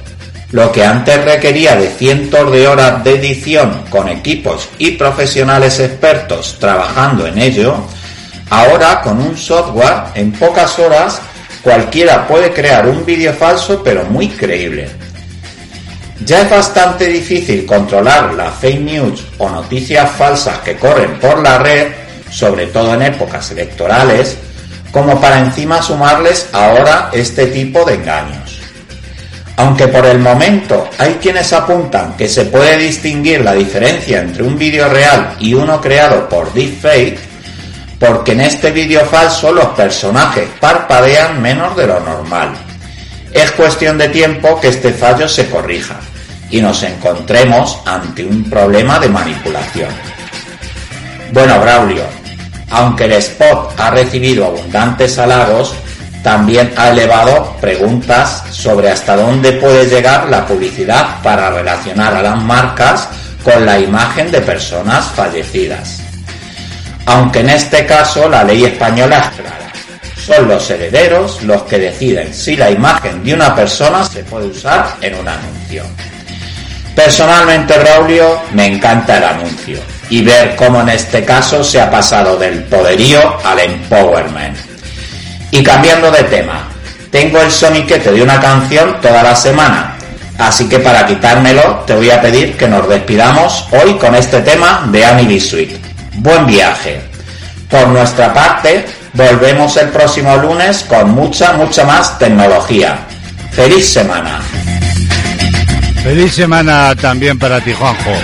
Lo 0.52 0.70
que 0.72 0.84
antes 0.84 1.24
requería 1.24 1.76
de 1.76 1.88
cientos 1.88 2.50
de 2.52 2.68
horas 2.68 3.02
de 3.04 3.16
edición 3.16 3.84
con 3.90 4.08
equipos 4.08 4.68
y 4.78 4.92
profesionales 4.92 5.78
expertos 5.80 6.56
trabajando 6.58 7.26
en 7.26 7.38
ello, 7.38 7.76
ahora 8.50 9.00
con 9.02 9.20
un 9.20 9.36
software 9.36 10.04
en 10.14 10.32
pocas 10.32 10.78
horas 10.78 11.20
cualquiera 11.60 12.26
puede 12.26 12.52
crear 12.52 12.86
un 12.86 13.04
vídeo 13.04 13.32
falso 13.34 13.82
pero 13.82 14.04
muy 14.04 14.28
creíble. 14.28 14.88
Ya 16.24 16.42
es 16.42 16.50
bastante 16.50 17.06
difícil 17.06 17.64
controlar 17.64 18.34
las 18.34 18.54
fake 18.56 18.80
news 18.80 19.24
o 19.38 19.48
noticias 19.48 20.10
falsas 20.10 20.58
que 20.58 20.76
corren 20.76 21.18
por 21.20 21.40
la 21.40 21.58
red, 21.58 21.92
sobre 22.30 22.66
todo 22.66 22.94
en 22.94 23.02
épocas 23.02 23.52
electorales, 23.52 24.36
como 24.90 25.20
para 25.20 25.38
encima 25.38 25.80
sumarles 25.80 26.48
ahora 26.52 27.10
este 27.12 27.46
tipo 27.46 27.84
de 27.84 27.94
engaños. 27.94 28.60
Aunque 29.56 29.88
por 29.88 30.06
el 30.06 30.18
momento 30.18 30.88
hay 30.98 31.14
quienes 31.14 31.52
apuntan 31.52 32.16
que 32.16 32.28
se 32.28 32.46
puede 32.46 32.76
distinguir 32.78 33.44
la 33.44 33.54
diferencia 33.54 34.20
entre 34.20 34.42
un 34.42 34.58
vídeo 34.58 34.88
real 34.88 35.36
y 35.38 35.54
uno 35.54 35.80
creado 35.80 36.28
por 36.28 36.52
deepfake, 36.52 37.18
porque 37.98 38.32
en 38.32 38.40
este 38.40 38.72
vídeo 38.72 39.04
falso 39.04 39.52
los 39.52 39.66
personajes 39.68 40.48
parpadean 40.60 41.40
menos 41.40 41.76
de 41.76 41.86
lo 41.86 42.00
normal. 42.00 42.54
Es 43.32 43.52
cuestión 43.52 43.98
de 43.98 44.08
tiempo 44.08 44.60
que 44.60 44.68
este 44.68 44.92
fallo 44.92 45.28
se 45.28 45.48
corrija 45.48 45.98
y 46.50 46.60
nos 46.60 46.82
encontremos 46.82 47.78
ante 47.84 48.24
un 48.24 48.48
problema 48.48 48.98
de 48.98 49.08
manipulación. 49.08 49.90
Bueno, 51.32 51.60
Braulio, 51.60 52.04
aunque 52.70 53.04
el 53.04 53.12
spot 53.12 53.78
ha 53.78 53.90
recibido 53.90 54.46
abundantes 54.46 55.18
halagos, 55.18 55.74
también 56.22 56.72
ha 56.76 56.90
elevado 56.90 57.56
preguntas 57.60 58.44
sobre 58.50 58.90
hasta 58.90 59.16
dónde 59.16 59.52
puede 59.52 59.86
llegar 59.86 60.28
la 60.28 60.46
publicidad 60.46 61.22
para 61.22 61.50
relacionar 61.50 62.14
a 62.14 62.22
las 62.22 62.42
marcas 62.42 63.08
con 63.42 63.64
la 63.64 63.78
imagen 63.78 64.30
de 64.30 64.40
personas 64.40 65.06
fallecidas. 65.14 66.00
Aunque 67.06 67.40
en 67.40 67.50
este 67.50 67.86
caso 67.86 68.28
la 68.28 68.44
ley 68.44 68.64
española 68.64 69.18
es 69.18 69.40
clara. 69.40 69.72
Son 70.26 70.48
los 70.48 70.68
herederos 70.68 71.42
los 71.42 71.62
que 71.62 71.78
deciden 71.78 72.34
si 72.34 72.56
la 72.56 72.70
imagen 72.70 73.24
de 73.24 73.32
una 73.32 73.54
persona 73.54 74.04
se 74.04 74.22
puede 74.24 74.48
usar 74.48 74.96
en 75.00 75.14
un 75.14 75.26
anuncio. 75.28 75.84
Personalmente, 76.98 77.78
Braulio, 77.78 78.42
me 78.54 78.66
encanta 78.66 79.18
el 79.18 79.22
anuncio 79.22 79.78
y 80.10 80.20
ver 80.20 80.56
cómo 80.56 80.80
en 80.80 80.88
este 80.88 81.24
caso 81.24 81.62
se 81.62 81.80
ha 81.80 81.88
pasado 81.88 82.36
del 82.36 82.64
poderío 82.64 83.38
al 83.44 83.60
empowerment. 83.60 84.56
Y 85.52 85.62
cambiando 85.62 86.10
de 86.10 86.24
tema, 86.24 86.68
tengo 87.12 87.40
el 87.40 87.52
soniquete 87.52 88.10
de 88.10 88.20
una 88.20 88.40
canción 88.40 89.00
toda 89.00 89.22
la 89.22 89.36
semana, 89.36 89.96
así 90.38 90.68
que 90.68 90.80
para 90.80 91.06
quitármelo 91.06 91.84
te 91.86 91.94
voy 91.94 92.10
a 92.10 92.20
pedir 92.20 92.56
que 92.56 92.66
nos 92.66 92.88
despidamos 92.88 93.68
hoy 93.70 93.94
con 93.94 94.16
este 94.16 94.40
tema 94.40 94.88
de 94.90 95.04
Annie 95.04 95.38
Sweet. 95.38 95.78
Buen 96.14 96.46
viaje. 96.46 97.00
Por 97.70 97.86
nuestra 97.86 98.34
parte, 98.34 98.84
volvemos 99.12 99.76
el 99.76 99.90
próximo 99.90 100.36
lunes 100.36 100.84
con 100.88 101.12
mucha, 101.12 101.52
mucha 101.52 101.84
más 101.84 102.18
tecnología. 102.18 102.98
¡Feliz 103.52 103.88
semana! 103.88 104.40
Feliz 106.08 106.32
semana 106.32 106.94
también 106.96 107.38
para 107.38 107.60
ti, 107.60 107.74
Juanjo. 107.74 108.14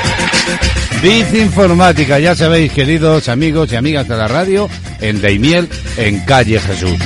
Biz 1.03 1.35
Informática, 1.35 2.19
ya 2.19 2.35
sabéis, 2.35 2.73
queridos 2.73 3.29
amigos 3.29 3.71
y 3.73 3.77
amigas 3.77 4.09
de 4.09 4.17
la 4.17 4.27
radio, 4.27 4.71
en 5.03 5.21
Daimiel, 5.21 5.69
en 5.99 6.21
Calle 6.21 6.59
Jesús. 6.61 6.97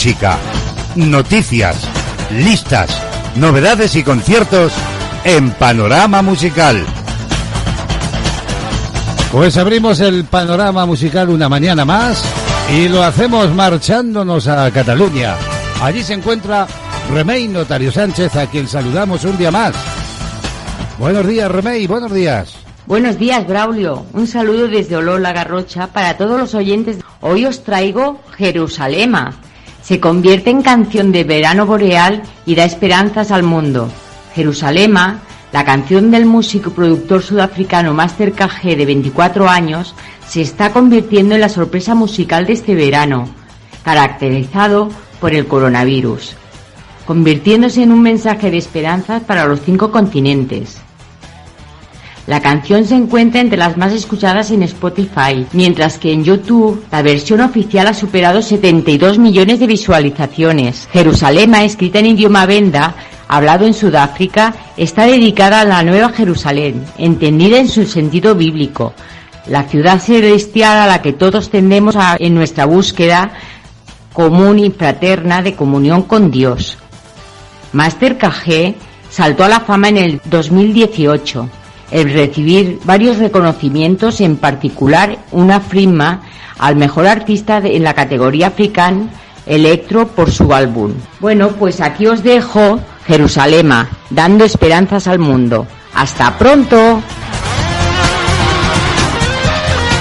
Música, 0.00 0.38
noticias, 0.96 1.76
listas, 2.32 2.88
novedades 3.36 3.94
y 3.96 4.02
conciertos 4.02 4.72
en 5.24 5.50
Panorama 5.50 6.22
Musical. 6.22 6.82
Pues 9.30 9.58
abrimos 9.58 10.00
el 10.00 10.24
panorama 10.24 10.86
musical 10.86 11.28
una 11.28 11.50
mañana 11.50 11.84
más 11.84 12.24
y 12.74 12.88
lo 12.88 13.02
hacemos 13.02 13.54
marchándonos 13.54 14.48
a 14.48 14.70
Cataluña. 14.70 15.36
Allí 15.82 16.02
se 16.02 16.14
encuentra 16.14 16.66
Remey 17.12 17.46
Notario 17.48 17.92
Sánchez, 17.92 18.34
a 18.36 18.46
quien 18.46 18.68
saludamos 18.68 19.22
un 19.24 19.36
día 19.36 19.50
más. 19.50 19.74
Buenos 20.98 21.26
días, 21.26 21.52
Remey, 21.52 21.86
buenos 21.86 22.10
días. 22.10 22.54
Buenos 22.86 23.18
días, 23.18 23.46
Braulio. 23.46 24.06
Un 24.14 24.26
saludo 24.26 24.66
desde 24.66 24.96
Olor 24.96 25.20
La 25.20 25.34
Garrocha 25.34 25.88
para 25.88 26.16
todos 26.16 26.40
los 26.40 26.54
oyentes. 26.54 26.96
Hoy 27.20 27.44
os 27.44 27.64
traigo 27.64 28.18
Jerusalema. 28.38 29.34
Se 29.90 29.98
convierte 29.98 30.50
en 30.50 30.62
canción 30.62 31.10
de 31.10 31.24
verano 31.24 31.66
boreal 31.66 32.22
y 32.46 32.54
da 32.54 32.62
esperanzas 32.62 33.32
al 33.32 33.42
mundo. 33.42 33.90
Jerusalema 34.36 35.18
la 35.50 35.64
canción 35.64 36.12
del 36.12 36.26
músico 36.26 36.70
y 36.70 36.74
productor 36.74 37.24
sudafricano 37.24 37.92
Master 37.92 38.30
KG 38.30 38.76
de 38.76 38.86
24 38.86 39.48
años 39.48 39.96
se 40.28 40.42
está 40.42 40.72
convirtiendo 40.72 41.34
en 41.34 41.40
la 41.40 41.48
sorpresa 41.48 41.96
musical 41.96 42.46
de 42.46 42.52
este 42.52 42.76
verano, 42.76 43.28
caracterizado 43.82 44.90
por 45.20 45.34
el 45.34 45.48
coronavirus, 45.48 46.36
convirtiéndose 47.04 47.82
en 47.82 47.90
un 47.90 48.00
mensaje 48.00 48.52
de 48.52 48.58
esperanza 48.58 49.18
para 49.26 49.44
los 49.46 49.60
cinco 49.60 49.90
continentes. 49.90 50.80
La 52.30 52.40
canción 52.40 52.86
se 52.86 52.94
encuentra 52.94 53.40
entre 53.40 53.58
las 53.58 53.76
más 53.76 53.92
escuchadas 53.92 54.52
en 54.52 54.62
Spotify, 54.62 55.44
mientras 55.52 55.98
que 55.98 56.12
en 56.12 56.22
YouTube 56.22 56.80
la 56.92 57.02
versión 57.02 57.40
oficial 57.40 57.88
ha 57.88 57.92
superado 57.92 58.40
72 58.40 59.18
millones 59.18 59.58
de 59.58 59.66
visualizaciones. 59.66 60.88
Jerusalema, 60.92 61.64
escrita 61.64 61.98
en 61.98 62.06
idioma 62.06 62.46
venda, 62.46 62.94
hablado 63.26 63.66
en 63.66 63.74
Sudáfrica, 63.74 64.54
está 64.76 65.06
dedicada 65.06 65.62
a 65.62 65.64
la 65.64 65.82
Nueva 65.82 66.10
Jerusalén, 66.10 66.84
entendida 66.98 67.58
en 67.58 67.68
su 67.68 67.84
sentido 67.84 68.36
bíblico, 68.36 68.94
la 69.48 69.64
ciudad 69.64 69.98
celestial 69.98 70.78
a 70.78 70.86
la 70.86 71.02
que 71.02 71.12
todos 71.12 71.50
tendemos 71.50 71.96
en 72.20 72.32
nuestra 72.36 72.64
búsqueda 72.64 73.32
común 74.12 74.60
y 74.60 74.70
fraterna 74.70 75.42
de 75.42 75.56
comunión 75.56 76.02
con 76.02 76.30
Dios. 76.30 76.78
Master 77.72 78.18
KG 78.18 78.76
saltó 79.10 79.42
a 79.42 79.48
la 79.48 79.58
fama 79.58 79.88
en 79.88 79.96
el 79.96 80.20
2018, 80.26 81.50
el 81.90 82.12
recibir 82.12 82.80
varios 82.84 83.18
reconocimientos, 83.18 84.20
en 84.20 84.36
particular 84.36 85.18
una 85.32 85.60
firma 85.60 86.22
al 86.58 86.76
mejor 86.76 87.06
artista 87.06 87.58
en 87.58 87.82
la 87.82 87.94
categoría 87.94 88.48
africana 88.48 89.08
Electro 89.46 90.06
por 90.06 90.30
su 90.30 90.52
álbum. 90.54 90.92
Bueno, 91.18 91.48
pues 91.48 91.80
aquí 91.80 92.06
os 92.06 92.22
dejo 92.22 92.78
Jerusalema, 93.06 93.88
dando 94.10 94.44
esperanzas 94.44 95.08
al 95.08 95.18
mundo. 95.18 95.66
Hasta 95.94 96.38
pronto. 96.38 97.02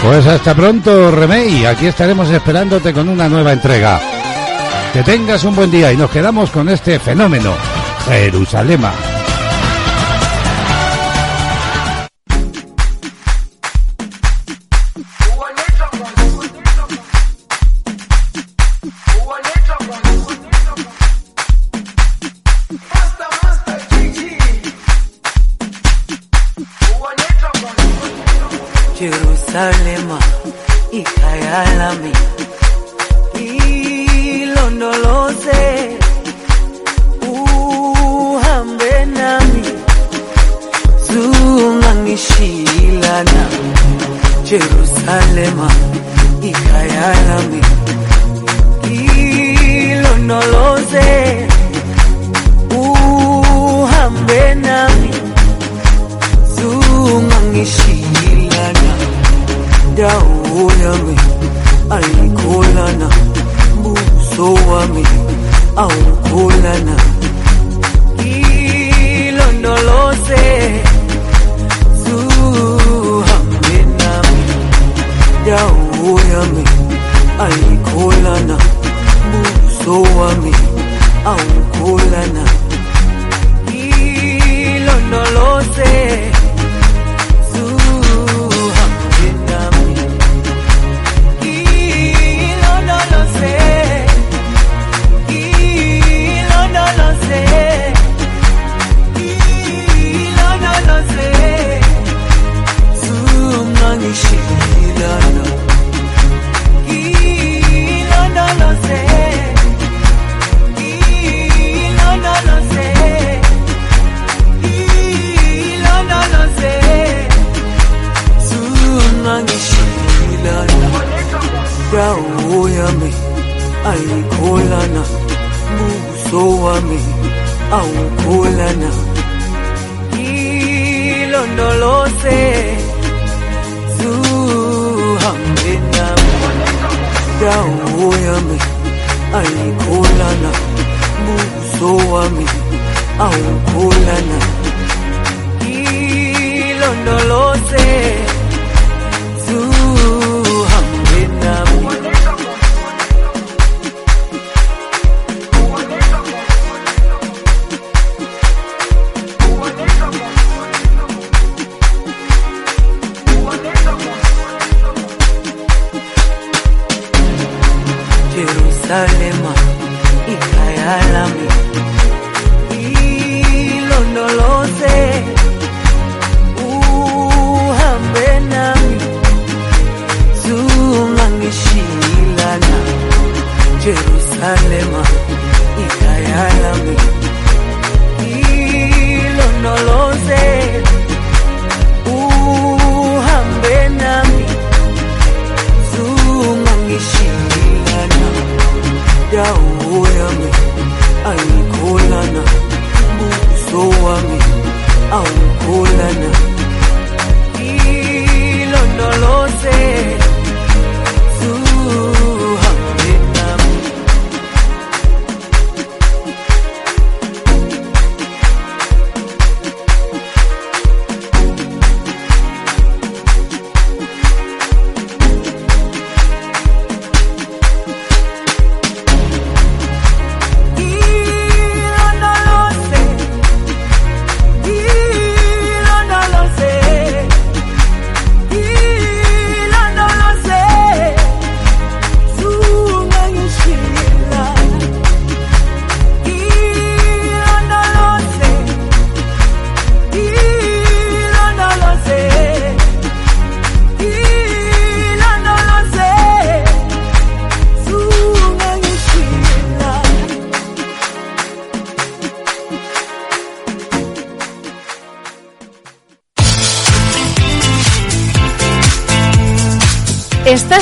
Pues 0.04 0.28
hasta 0.28 0.54
pronto, 0.54 1.10
Remey. 1.10 1.66
Aquí 1.66 1.88
estaremos 1.88 2.30
esperándote 2.30 2.94
con 2.94 3.10
una 3.10 3.28
nueva 3.28 3.54
entrega. 3.54 4.00
Que 4.94 5.02
tengas 5.04 5.44
un 5.44 5.56
buen 5.56 5.72
día 5.72 5.92
y 5.92 5.98
nos 5.98 6.12
quedamos 6.12 6.52
con 6.52 6.70
este 6.70 7.00
fenómeno. 7.00 7.54
Jerusalema 8.08 8.94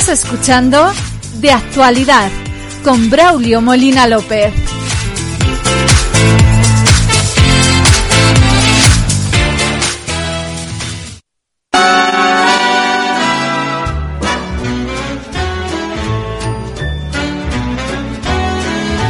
Escuchando 0.08 0.90
De 1.34 1.52
Actualidad 1.52 2.30
con 2.82 3.10
Braulio 3.10 3.60
Molina 3.60 4.06
López. 4.06 4.54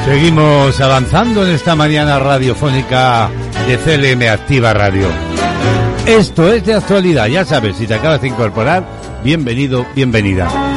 Seguimos 0.04 0.80
avanzando 0.80 1.46
en 1.46 1.54
esta 1.54 1.76
mañana 1.76 2.18
radiofónica 2.18 3.30
de 3.68 3.78
CLM 3.78 4.28
Activa 4.32 4.74
Radio. 4.74 5.06
Esto 6.06 6.52
es 6.52 6.66
de 6.66 6.74
actualidad, 6.74 7.26
ya 7.26 7.44
sabes, 7.44 7.76
si 7.76 7.86
te 7.86 7.94
acabas 7.94 8.20
de 8.20 8.28
incorporar, 8.28 8.84
bienvenido, 9.22 9.86
bienvenida. 9.94 10.67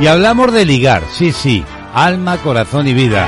Y 0.00 0.06
hablamos 0.08 0.52
de 0.52 0.66
ligar, 0.66 1.02
sí, 1.10 1.32
sí, 1.32 1.64
alma, 1.94 2.36
corazón 2.38 2.86
y 2.86 2.92
vida. 2.92 3.26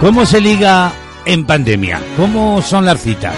¿Cómo 0.00 0.24
se 0.24 0.40
liga 0.40 0.92
en 1.24 1.44
pandemia? 1.44 2.00
¿Cómo 2.16 2.62
son 2.62 2.86
las 2.86 3.02
citas? 3.02 3.34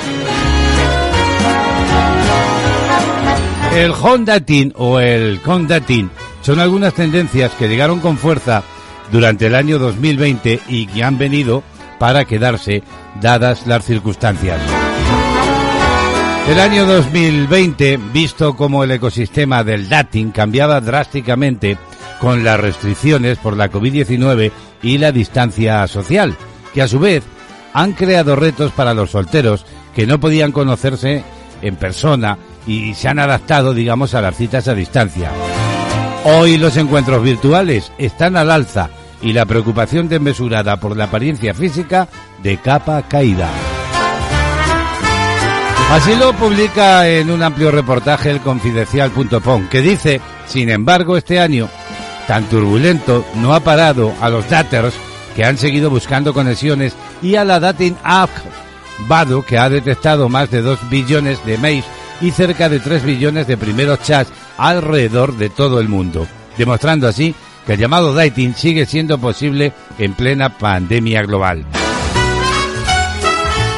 El 3.75 3.93
Honda 3.93 4.41
Teen 4.41 4.75
o 4.77 5.01
el 5.01 5.41
Honda 5.45 5.81
Teen 5.81 6.11
son 6.43 6.61
algunas 6.61 6.93
tendencias 6.93 7.53
que 7.53 7.69
llegaron 7.69 8.01
con 8.01 8.19
fuerza 8.19 8.63
durante 9.11 9.47
el 9.47 9.55
año 9.55 9.79
2020 9.79 10.61
y 10.69 10.87
que 10.87 11.03
han 11.03 11.17
venido 11.17 11.63
para 11.99 12.27
quedarse 12.27 12.83
dadas 13.23 13.67
las 13.67 13.87
circunstancias. 13.87 14.61
El 16.49 16.59
año 16.61 16.85
2020, 16.85 17.99
visto 18.13 18.55
como 18.55 18.85
el 18.85 18.91
ecosistema 18.91 19.63
del 19.65 19.89
dating 19.89 20.33
cambiaba 20.33 20.81
drásticamente 20.81 21.79
con 22.23 22.45
las 22.45 22.61
restricciones 22.61 23.37
por 23.39 23.57
la 23.57 23.69
COVID-19 23.69 24.53
y 24.81 24.99
la 24.99 25.11
distancia 25.11 25.85
social, 25.89 26.37
que 26.73 26.81
a 26.81 26.87
su 26.87 27.01
vez 27.01 27.25
han 27.73 27.95
creado 27.95 28.37
retos 28.37 28.71
para 28.71 28.95
los 28.95 29.11
solteros 29.11 29.67
que 29.93 30.07
no 30.07 30.21
podían 30.21 30.53
conocerse 30.53 31.25
en 31.63 31.75
persona 31.75 32.39
y 32.65 32.95
se 32.95 33.09
han 33.09 33.19
adaptado, 33.19 33.75
digamos, 33.75 34.15
a 34.15 34.21
las 34.21 34.37
citas 34.37 34.69
a 34.69 34.75
distancia. 34.75 35.33
Hoy 36.23 36.59
los 36.59 36.77
encuentros 36.77 37.25
virtuales 37.25 37.91
están 37.99 38.37
al 38.37 38.53
alza 38.53 38.91
y 39.21 39.33
la 39.33 39.45
preocupación 39.45 40.09
desmesurada 40.09 40.79
por 40.79 40.97
la 40.97 41.05
apariencia 41.05 41.55
física 41.55 42.07
de 42.41 42.57
capa 42.59 43.03
caída. 43.03 43.51
Así 45.91 46.15
lo 46.15 46.33
publica 46.35 47.09
en 47.09 47.33
un 47.33 47.43
amplio 47.43 47.73
reportaje 47.73 48.31
el 48.31 48.39
confidencial.com, 48.39 49.69
que 49.69 49.83
dice, 49.83 50.21
sin 50.47 50.71
embargo, 50.71 51.17
este 51.17 51.41
año 51.41 51.69
tan 52.27 52.45
turbulento 52.45 53.25
no 53.37 53.55
ha 53.55 53.61
parado 53.61 54.13
a 54.21 54.29
los 54.29 54.49
daters 54.49 54.95
que 55.35 55.45
han 55.45 55.59
seguido 55.59 55.91
buscando 55.91 56.35
conexiones 56.35 56.95
y 57.23 57.37
a 57.37 57.45
la 57.45 57.61
dating 57.61 57.97
app 58.03 58.31
Badu, 59.09 59.43
que 59.43 59.59
ha 59.59 59.69
detectado 59.69 60.29
más 60.29 60.51
de 60.51 60.63
2 60.63 60.91
billones 60.91 61.45
de 61.45 61.59
mails 61.59 61.87
y 62.21 62.31
cerca 62.31 62.69
de 62.69 62.79
3 62.79 63.05
billones 63.05 63.47
de 63.47 63.57
primeros 63.57 64.01
chats 64.03 64.31
alrededor 64.59 65.37
de 65.37 65.51
todo 65.51 65.81
el 65.81 65.89
mundo, 65.89 66.27
demostrando 66.57 67.09
así 67.09 67.35
que 67.67 67.75
el 67.75 67.81
llamado 67.81 68.15
dating 68.15 68.55
sigue 68.55 68.87
siendo 68.87 69.19
posible 69.19 69.73
en 69.99 70.15
plena 70.15 70.51
pandemia 70.51 71.23
global. 71.23 71.65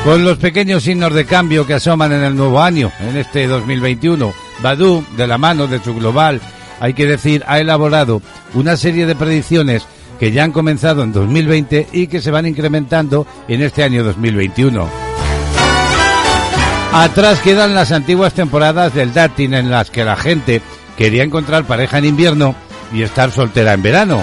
Con 0.05 0.25
los 0.25 0.37
pequeños 0.37 0.83
signos 0.83 1.15
de 1.15 1.25
cambio 1.25 1.66
que 1.66 1.75
asoman 1.75 2.12
en 2.12 2.23
el 2.23 2.37
nuevo 2.37 2.61
año, 2.61 2.93
en 3.01 3.16
este 3.16 3.47
2021, 3.47 4.35
Badu, 4.62 5.05
de 5.16 5.27
la 5.27 5.39
mano 5.39 5.66
de 5.66 5.83
su 5.83 5.95
global, 5.95 6.41
hay 6.80 6.94
que 6.94 7.06
decir, 7.06 7.44
ha 7.46 7.59
elaborado 7.59 8.22
una 8.55 8.76
serie 8.76 9.06
de 9.06 9.14
predicciones 9.14 9.86
que 10.18 10.32
ya 10.32 10.44
han 10.44 10.52
comenzado 10.52 11.02
en 11.02 11.12
2020 11.12 11.88
y 11.92 12.06
que 12.06 12.20
se 12.20 12.30
van 12.30 12.46
incrementando 12.46 13.26
en 13.48 13.62
este 13.62 13.82
año 13.82 14.05
2021. 14.05 14.88
Atrás 16.92 17.40
quedan 17.40 17.74
las 17.74 17.90
antiguas 17.90 18.34
temporadas 18.34 18.94
del 18.94 19.12
dating 19.12 19.55
en 19.55 19.70
las 19.70 19.90
que 19.90 20.05
la 20.05 20.16
gente 20.16 20.62
quería 20.96 21.24
encontrar 21.24 21.64
pareja 21.64 21.98
en 21.98 22.05
invierno 22.05 22.55
y 22.92 23.02
estar 23.02 23.32
soltera 23.32 23.72
en 23.72 23.82
verano. 23.82 24.22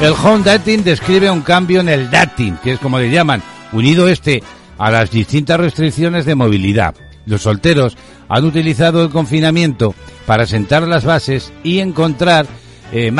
El 0.00 0.12
home 0.12 0.42
dating 0.42 0.82
describe 0.82 1.30
un 1.30 1.42
cambio 1.42 1.80
en 1.80 1.88
el 1.88 2.10
dating, 2.10 2.56
que 2.56 2.72
es 2.72 2.80
como 2.80 2.98
le 2.98 3.10
llaman, 3.10 3.42
unido 3.72 4.08
este 4.08 4.42
a 4.76 4.90
las 4.90 5.10
distintas 5.10 5.60
restricciones 5.60 6.26
de 6.26 6.34
movilidad. 6.34 6.96
Los 7.26 7.42
solteros 7.42 7.96
han 8.28 8.44
utilizado 8.44 9.02
el 9.02 9.10
confinamiento 9.10 9.94
para 10.26 10.46
sentar 10.46 10.86
las 10.86 11.04
bases 11.04 11.52
y 11.62 11.80
encontrar 11.80 12.46
eh, 12.92 13.12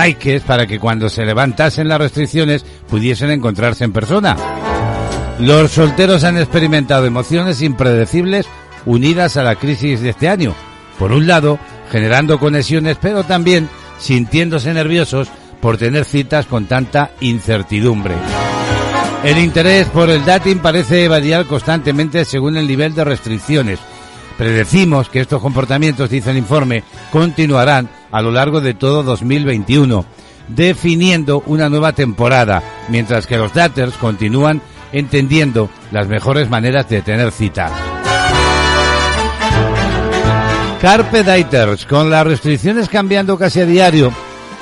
para 0.47 0.67
que 0.67 0.79
cuando 0.79 1.09
se 1.09 1.25
levantasen 1.25 1.89
las 1.89 1.99
restricciones 1.99 2.65
pudiesen 2.89 3.31
encontrarse 3.31 3.85
en 3.85 3.93
persona. 3.93 4.37
Los 5.41 5.73
solteros 5.73 6.23
han 6.25 6.39
experimentado 6.39 7.07
emociones 7.07 7.61
impredecibles 7.61 8.47
unidas 8.87 9.37
a 9.37 9.43
la 9.43 9.57
crisis 9.57 10.01
de 10.01 10.11
este 10.11 10.29
año. 10.29 10.55
Por 10.99 11.13
un 11.13 11.27
lado, 11.27 11.59
generando 11.91 12.39
conexiones, 12.39 12.99
pero 13.01 13.25
también 13.25 13.69
sintiéndose 13.99 14.73
nerviosos 14.73 15.29
por 15.61 15.77
tener 15.77 16.05
citas 16.05 16.47
con 16.47 16.67
tanta 16.67 17.11
incertidumbre. 17.21 18.15
El 19.25 19.39
interés 19.39 19.89
por 19.89 20.11
el 20.11 20.25
dating 20.25 20.59
parece 20.59 21.09
variar 21.09 21.47
constantemente 21.47 22.25
según 22.25 22.57
el 22.57 22.69
nivel 22.69 22.95
de 22.95 23.05
restricciones. 23.05 23.81
Predecimos 24.37 25.09
que 25.09 25.21
estos 25.21 25.41
comportamientos, 25.41 26.11
dice 26.11 26.31
el 26.31 26.39
informe, 26.39 26.83
continuarán 27.13 27.89
a 28.11 28.21
lo 28.21 28.33
largo 28.33 28.61
de 28.61 28.75
todo 28.75 29.03
2021, 29.03 30.05
definiendo 30.49 31.43
una 31.47 31.69
nueva 31.69 31.93
temporada, 31.93 32.63
mientras 32.89 33.27
que 33.27 33.39
los 33.39 33.55
daters 33.55 33.95
continúan 33.95 34.61
entendiendo 34.93 35.71
las 35.93 36.09
mejores 36.09 36.51
maneras 36.51 36.89
de 36.89 37.03
tener 37.03 37.31
citas. 37.31 37.73
Carpe 40.81 41.23
Daters, 41.23 41.87
con 41.87 42.11
las 42.11 42.27
restricciones 42.27 42.89
cambiando 42.89 43.39
casi 43.39 43.61
a 43.61 43.67
diario 43.67 44.13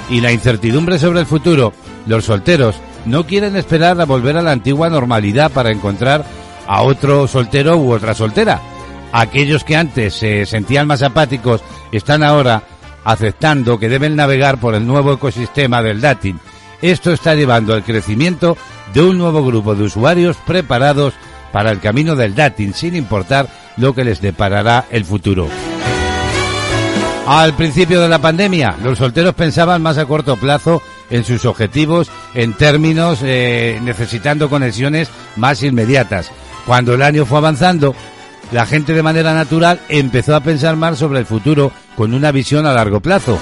y 0.09 0.21
la 0.21 0.31
incertidumbre 0.31 0.99
sobre 0.99 1.21
el 1.21 1.27
futuro, 1.27 1.73
los 2.07 2.27
solteros 2.27 2.77
no 3.07 3.27
quieren 3.27 3.57
esperar 3.57 4.01
a 4.01 4.05
volver 4.05 4.37
a 4.37 4.43
la 4.43 4.53
antigua 4.53 4.89
normalidad 4.89 5.51
para 5.51 5.73
encontrar 5.73 6.25
a 6.67 6.83
otro 6.83 7.27
soltero 7.27 7.77
u 7.77 7.93
otra 7.93 8.15
soltera. 8.15 8.61
Aquellos 9.13 9.63
que 9.65 9.77
antes 9.77 10.15
se 10.15 10.47
sentían 10.47 10.87
más 10.87 11.03
apáticos 11.03 11.63
están 11.93 12.23
ahora 12.23 12.63
aceptando 13.05 13.79
que 13.79 13.89
deben 13.89 14.17
navegar 14.17 14.59
por 14.59 14.75
el 14.75 14.87
nuevo 14.87 15.13
ecosistema 15.13 15.83
del 15.83 16.01
dating. 16.01 16.39
Esto 16.81 17.13
está 17.13 17.35
llevando 17.35 17.75
al 17.75 17.85
crecimiento 17.85 18.57
de 18.93 19.03
un 19.03 19.19
nuevo 19.19 19.45
grupo 19.45 19.75
de 19.75 19.85
usuarios 19.85 20.37
preparados 20.47 21.15
para 21.53 21.71
el 21.71 21.81
camino 21.81 22.17
del 22.17 22.35
dating 22.35 22.73
sin 22.73 22.97
importar 22.97 23.49
lo 23.77 23.95
que 23.95 24.05
les 24.05 24.21
deparará 24.21 24.87
el 24.91 25.05
futuro. 25.05 25.49
Al 27.27 27.55
principio 27.55 28.01
de 28.01 28.09
la 28.09 28.19
pandemia, 28.19 28.77
los 28.83 28.99
solteros 28.99 29.35
pensaban 29.35 29.81
más 29.81 29.97
a 29.97 30.07
corto 30.07 30.37
plazo 30.37 30.83
en 31.09 31.25
sus 31.25 31.45
objetivos 31.45 32.11
en 32.35 32.55
términos 32.55 33.21
eh, 33.23 33.79
necesitando 33.83 34.51
conexiones 34.51 35.09
más 35.37 35.63
inmediatas. 35.63 36.33
Cuando 36.67 36.95
el 36.95 37.03
año 37.03 37.25
fue 37.25 37.39
avanzando, 37.39 37.95
la 38.53 38.67
gente 38.67 38.93
de 38.93 39.03
manera 39.03 39.35
natural 39.35 39.81
empezó 39.89 40.37
a 40.37 40.41
pensar 40.41 40.77
más 40.77 40.99
sobre 40.99 41.19
el 41.19 41.27
futuro 41.27 41.73
con 41.97 42.15
una 42.15 42.31
visión 42.31 42.67
a 42.67 42.73
largo 42.73 43.01
plazo. 43.01 43.39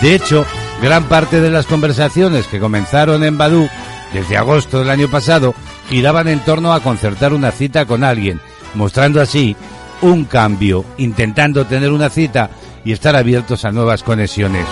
De 0.00 0.14
hecho, 0.14 0.46
gran 0.80 1.04
parte 1.04 1.40
de 1.40 1.50
las 1.50 1.66
conversaciones 1.66 2.46
que 2.46 2.60
comenzaron 2.60 3.24
en 3.24 3.36
Badú 3.36 3.68
desde 4.12 4.36
agosto 4.36 4.78
del 4.78 4.90
año 4.90 5.10
pasado 5.10 5.54
giraban 5.88 6.28
en 6.28 6.40
torno 6.40 6.72
a 6.72 6.80
concertar 6.80 7.32
una 7.32 7.50
cita 7.50 7.84
con 7.84 8.04
alguien, 8.04 8.40
mostrando 8.74 9.20
así 9.20 9.56
un 10.02 10.24
cambio, 10.24 10.84
intentando 10.98 11.64
tener 11.66 11.90
una 11.90 12.08
cita 12.08 12.50
y 12.84 12.92
estar 12.92 13.16
abiertos 13.16 13.64
a 13.64 13.72
nuevas 13.72 14.04
conexiones. 14.04 14.66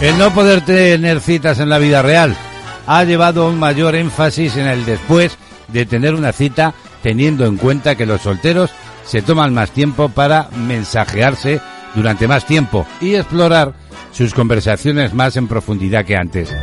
El 0.00 0.18
no 0.18 0.32
poder 0.32 0.64
tener 0.64 1.20
citas 1.20 1.58
en 1.58 1.68
la 1.68 1.78
vida 1.78 2.02
real 2.02 2.36
ha 2.86 3.04
llevado 3.04 3.44
a 3.44 3.48
un 3.48 3.58
mayor 3.58 3.94
énfasis 3.94 4.56
en 4.56 4.66
el 4.66 4.84
después 4.84 5.36
de 5.68 5.86
tener 5.86 6.14
una 6.14 6.32
cita 6.32 6.74
teniendo 7.02 7.44
en 7.46 7.56
cuenta 7.56 7.94
que 7.94 8.06
los 8.06 8.22
solteros 8.22 8.70
se 9.04 9.22
toman 9.22 9.52
más 9.52 9.70
tiempo 9.70 10.08
para 10.08 10.48
mensajearse 10.56 11.60
durante 11.94 12.28
más 12.28 12.46
tiempo 12.46 12.86
y 13.00 13.14
explorar 13.14 13.74
sus 14.12 14.34
conversaciones 14.34 15.14
más 15.14 15.36
en 15.36 15.48
profundidad 15.48 16.04
que 16.04 16.16
antes. 16.16 16.54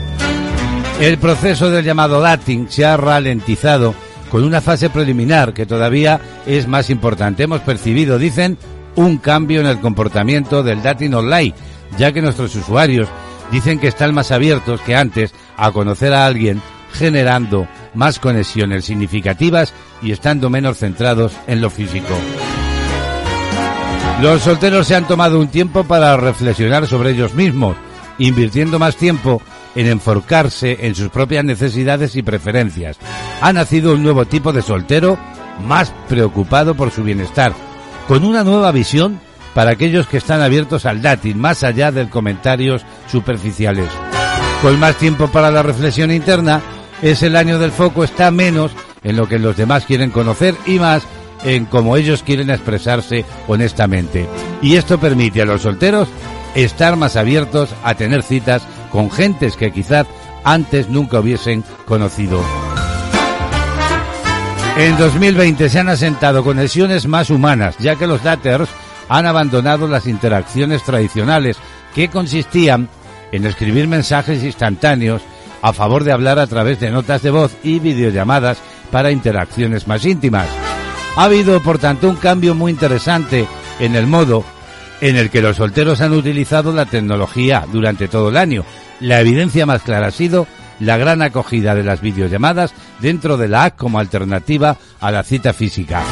El 0.99 1.18
proceso 1.18 1.70
del 1.70 1.86
llamado 1.86 2.22
dating 2.22 2.68
se 2.70 2.86
ha 2.86 2.98
ralentizado 2.98 3.94
con 4.30 4.44
una 4.44 4.61
fase 4.61 4.90
preliminar 4.90 5.53
que 5.53 5.66
todavía 5.66 6.20
es 6.45 6.68
más 6.68 6.90
importante. 6.90 7.44
Hemos 7.44 7.61
percibido, 7.61 8.18
dicen, 8.18 8.57
un 8.95 9.18
cambio 9.18 9.61
en 9.61 9.68
el 9.68 9.80
comportamiento 9.80 10.61
del 10.61 10.84
dating 10.84 11.14
online, 11.14 11.53
ya 11.98 12.11
que 12.11 12.22
nuestros 12.22 12.56
usuarios 12.56 13.07
dicen 13.52 13.80
que 13.80 13.88
están 13.88 14.14
más 14.14 14.32
abiertos 14.32 14.82
que 14.82 14.95
antes 14.95 15.34
a 15.57 15.72
conocer 15.72 16.14
a 16.14 16.26
alguien, 16.26 16.61
generando 16.94 17.68
más 17.94 18.20
conexiones 18.20 18.86
significativas 18.86 19.74
y 20.02 20.11
estando 20.11 20.49
menos 20.49 20.78
centrados 20.78 21.34
en 21.48 21.61
lo 21.61 21.70
físico. 21.70 22.16
Los 24.22 24.41
solteros 24.41 24.88
se 24.88 24.95
han 24.95 25.07
tomado 25.07 25.40
un 25.40 25.48
tiempo 25.48 25.86
para 25.86 26.18
reflexionar 26.18 26.88
sobre 26.88 27.11
ellos 27.11 27.34
mismos, 27.34 27.78
invirtiendo 28.18 28.78
más 28.78 28.98
tiempo 28.98 29.41
en 29.76 29.88
enfocarse 29.88 30.86
en 30.86 30.94
sus 30.94 31.10
propias 31.10 31.45
necesidades 31.45 32.16
y 32.16 32.22
preferencias. 32.22 32.98
Ha 33.41 33.53
nacido 33.53 33.94
un 33.94 34.03
nuevo 34.03 34.26
tipo 34.26 34.52
de 34.52 34.61
soltero 34.61 35.18
más 35.66 35.94
preocupado 36.07 36.76
por 36.76 36.91
su 36.91 37.03
bienestar, 37.03 37.53
con 38.07 38.26
una 38.26 38.44
nueva 38.44 38.72
visión 38.72 39.22
para 39.53 39.72
aquellos 39.72 40.07
que 40.07 40.18
están 40.18 40.41
abiertos 40.41 40.86
al 40.86 41.02
dating, 41.02 41.38
más 41.38 41.64
allá 41.64 41.91
de 41.91 42.10
comentarios 42.10 42.86
superficiales. 43.07 43.90
Con 44.61 44.80
más 44.80 44.95
tiempo 44.98 45.28
para 45.28 45.49
la 45.49 45.64
reflexión 45.64 46.11
interna, 46.11 46.61
es 47.02 47.24
el 47.24 47.36
año 47.36 47.60
del 47.60 47.72
foco, 47.72 48.04
está 48.04 48.32
menos 48.32 48.72
en 49.04 49.16
lo 49.16 49.28
que 49.28 49.40
los 49.40 49.58
demás 49.58 49.86
quieren 49.86 50.12
conocer 50.12 50.56
y 50.66 50.80
más 50.80 51.04
en 51.44 51.66
cómo 51.66 51.96
ellos 51.96 52.24
quieren 52.24 52.50
expresarse 52.50 53.26
honestamente. 53.48 54.28
Y 54.62 54.76
esto 54.76 55.00
permite 55.00 55.42
a 55.42 55.46
los 55.46 55.62
solteros 55.62 56.10
estar 56.56 56.96
más 56.96 57.16
abiertos 57.16 57.70
a 57.84 57.96
tener 57.96 58.24
citas 58.24 58.64
con 58.92 59.10
gentes 59.10 59.56
que 59.56 59.72
quizás 59.72 60.08
antes 60.44 60.90
nunca 60.90 61.20
hubiesen 61.20 61.64
conocido. 61.86 62.44
En 64.78 64.98
2020 64.98 65.70
se 65.70 65.80
han 65.80 65.90
asentado 65.90 66.44
conexiones 66.44 67.06
más 67.06 67.30
humanas, 67.30 67.76
ya 67.80 67.96
que 67.96 68.08
los 68.08 68.24
daters 68.24 68.70
han 69.10 69.26
abandonado 69.26 69.88
las 69.88 70.08
interacciones 70.08 70.84
tradicionales 70.84 71.58
que 71.94 72.10
consistían 72.10 72.88
en 73.32 73.46
escribir 73.46 73.88
mensajes 73.88 74.44
instantáneos 74.44 75.22
a 75.61 75.73
favor 75.73 76.03
de 76.03 76.11
hablar 76.11 76.40
a 76.40 76.48
través 76.48 76.80
de 76.80 76.91
notas 76.91 77.22
de 77.22 77.31
voz 77.31 77.56
y 77.64 77.80
videollamadas 77.80 78.57
para 78.91 79.11
interacciones 79.11 79.88
más 79.88 80.06
íntimas. 80.06 80.48
Ha 81.15 81.23
habido, 81.23 81.60
por 81.61 81.80
tanto, 81.80 82.10
un 82.10 82.15
cambio 82.15 82.56
muy 82.56 82.72
interesante 82.72 83.48
en 83.80 83.95
el 83.95 84.07
modo 84.07 84.44
en 85.02 85.15
el 85.15 85.30
que 85.30 85.41
los 85.41 85.57
solteros 85.57 86.02
han 86.02 86.14
utilizado 86.14 86.72
la 86.72 86.86
tecnología 86.86 87.65
durante 87.72 88.07
todo 88.07 88.30
el 88.30 88.38
año. 88.38 88.64
La 88.99 89.22
evidencia 89.22 89.65
más 89.65 89.81
clara 89.81 90.07
ha 90.07 90.11
sido 90.11 90.48
la 90.80 90.98
gran 90.98 91.22
acogida 91.22 91.76
de 91.76 91.84
las 91.84 92.02
videollamadas 92.02 92.73
dentro 92.99 93.38
de 93.38 93.48
la 93.48 93.65
app 93.65 93.77
como 93.77 93.99
alternativa 93.99 94.77
a 94.99 95.11
la 95.11 95.23
cita 95.23 95.53
física. 95.53 96.03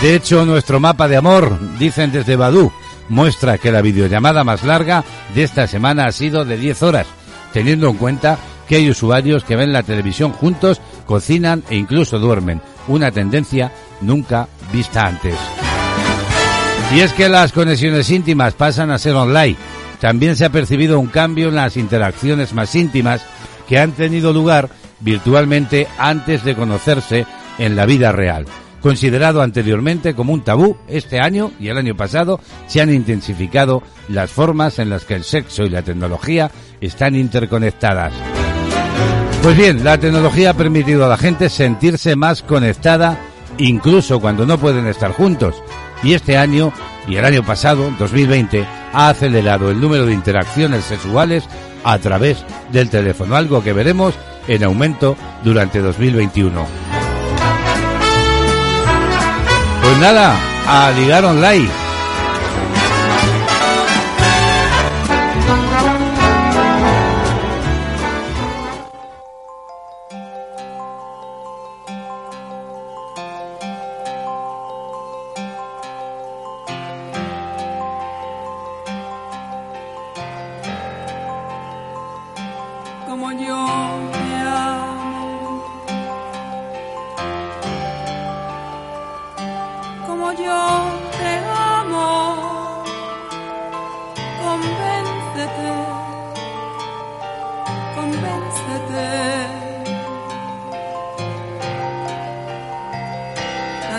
De 0.00 0.14
hecho, 0.14 0.44
nuestro 0.44 0.80
mapa 0.80 1.08
de 1.08 1.16
amor, 1.16 1.58
dicen 1.78 2.12
desde 2.12 2.36
Badu, 2.36 2.72
muestra 3.08 3.58
que 3.58 3.72
la 3.72 3.82
videollamada 3.82 4.44
más 4.44 4.64
larga 4.64 5.04
de 5.34 5.44
esta 5.44 5.66
semana 5.66 6.06
ha 6.06 6.12
sido 6.12 6.44
de 6.44 6.56
10 6.56 6.82
horas, 6.82 7.06
teniendo 7.52 7.88
en 7.88 7.96
cuenta 7.96 8.38
que 8.68 8.76
hay 8.76 8.90
usuarios 8.90 9.44
que 9.44 9.56
ven 9.56 9.72
la 9.72 9.82
televisión 9.82 10.32
juntos, 10.32 10.80
cocinan 11.06 11.62
e 11.70 11.76
incluso 11.76 12.18
duermen, 12.18 12.60
una 12.88 13.10
tendencia 13.10 13.72
nunca 14.00 14.48
vista 14.72 15.06
antes. 15.06 15.36
Y 16.94 17.00
es 17.00 17.12
que 17.12 17.28
las 17.28 17.52
conexiones 17.52 18.10
íntimas 18.10 18.54
pasan 18.54 18.90
a 18.90 18.98
ser 18.98 19.14
online. 19.14 19.56
También 20.00 20.36
se 20.36 20.44
ha 20.44 20.50
percibido 20.50 21.00
un 21.00 21.06
cambio 21.06 21.48
en 21.48 21.56
las 21.56 21.76
interacciones 21.76 22.52
más 22.52 22.74
íntimas 22.74 23.24
que 23.68 23.78
han 23.78 23.92
tenido 23.92 24.32
lugar 24.32 24.68
virtualmente 25.00 25.88
antes 25.98 26.44
de 26.44 26.54
conocerse 26.54 27.26
en 27.58 27.74
la 27.74 27.86
vida 27.86 28.12
real. 28.12 28.46
Considerado 28.80 29.40
anteriormente 29.40 30.14
como 30.14 30.34
un 30.34 30.44
tabú, 30.44 30.76
este 30.88 31.18
año 31.18 31.52
y 31.58 31.68
el 31.68 31.78
año 31.78 31.96
pasado 31.96 32.38
se 32.66 32.82
han 32.82 32.92
intensificado 32.92 33.82
las 34.08 34.30
formas 34.30 34.78
en 34.78 34.90
las 34.90 35.04
que 35.04 35.14
el 35.14 35.24
sexo 35.24 35.64
y 35.64 35.70
la 35.70 35.82
tecnología 35.82 36.50
están 36.80 37.16
interconectadas. 37.16 38.12
Pues 39.44 39.58
bien, 39.58 39.84
la 39.84 39.98
tecnología 39.98 40.50
ha 40.50 40.54
permitido 40.54 41.04
a 41.04 41.08
la 41.08 41.18
gente 41.18 41.50
sentirse 41.50 42.16
más 42.16 42.40
conectada 42.40 43.18
incluso 43.58 44.18
cuando 44.18 44.46
no 44.46 44.56
pueden 44.56 44.86
estar 44.86 45.12
juntos. 45.12 45.62
Y 46.02 46.14
este 46.14 46.38
año 46.38 46.72
y 47.06 47.16
el 47.16 47.26
año 47.26 47.44
pasado, 47.44 47.92
2020, 47.98 48.66
ha 48.94 49.10
acelerado 49.10 49.70
el 49.70 49.82
número 49.82 50.06
de 50.06 50.14
interacciones 50.14 50.86
sexuales 50.86 51.44
a 51.84 51.98
través 51.98 52.42
del 52.72 52.88
teléfono, 52.88 53.36
algo 53.36 53.62
que 53.62 53.74
veremos 53.74 54.14
en 54.48 54.64
aumento 54.64 55.14
durante 55.44 55.80
2021. 55.80 56.66
Pues 59.82 59.98
nada, 59.98 60.38
a 60.66 60.90
ligar 60.92 61.22
online. 61.22 61.83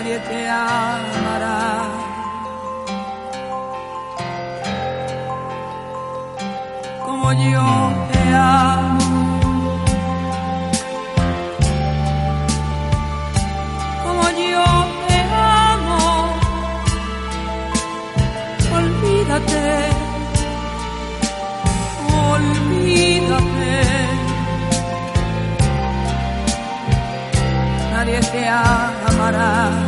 Nadie 0.06 0.20
te 0.20 0.48
amará. 0.48 1.82
Como 7.04 7.32
yo 7.32 7.66
te 8.12 8.22
amo. 8.32 9.08
como 14.04 14.24
yo 14.30 14.68
te 15.08 15.18
amo. 15.34 16.04
Olvídate, 18.78 19.66
olvídate. 22.30 23.76
Nadie 27.90 28.20
te 28.20 28.48
amará, 28.48 29.85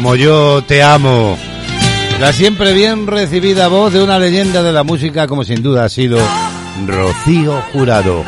Como 0.00 0.16
yo 0.16 0.64
te 0.64 0.82
amo. 0.82 1.36
La 2.20 2.32
siempre 2.32 2.72
bien 2.72 3.06
recibida 3.06 3.68
voz 3.68 3.92
de 3.92 4.02
una 4.02 4.18
leyenda 4.18 4.62
de 4.62 4.72
la 4.72 4.82
música 4.82 5.26
como 5.26 5.44
sin 5.44 5.62
duda 5.62 5.84
ha 5.84 5.88
sido 5.90 6.18
Rocío 6.86 7.60
Jurado. 7.70 8.24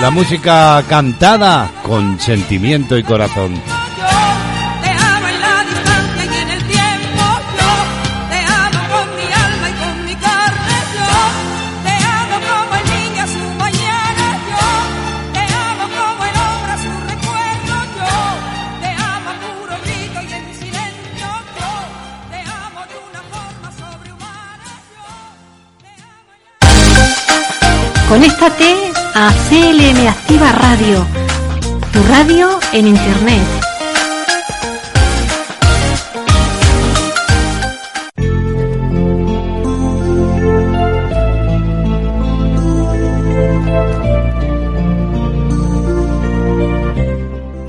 La 0.00 0.12
música 0.12 0.84
cantada 0.88 1.68
con 1.82 2.20
sentimiento 2.20 2.96
y 2.96 3.02
corazón. 3.02 3.60
Conéctate 28.14 28.92
a 29.14 29.32
CLM 29.48 30.06
Activa 30.06 30.52
Radio, 30.52 31.04
tu 31.92 32.00
radio 32.08 32.46
en 32.72 32.86
Internet. 32.86 33.42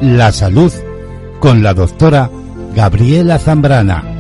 La 0.02 0.32
salud 0.32 0.72
con 1.40 1.64
la 1.64 1.74
doctora 1.74 2.30
Gabriela 2.76 3.40
Zambrana. 3.40 4.15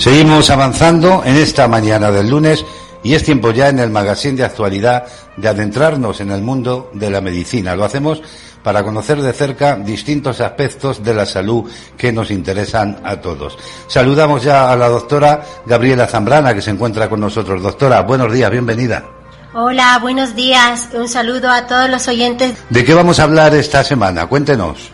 Seguimos 0.00 0.48
avanzando 0.48 1.22
en 1.26 1.36
esta 1.36 1.68
mañana 1.68 2.10
del 2.10 2.30
lunes 2.30 2.64
y 3.02 3.12
es 3.12 3.22
tiempo 3.22 3.50
ya 3.50 3.68
en 3.68 3.80
el 3.80 3.90
magazine 3.90 4.34
de 4.34 4.44
actualidad 4.44 5.04
de 5.36 5.46
adentrarnos 5.46 6.22
en 6.22 6.30
el 6.30 6.40
mundo 6.40 6.90
de 6.94 7.10
la 7.10 7.20
medicina. 7.20 7.76
Lo 7.76 7.84
hacemos 7.84 8.22
para 8.62 8.82
conocer 8.82 9.20
de 9.20 9.34
cerca 9.34 9.76
distintos 9.76 10.40
aspectos 10.40 11.04
de 11.04 11.12
la 11.12 11.26
salud 11.26 11.70
que 11.98 12.12
nos 12.12 12.30
interesan 12.30 12.98
a 13.04 13.16
todos. 13.16 13.58
Saludamos 13.88 14.42
ya 14.42 14.72
a 14.72 14.76
la 14.76 14.88
doctora 14.88 15.44
Gabriela 15.66 16.06
Zambrana 16.06 16.54
que 16.54 16.62
se 16.62 16.70
encuentra 16.70 17.10
con 17.10 17.20
nosotros. 17.20 17.62
Doctora, 17.62 18.00
buenos 18.00 18.32
días, 18.32 18.50
bienvenida. 18.50 19.04
Hola, 19.52 19.98
buenos 20.00 20.34
días. 20.34 20.88
Un 20.94 21.08
saludo 21.08 21.50
a 21.50 21.66
todos 21.66 21.90
los 21.90 22.08
oyentes. 22.08 22.54
¿De 22.70 22.86
qué 22.86 22.94
vamos 22.94 23.20
a 23.20 23.24
hablar 23.24 23.54
esta 23.54 23.84
semana? 23.84 24.26
Cuéntenos. 24.26 24.92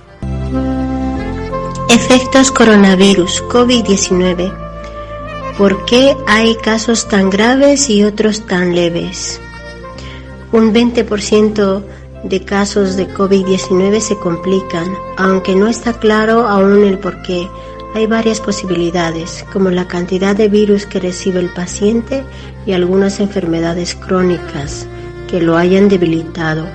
Efectos 1.89 2.51
coronavirus 2.51 3.45
COVID-19. 3.45 4.66
¿Por 5.59 5.87
qué 5.87 6.15
hay 6.27 6.55
casos 6.57 7.09
tan 7.09 7.31
graves 7.31 7.89
y 7.89 8.05
otros 8.05 8.45
tan 8.45 8.75
leves? 8.75 9.41
Un 10.53 10.75
20% 10.75 11.83
de 12.25 12.45
casos 12.45 12.95
de 12.97 13.09
COVID-19 13.09 14.01
se 14.01 14.19
complican, 14.19 14.87
aunque 15.17 15.57
no 15.57 15.67
está 15.67 15.95
claro 15.95 16.47
aún 16.47 16.85
el 16.85 16.99
por 16.99 17.23
qué. 17.23 17.49
Hay 17.95 18.07
varias 18.07 18.39
posibilidades, 18.43 19.47
como 19.51 19.71
la 19.71 19.89
cantidad 19.89 20.37
de 20.37 20.51
virus 20.51 20.85
que 20.85 21.01
recibe 21.01 21.41
el 21.41 21.49
paciente 21.49 22.23
y 22.67 22.73
algunas 22.73 23.19
enfermedades 23.19 23.95
crónicas 23.95 24.87
que 25.27 25.41
lo 25.41 25.57
hayan 25.57 25.89
debilitado. 25.89 26.67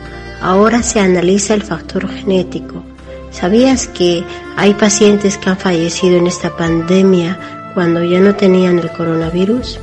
Ahora 0.42 0.82
se 0.82 1.00
analiza 1.00 1.54
el 1.54 1.62
factor 1.62 2.10
genético. 2.10 2.84
¿Sabías 3.30 3.88
que 3.88 4.24
hay 4.58 4.74
pacientes 4.74 5.38
que 5.38 5.52
han 5.52 5.58
fallecido 5.58 6.18
en 6.18 6.26
esta 6.26 6.58
pandemia 6.58 7.61
cuando 7.74 8.04
ya 8.04 8.20
no 8.20 8.36
tenían 8.36 8.80
el 8.80 8.92
coronavirus? 8.92 9.80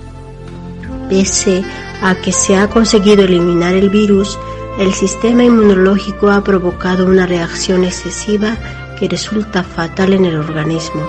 Pese 1.08 1.64
a 2.02 2.14
que 2.14 2.32
se 2.32 2.56
ha 2.56 2.68
conseguido 2.68 3.24
eliminar 3.24 3.74
el 3.74 3.90
virus, 3.90 4.38
el 4.78 4.92
sistema 4.94 5.42
inmunológico 5.42 6.30
ha 6.30 6.44
provocado 6.44 7.06
una 7.06 7.26
reacción 7.26 7.84
excesiva 7.84 8.56
que 8.98 9.08
resulta 9.08 9.62
fatal 9.62 10.12
en 10.12 10.24
el 10.24 10.36
organismo. 10.36 11.08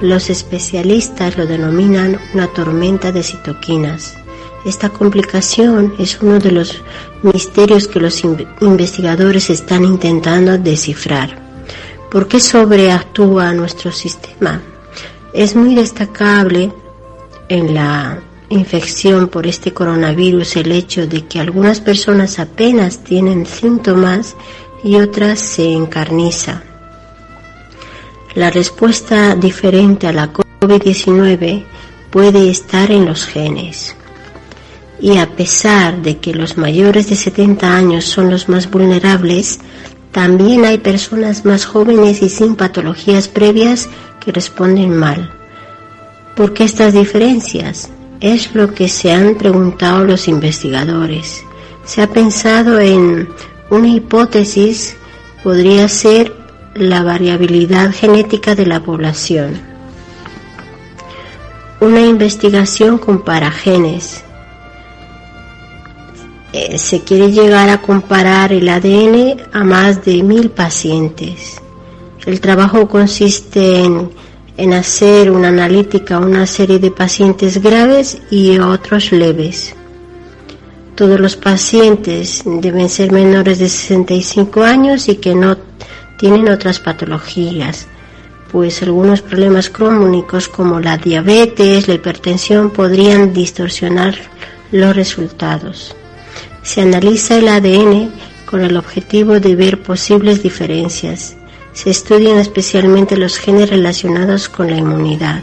Los 0.00 0.30
especialistas 0.30 1.36
lo 1.36 1.46
denominan 1.46 2.18
una 2.34 2.48
tormenta 2.48 3.12
de 3.12 3.22
citoquinas. 3.22 4.16
Esta 4.64 4.88
complicación 4.88 5.94
es 5.98 6.20
uno 6.20 6.38
de 6.38 6.50
los 6.50 6.82
misterios 7.22 7.86
que 7.86 8.00
los 8.00 8.22
investigadores 8.60 9.50
están 9.50 9.84
intentando 9.84 10.58
descifrar. 10.58 11.38
¿Por 12.10 12.28
qué 12.28 12.40
sobreactúa 12.40 13.52
nuestro 13.52 13.92
sistema? 13.92 14.60
Es 15.34 15.56
muy 15.56 15.74
destacable 15.74 16.72
en 17.48 17.74
la 17.74 18.20
infección 18.50 19.26
por 19.26 19.48
este 19.48 19.72
coronavirus 19.74 20.54
el 20.56 20.70
hecho 20.70 21.08
de 21.08 21.26
que 21.26 21.40
algunas 21.40 21.80
personas 21.80 22.38
apenas 22.38 23.02
tienen 23.02 23.44
síntomas 23.44 24.36
y 24.84 24.94
otras 24.94 25.40
se 25.40 25.72
encarnizan. 25.72 26.62
La 28.36 28.50
respuesta 28.50 29.34
diferente 29.34 30.06
a 30.06 30.12
la 30.12 30.32
COVID-19 30.32 31.64
puede 32.10 32.48
estar 32.48 32.92
en 32.92 33.04
los 33.04 33.26
genes. 33.26 33.96
Y 35.00 35.18
a 35.18 35.30
pesar 35.34 36.00
de 36.00 36.18
que 36.18 36.32
los 36.32 36.56
mayores 36.56 37.10
de 37.10 37.16
70 37.16 37.76
años 37.76 38.04
son 38.04 38.30
los 38.30 38.48
más 38.48 38.70
vulnerables, 38.70 39.58
también 40.14 40.64
hay 40.64 40.78
personas 40.78 41.44
más 41.44 41.64
jóvenes 41.64 42.22
y 42.22 42.28
sin 42.28 42.54
patologías 42.54 43.26
previas 43.26 43.88
que 44.24 44.30
responden 44.30 44.96
mal. 44.96 45.32
¿Por 46.36 46.54
qué 46.54 46.62
estas 46.62 46.94
diferencias? 46.94 47.90
Es 48.20 48.54
lo 48.54 48.72
que 48.72 48.88
se 48.88 49.12
han 49.12 49.34
preguntado 49.34 50.04
los 50.04 50.28
investigadores. 50.28 51.42
Se 51.84 52.00
ha 52.00 52.06
pensado 52.06 52.78
en 52.78 53.28
una 53.70 53.88
hipótesis, 53.88 54.96
podría 55.42 55.88
ser 55.88 56.32
la 56.76 57.02
variabilidad 57.02 57.92
genética 57.92 58.54
de 58.54 58.66
la 58.66 58.84
población. 58.84 59.60
Una 61.80 62.02
investigación 62.02 62.98
compara 62.98 63.50
genes. 63.50 64.22
Eh, 66.56 66.78
se 66.78 67.00
quiere 67.00 67.32
llegar 67.32 67.68
a 67.68 67.82
comparar 67.82 68.52
el 68.52 68.68
ADN 68.68 69.42
a 69.52 69.64
más 69.64 70.04
de 70.04 70.22
mil 70.22 70.50
pacientes. 70.50 71.60
El 72.26 72.40
trabajo 72.40 72.86
consiste 72.86 73.82
en, 73.82 74.12
en 74.56 74.72
hacer 74.72 75.32
una 75.32 75.48
analítica 75.48 76.14
a 76.14 76.20
una 76.20 76.46
serie 76.46 76.78
de 76.78 76.92
pacientes 76.92 77.60
graves 77.60 78.18
y 78.30 78.56
otros 78.58 79.10
leves. 79.10 79.74
Todos 80.94 81.18
los 81.18 81.34
pacientes 81.34 82.44
deben 82.46 82.88
ser 82.88 83.10
menores 83.10 83.58
de 83.58 83.68
65 83.68 84.62
años 84.62 85.08
y 85.08 85.16
que 85.16 85.34
no 85.34 85.58
tienen 86.18 86.48
otras 86.48 86.78
patologías, 86.78 87.88
pues 88.52 88.80
algunos 88.80 89.22
problemas 89.22 89.70
crónicos 89.70 90.48
como 90.48 90.78
la 90.78 90.98
diabetes, 90.98 91.88
la 91.88 91.94
hipertensión 91.94 92.70
podrían 92.70 93.32
distorsionar 93.32 94.14
los 94.70 94.94
resultados. 94.94 95.96
Se 96.64 96.80
analiza 96.80 97.36
el 97.36 97.48
ADN 97.48 98.10
con 98.46 98.62
el 98.62 98.76
objetivo 98.76 99.38
de 99.38 99.54
ver 99.54 99.82
posibles 99.82 100.42
diferencias. 100.42 101.36
Se 101.74 101.90
estudian 101.90 102.38
especialmente 102.38 103.16
los 103.16 103.36
genes 103.36 103.70
relacionados 103.70 104.48
con 104.48 104.70
la 104.70 104.76
inmunidad. 104.76 105.42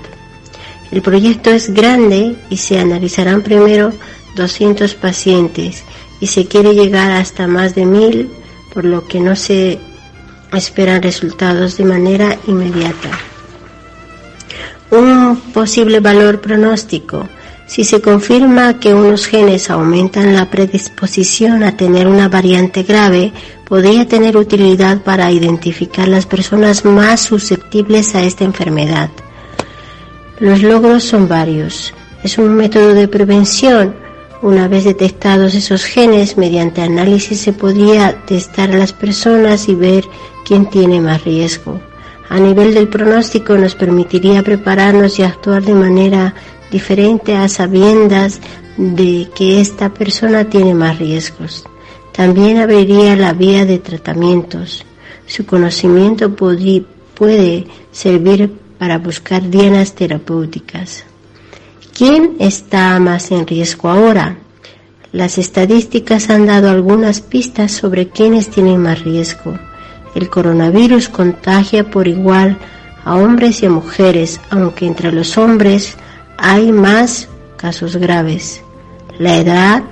El 0.91 1.01
proyecto 1.01 1.51
es 1.51 1.73
grande 1.73 2.35
y 2.49 2.57
se 2.57 2.79
analizarán 2.79 3.43
primero 3.43 3.93
200 4.35 4.95
pacientes 4.95 5.83
y 6.19 6.27
se 6.27 6.45
quiere 6.45 6.73
llegar 6.73 7.11
hasta 7.11 7.47
más 7.47 7.75
de 7.75 7.85
1000, 7.85 8.29
por 8.73 8.85
lo 8.85 9.07
que 9.07 9.19
no 9.19 9.35
se 9.35 9.79
esperan 10.53 11.01
resultados 11.01 11.77
de 11.77 11.85
manera 11.85 12.37
inmediata. 12.47 13.09
Un 14.89 15.39
posible 15.53 15.99
valor 15.99 16.41
pronóstico. 16.41 17.27
Si 17.71 17.85
se 17.85 18.01
confirma 18.01 18.81
que 18.81 18.93
unos 18.93 19.27
genes 19.27 19.69
aumentan 19.69 20.33
la 20.33 20.49
predisposición 20.49 21.63
a 21.63 21.77
tener 21.77 22.05
una 22.05 22.27
variante 22.27 22.83
grave, 22.83 23.31
podría 23.65 24.05
tener 24.05 24.35
utilidad 24.35 25.01
para 25.03 25.31
identificar 25.31 26.09
las 26.09 26.25
personas 26.25 26.83
más 26.83 27.21
susceptibles 27.21 28.13
a 28.13 28.23
esta 28.23 28.43
enfermedad. 28.43 29.09
Los 30.41 30.61
logros 30.61 31.05
son 31.05 31.29
varios. 31.29 31.93
Es 32.23 32.37
un 32.37 32.55
método 32.55 32.93
de 32.93 33.07
prevención. 33.07 33.95
Una 34.41 34.67
vez 34.67 34.83
detectados 34.83 35.55
esos 35.55 35.85
genes, 35.85 36.35
mediante 36.35 36.81
análisis 36.81 37.39
se 37.39 37.53
podría 37.53 38.17
testar 38.25 38.71
a 38.71 38.77
las 38.77 38.91
personas 38.91 39.69
y 39.69 39.75
ver 39.75 40.03
quién 40.43 40.69
tiene 40.69 40.99
más 40.99 41.23
riesgo. 41.23 41.79
A 42.27 42.37
nivel 42.37 42.73
del 42.73 42.89
pronóstico 42.89 43.55
nos 43.55 43.75
permitiría 43.75 44.43
prepararnos 44.43 45.19
y 45.19 45.23
actuar 45.23 45.63
de 45.63 45.73
manera 45.73 46.35
diferente 46.71 47.35
a 47.35 47.47
sabiendas 47.49 48.39
de 48.77 49.29
que 49.35 49.61
esta 49.61 49.93
persona 49.93 50.49
tiene 50.49 50.73
más 50.73 50.97
riesgos. 50.97 51.65
También 52.13 52.57
abriría 52.57 53.15
la 53.15 53.33
vía 53.33 53.65
de 53.65 53.79
tratamientos. 53.79 54.85
Su 55.27 55.45
conocimiento 55.45 56.35
puede 56.35 57.67
servir 57.91 58.51
para 58.79 58.97
buscar 58.97 59.49
dianas 59.49 59.93
terapéuticas. 59.93 61.03
¿Quién 61.95 62.37
está 62.39 62.99
más 62.99 63.31
en 63.31 63.45
riesgo 63.45 63.89
ahora? 63.89 64.37
Las 65.11 65.37
estadísticas 65.37 66.29
han 66.29 66.47
dado 66.47 66.69
algunas 66.69 67.21
pistas 67.21 67.73
sobre 67.73 68.07
quienes 68.07 68.49
tienen 68.49 68.81
más 68.81 69.03
riesgo. 69.03 69.59
El 70.15 70.29
coronavirus 70.29 71.09
contagia 71.09 71.89
por 71.89 72.07
igual 72.07 72.57
a 73.03 73.15
hombres 73.15 73.61
y 73.61 73.65
a 73.65 73.69
mujeres, 73.69 74.39
aunque 74.49 74.85
entre 74.85 75.11
los 75.11 75.37
hombres 75.37 75.97
hay 76.41 76.71
más 76.71 77.29
casos 77.55 77.95
graves. 77.97 78.61
La 79.19 79.37
edad, 79.37 79.83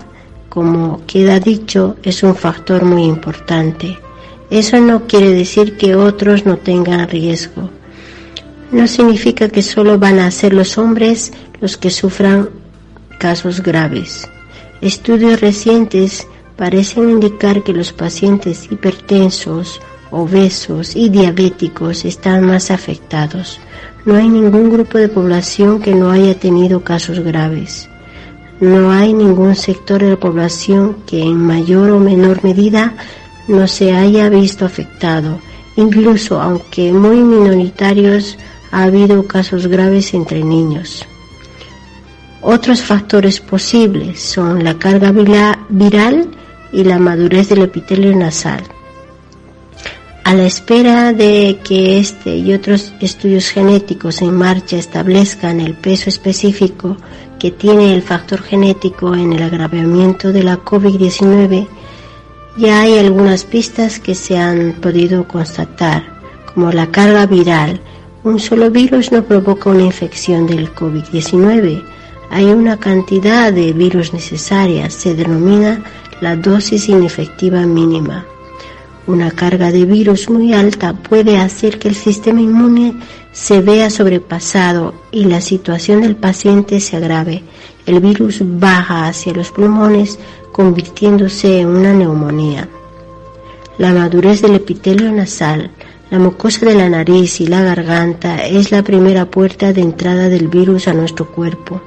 como 0.49 1.05
queda 1.05 1.39
dicho, 1.39 1.95
es 2.01 2.23
un 2.23 2.35
factor 2.35 2.83
muy 2.83 3.03
importante. 3.03 3.99
Eso 4.49 4.79
no 4.79 5.05
quiere 5.05 5.29
decir 5.29 5.77
que 5.77 5.95
otros 5.95 6.47
no 6.47 6.57
tengan 6.57 7.07
riesgo. 7.07 7.69
No 8.71 8.87
significa 8.87 9.47
que 9.47 9.61
solo 9.61 9.99
van 9.99 10.17
a 10.17 10.31
ser 10.31 10.53
los 10.53 10.79
hombres 10.79 11.31
los 11.61 11.77
que 11.77 11.91
sufran 11.91 12.49
casos 13.19 13.61
graves. 13.61 14.27
Estudios 14.81 15.41
recientes 15.41 16.27
parecen 16.57 17.11
indicar 17.11 17.63
que 17.63 17.73
los 17.73 17.93
pacientes 17.93 18.71
hipertensos, 18.71 19.79
obesos 20.09 20.95
y 20.95 21.09
diabéticos 21.09 22.05
están 22.05 22.43
más 22.45 22.71
afectados. 22.71 23.59
No 24.05 24.15
hay 24.15 24.29
ningún 24.29 24.69
grupo 24.69 24.97
de 24.97 25.09
población 25.09 25.81
que 25.81 25.93
no 25.93 26.09
haya 26.09 26.39
tenido 26.39 26.83
casos 26.83 27.19
graves. 27.19 27.89
No 28.59 28.91
hay 28.91 29.13
ningún 29.13 29.55
sector 29.55 30.01
de 30.01 30.11
la 30.11 30.15
población 30.19 30.97
que 31.05 31.21
en 31.21 31.37
mayor 31.37 31.91
o 31.91 31.99
menor 31.99 32.43
medida 32.43 32.95
no 33.47 33.67
se 33.67 33.93
haya 33.93 34.29
visto 34.29 34.65
afectado. 34.65 35.39
Incluso 35.75 36.41
aunque 36.41 36.91
muy 36.91 37.17
minoritarios, 37.17 38.37
ha 38.71 38.83
habido 38.83 39.25
casos 39.25 39.67
graves 39.67 40.13
entre 40.13 40.43
niños. 40.43 41.05
Otros 42.41 42.81
factores 42.81 43.39
posibles 43.39 44.21
son 44.21 44.63
la 44.63 44.75
carga 44.75 45.11
viral 45.11 46.29
y 46.71 46.83
la 46.83 46.99
madurez 46.99 47.49
del 47.49 47.63
epitelio 47.63 48.15
nasal. 48.15 48.63
A 50.23 50.33
la 50.33 50.45
espera 50.45 51.13
de 51.13 51.59
que 51.63 51.99
este 51.99 52.37
y 52.37 52.53
otros 52.53 52.93
estudios 52.99 53.49
genéticos 53.49 54.21
en 54.21 54.35
marcha 54.35 54.77
establezcan 54.77 55.59
el 55.59 55.73
peso 55.73 56.09
específico 56.09 56.97
que 57.39 57.51
tiene 57.51 57.93
el 57.95 58.03
factor 58.03 58.41
genético 58.41 59.15
en 59.15 59.33
el 59.33 59.41
agravamiento 59.41 60.31
de 60.31 60.43
la 60.43 60.57
COVID-19, 60.57 61.67
ya 62.57 62.81
hay 62.81 62.97
algunas 62.97 63.45
pistas 63.45 63.99
que 63.99 64.13
se 64.13 64.37
han 64.37 64.73
podido 64.81 65.25
constatar, 65.25 66.03
como 66.53 66.71
la 66.73 66.87
carga 66.87 67.25
viral. 67.25 67.79
Un 68.25 68.39
solo 68.39 68.69
virus 68.69 69.13
no 69.13 69.23
provoca 69.23 69.69
una 69.69 69.83
infección 69.83 70.45
del 70.45 70.75
COVID-19. 70.75 71.81
Hay 72.31 72.45
una 72.45 72.77
cantidad 72.77 73.53
de 73.53 73.71
virus 73.71 74.13
necesarias, 74.13 74.93
se 74.93 75.15
denomina 75.15 75.81
la 76.19 76.35
dosis 76.35 76.89
inefectiva 76.89 77.65
mínima. 77.65 78.25
Una 79.07 79.31
carga 79.31 79.71
de 79.71 79.85
virus 79.85 80.29
muy 80.29 80.53
alta 80.53 80.93
puede 80.93 81.37
hacer 81.37 81.79
que 81.79 81.87
el 81.87 81.95
sistema 81.95 82.41
inmune 82.41 82.93
se 83.31 83.61
vea 83.61 83.89
sobrepasado 83.89 84.93
y 85.11 85.25
la 85.25 85.41
situación 85.41 86.01
del 86.01 86.15
paciente 86.15 86.79
se 86.79 86.97
agrave. 86.97 87.43
El 87.85 87.99
virus 87.99 88.39
baja 88.41 89.07
hacia 89.07 89.33
los 89.33 89.51
pulmones 89.51 90.19
convirtiéndose 90.51 91.61
en 91.61 91.67
una 91.67 91.93
neumonía. 91.93 92.67
La 93.77 93.93
madurez 93.93 94.41
del 94.41 94.55
epitelio 94.55 95.11
nasal, 95.11 95.71
la 96.11 96.19
mucosa 96.19 96.65
de 96.65 96.75
la 96.75 96.89
nariz 96.89 97.39
y 97.39 97.47
la 97.47 97.61
garganta 97.61 98.45
es 98.45 98.71
la 98.71 98.83
primera 98.83 99.25
puerta 99.25 99.73
de 99.73 99.81
entrada 99.81 100.27
del 100.27 100.47
virus 100.47 100.87
a 100.87 100.93
nuestro 100.93 101.31
cuerpo. 101.31 101.81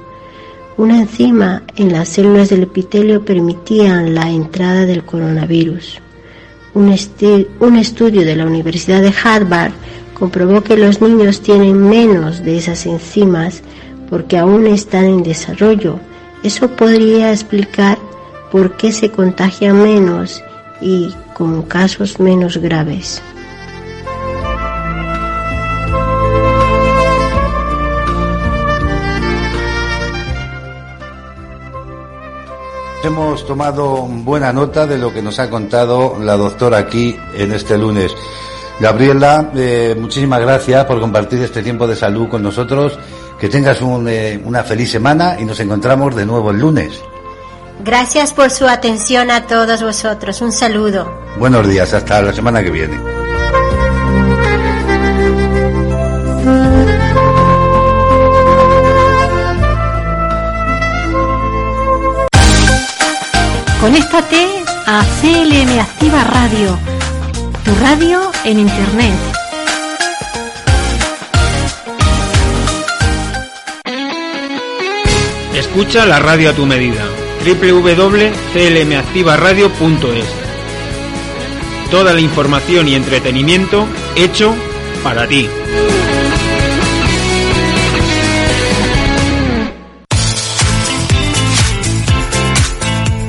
Una 0.75 1.01
enzima 1.01 1.63
en 1.75 1.91
las 1.91 2.09
células 2.09 2.49
del 2.49 2.63
epitelio 2.63 3.23
permitía 3.23 4.01
la 4.01 4.29
entrada 4.31 4.85
del 4.85 5.03
coronavirus. 5.03 6.02
Un, 6.75 6.89
estudio 6.89 8.21
de 8.21 8.35
la 8.35 8.45
Universidad 8.45 9.01
de 9.01 9.13
Harvard 9.23 9.73
comprobó 10.13 10.61
que 10.61 10.77
los 10.77 11.01
niños 11.01 11.41
tienen 11.41 11.87
menos 11.87 12.43
de 12.43 12.57
esas 12.57 12.85
enzimas 12.85 13.61
porque 14.09 14.37
aún 14.37 14.67
están 14.67 15.05
en 15.05 15.23
desarrollo. 15.23 15.99
Eso 16.43 16.69
podría 16.75 17.31
explicar 17.31 17.97
por 18.51 18.75
qué 18.77 18.91
se 18.91 19.09
contagian 19.09 19.81
menos 19.81 20.43
y 20.81 21.13
con 21.33 21.63
casos 21.63 22.19
menos 22.19 22.57
graves. 22.57 23.21
Hemos 33.03 33.45
tomado 33.45 34.07
buena 34.07 34.53
nota 34.53 34.87
de 34.87 34.97
lo 34.97 35.13
que 35.13 35.21
nos 35.21 35.37
ha 35.37 35.49
contado 35.49 36.17
la 36.21 36.37
doctora 36.37 36.77
aquí 36.77 37.17
en 37.35 37.51
este 37.51 37.77
lunes. 37.77 38.15
Gabriela, 38.79 39.51
eh, 39.55 39.93
muchísimas 39.99 40.39
gracias 40.39 40.85
por 40.85 41.01
compartir 41.01 41.41
este 41.41 41.61
tiempo 41.61 41.85
de 41.85 41.97
salud 41.97 42.29
con 42.29 42.41
nosotros. 42.41 42.97
Que 43.37 43.49
tengas 43.49 43.81
un, 43.81 44.07
eh, 44.07 44.41
una 44.45 44.63
feliz 44.63 44.89
semana 44.89 45.35
y 45.37 45.43
nos 45.43 45.59
encontramos 45.59 46.15
de 46.15 46.25
nuevo 46.25 46.51
el 46.51 46.59
lunes. 46.59 47.01
Gracias 47.83 48.31
por 48.31 48.49
su 48.49 48.67
atención 48.67 49.31
a 49.31 49.47
todos 49.47 49.83
vosotros. 49.83 50.41
Un 50.41 50.53
saludo. 50.53 51.11
Buenos 51.37 51.67
días, 51.67 51.93
hasta 51.93 52.21
la 52.21 52.31
semana 52.31 52.63
que 52.63 52.71
viene. 52.71 53.12
Conéctate 63.83 64.47
a 64.85 65.03
CLM 65.19 65.77
Activa 65.77 66.23
Radio, 66.23 66.79
tu 67.65 67.75
radio 67.81 68.31
en 68.45 68.59
Internet. 68.59 69.13
Escucha 75.53 76.05
la 76.05 76.19
radio 76.19 76.51
a 76.51 76.53
tu 76.53 76.65
medida. 76.65 77.03
www.clmactivaradio.es 77.43 80.27
Toda 81.91 82.13
la 82.13 82.21
información 82.21 82.87
y 82.87 82.95
entretenimiento 82.95 83.85
hecho 84.15 84.55
para 85.03 85.27
ti. 85.27 85.49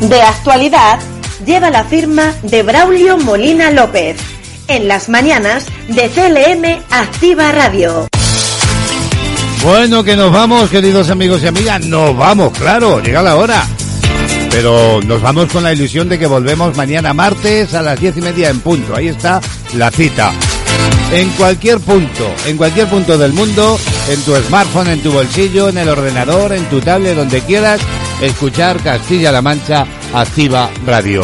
De 0.08 0.20
actualidad 0.20 0.98
lleva 1.46 1.70
la 1.70 1.84
firma 1.84 2.34
de 2.42 2.62
Braulio 2.62 3.16
Molina 3.16 3.70
López. 3.70 4.18
En 4.68 4.86
las 4.86 5.08
mañanas 5.08 5.64
de 5.88 6.10
CLM 6.10 6.82
Activa 6.90 7.52
Radio. 7.52 8.08
Bueno, 9.62 10.04
que 10.04 10.14
nos 10.14 10.30
vamos, 10.30 10.68
queridos 10.68 11.08
amigos 11.08 11.42
y 11.42 11.46
amigas. 11.46 11.86
Nos 11.86 12.14
vamos, 12.14 12.52
claro, 12.52 13.00
llega 13.00 13.22
la 13.22 13.36
hora. 13.36 13.66
Pero 14.50 15.00
nos 15.00 15.22
vamos 15.22 15.50
con 15.50 15.62
la 15.62 15.72
ilusión 15.72 16.06
de 16.10 16.18
que 16.18 16.26
volvemos 16.26 16.76
mañana 16.76 17.14
martes 17.14 17.72
a 17.72 17.80
las 17.80 17.98
diez 17.98 18.14
y 18.18 18.20
media 18.20 18.50
en 18.50 18.60
punto. 18.60 18.94
Ahí 18.94 19.08
está 19.08 19.40
la 19.74 19.90
cita. 19.90 20.32
En 21.12 21.30
cualquier 21.30 21.80
punto, 21.80 22.30
en 22.46 22.58
cualquier 22.58 22.88
punto 22.88 23.16
del 23.16 23.32
mundo, 23.32 23.78
en 24.10 24.20
tu 24.20 24.34
smartphone, 24.36 24.88
en 24.88 25.02
tu 25.02 25.12
bolsillo, 25.12 25.70
en 25.70 25.78
el 25.78 25.88
ordenador, 25.88 26.52
en 26.52 26.64
tu 26.66 26.80
tablet, 26.80 27.16
donde 27.16 27.40
quieras, 27.40 27.80
escuchar 28.20 28.82
Castilla-La 28.82 29.42
Mancha 29.42 29.86
Activa 30.12 30.70
Radio. 30.86 31.22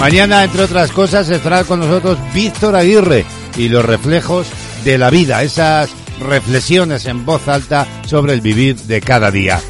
Mañana, 0.00 0.44
entre 0.44 0.64
otras 0.64 0.90
cosas, 0.90 1.28
estará 1.28 1.64
con 1.64 1.80
nosotros 1.80 2.18
Víctor 2.34 2.74
Aguirre 2.74 3.24
y 3.56 3.68
los 3.68 3.84
reflejos 3.84 4.48
de 4.84 4.98
la 4.98 5.10
vida, 5.10 5.42
esas 5.42 5.90
reflexiones 6.20 7.06
en 7.06 7.24
voz 7.24 7.46
alta 7.48 7.86
sobre 8.06 8.32
el 8.32 8.40
vivir 8.40 8.76
de 8.76 9.00
cada 9.00 9.30
día. 9.30 9.60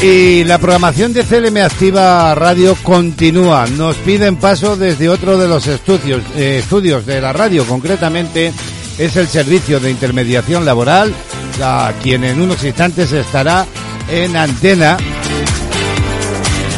Y 0.00 0.44
la 0.44 0.58
programación 0.58 1.12
de 1.12 1.24
CLM 1.24 1.56
Activa 1.56 2.32
Radio 2.36 2.76
continúa. 2.84 3.66
Nos 3.66 3.96
piden 3.96 4.36
paso 4.36 4.76
desde 4.76 5.08
otro 5.08 5.36
de 5.38 5.48
los 5.48 5.66
estudios, 5.66 6.22
eh, 6.36 6.58
estudios 6.60 7.04
de 7.04 7.20
la 7.20 7.32
radio, 7.32 7.64
concretamente 7.64 8.52
es 8.96 9.16
el 9.16 9.26
servicio 9.26 9.80
de 9.80 9.90
intermediación 9.90 10.64
laboral, 10.64 11.12
a 11.62 11.92
quien 12.02 12.24
en 12.24 12.40
unos 12.40 12.62
instantes 12.64 13.12
estará 13.12 13.66
en 14.10 14.36
antena. 14.36 14.96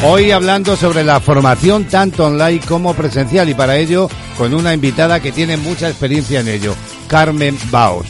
Hoy 0.03 0.31
hablando 0.31 0.77
sobre 0.77 1.05
la 1.05 1.21
formación 1.21 1.85
tanto 1.85 2.27
online 2.27 2.61
como 2.61 2.95
presencial 2.95 3.49
y 3.49 3.55
para 3.55 3.77
ello 3.77 4.09
con 4.39 4.55
una 4.55 4.73
invitada 4.73 5.21
que 5.21 5.33
tiene 5.33 5.57
mucha 5.57 5.89
experiencia 5.89 6.41
en 6.41 6.49
ello, 6.49 6.75
Carmen 7.07 7.59
Baos. 7.71 8.07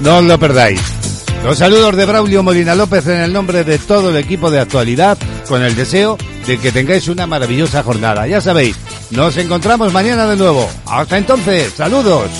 No 0.00 0.18
os 0.18 0.24
lo 0.24 0.38
perdáis. 0.38 0.80
Los 1.44 1.58
saludos 1.58 1.96
de 1.96 2.06
Braulio 2.06 2.42
Molina 2.42 2.74
López 2.74 3.06
en 3.06 3.18
el 3.18 3.32
nombre 3.32 3.64
de 3.64 3.78
todo 3.78 4.10
el 4.10 4.16
equipo 4.16 4.50
de 4.50 4.60
actualidad 4.60 5.18
con 5.48 5.62
el 5.62 5.74
deseo 5.74 6.16
de 6.46 6.58
que 6.58 6.72
tengáis 6.72 7.08
una 7.08 7.26
maravillosa 7.26 7.82
jornada. 7.82 8.26
Ya 8.26 8.40
sabéis, 8.40 8.76
nos 9.10 9.36
encontramos 9.36 9.92
mañana 9.92 10.26
de 10.26 10.36
nuevo. 10.36 10.68
Hasta 10.86 11.18
entonces, 11.18 11.72
saludos. 11.76 12.30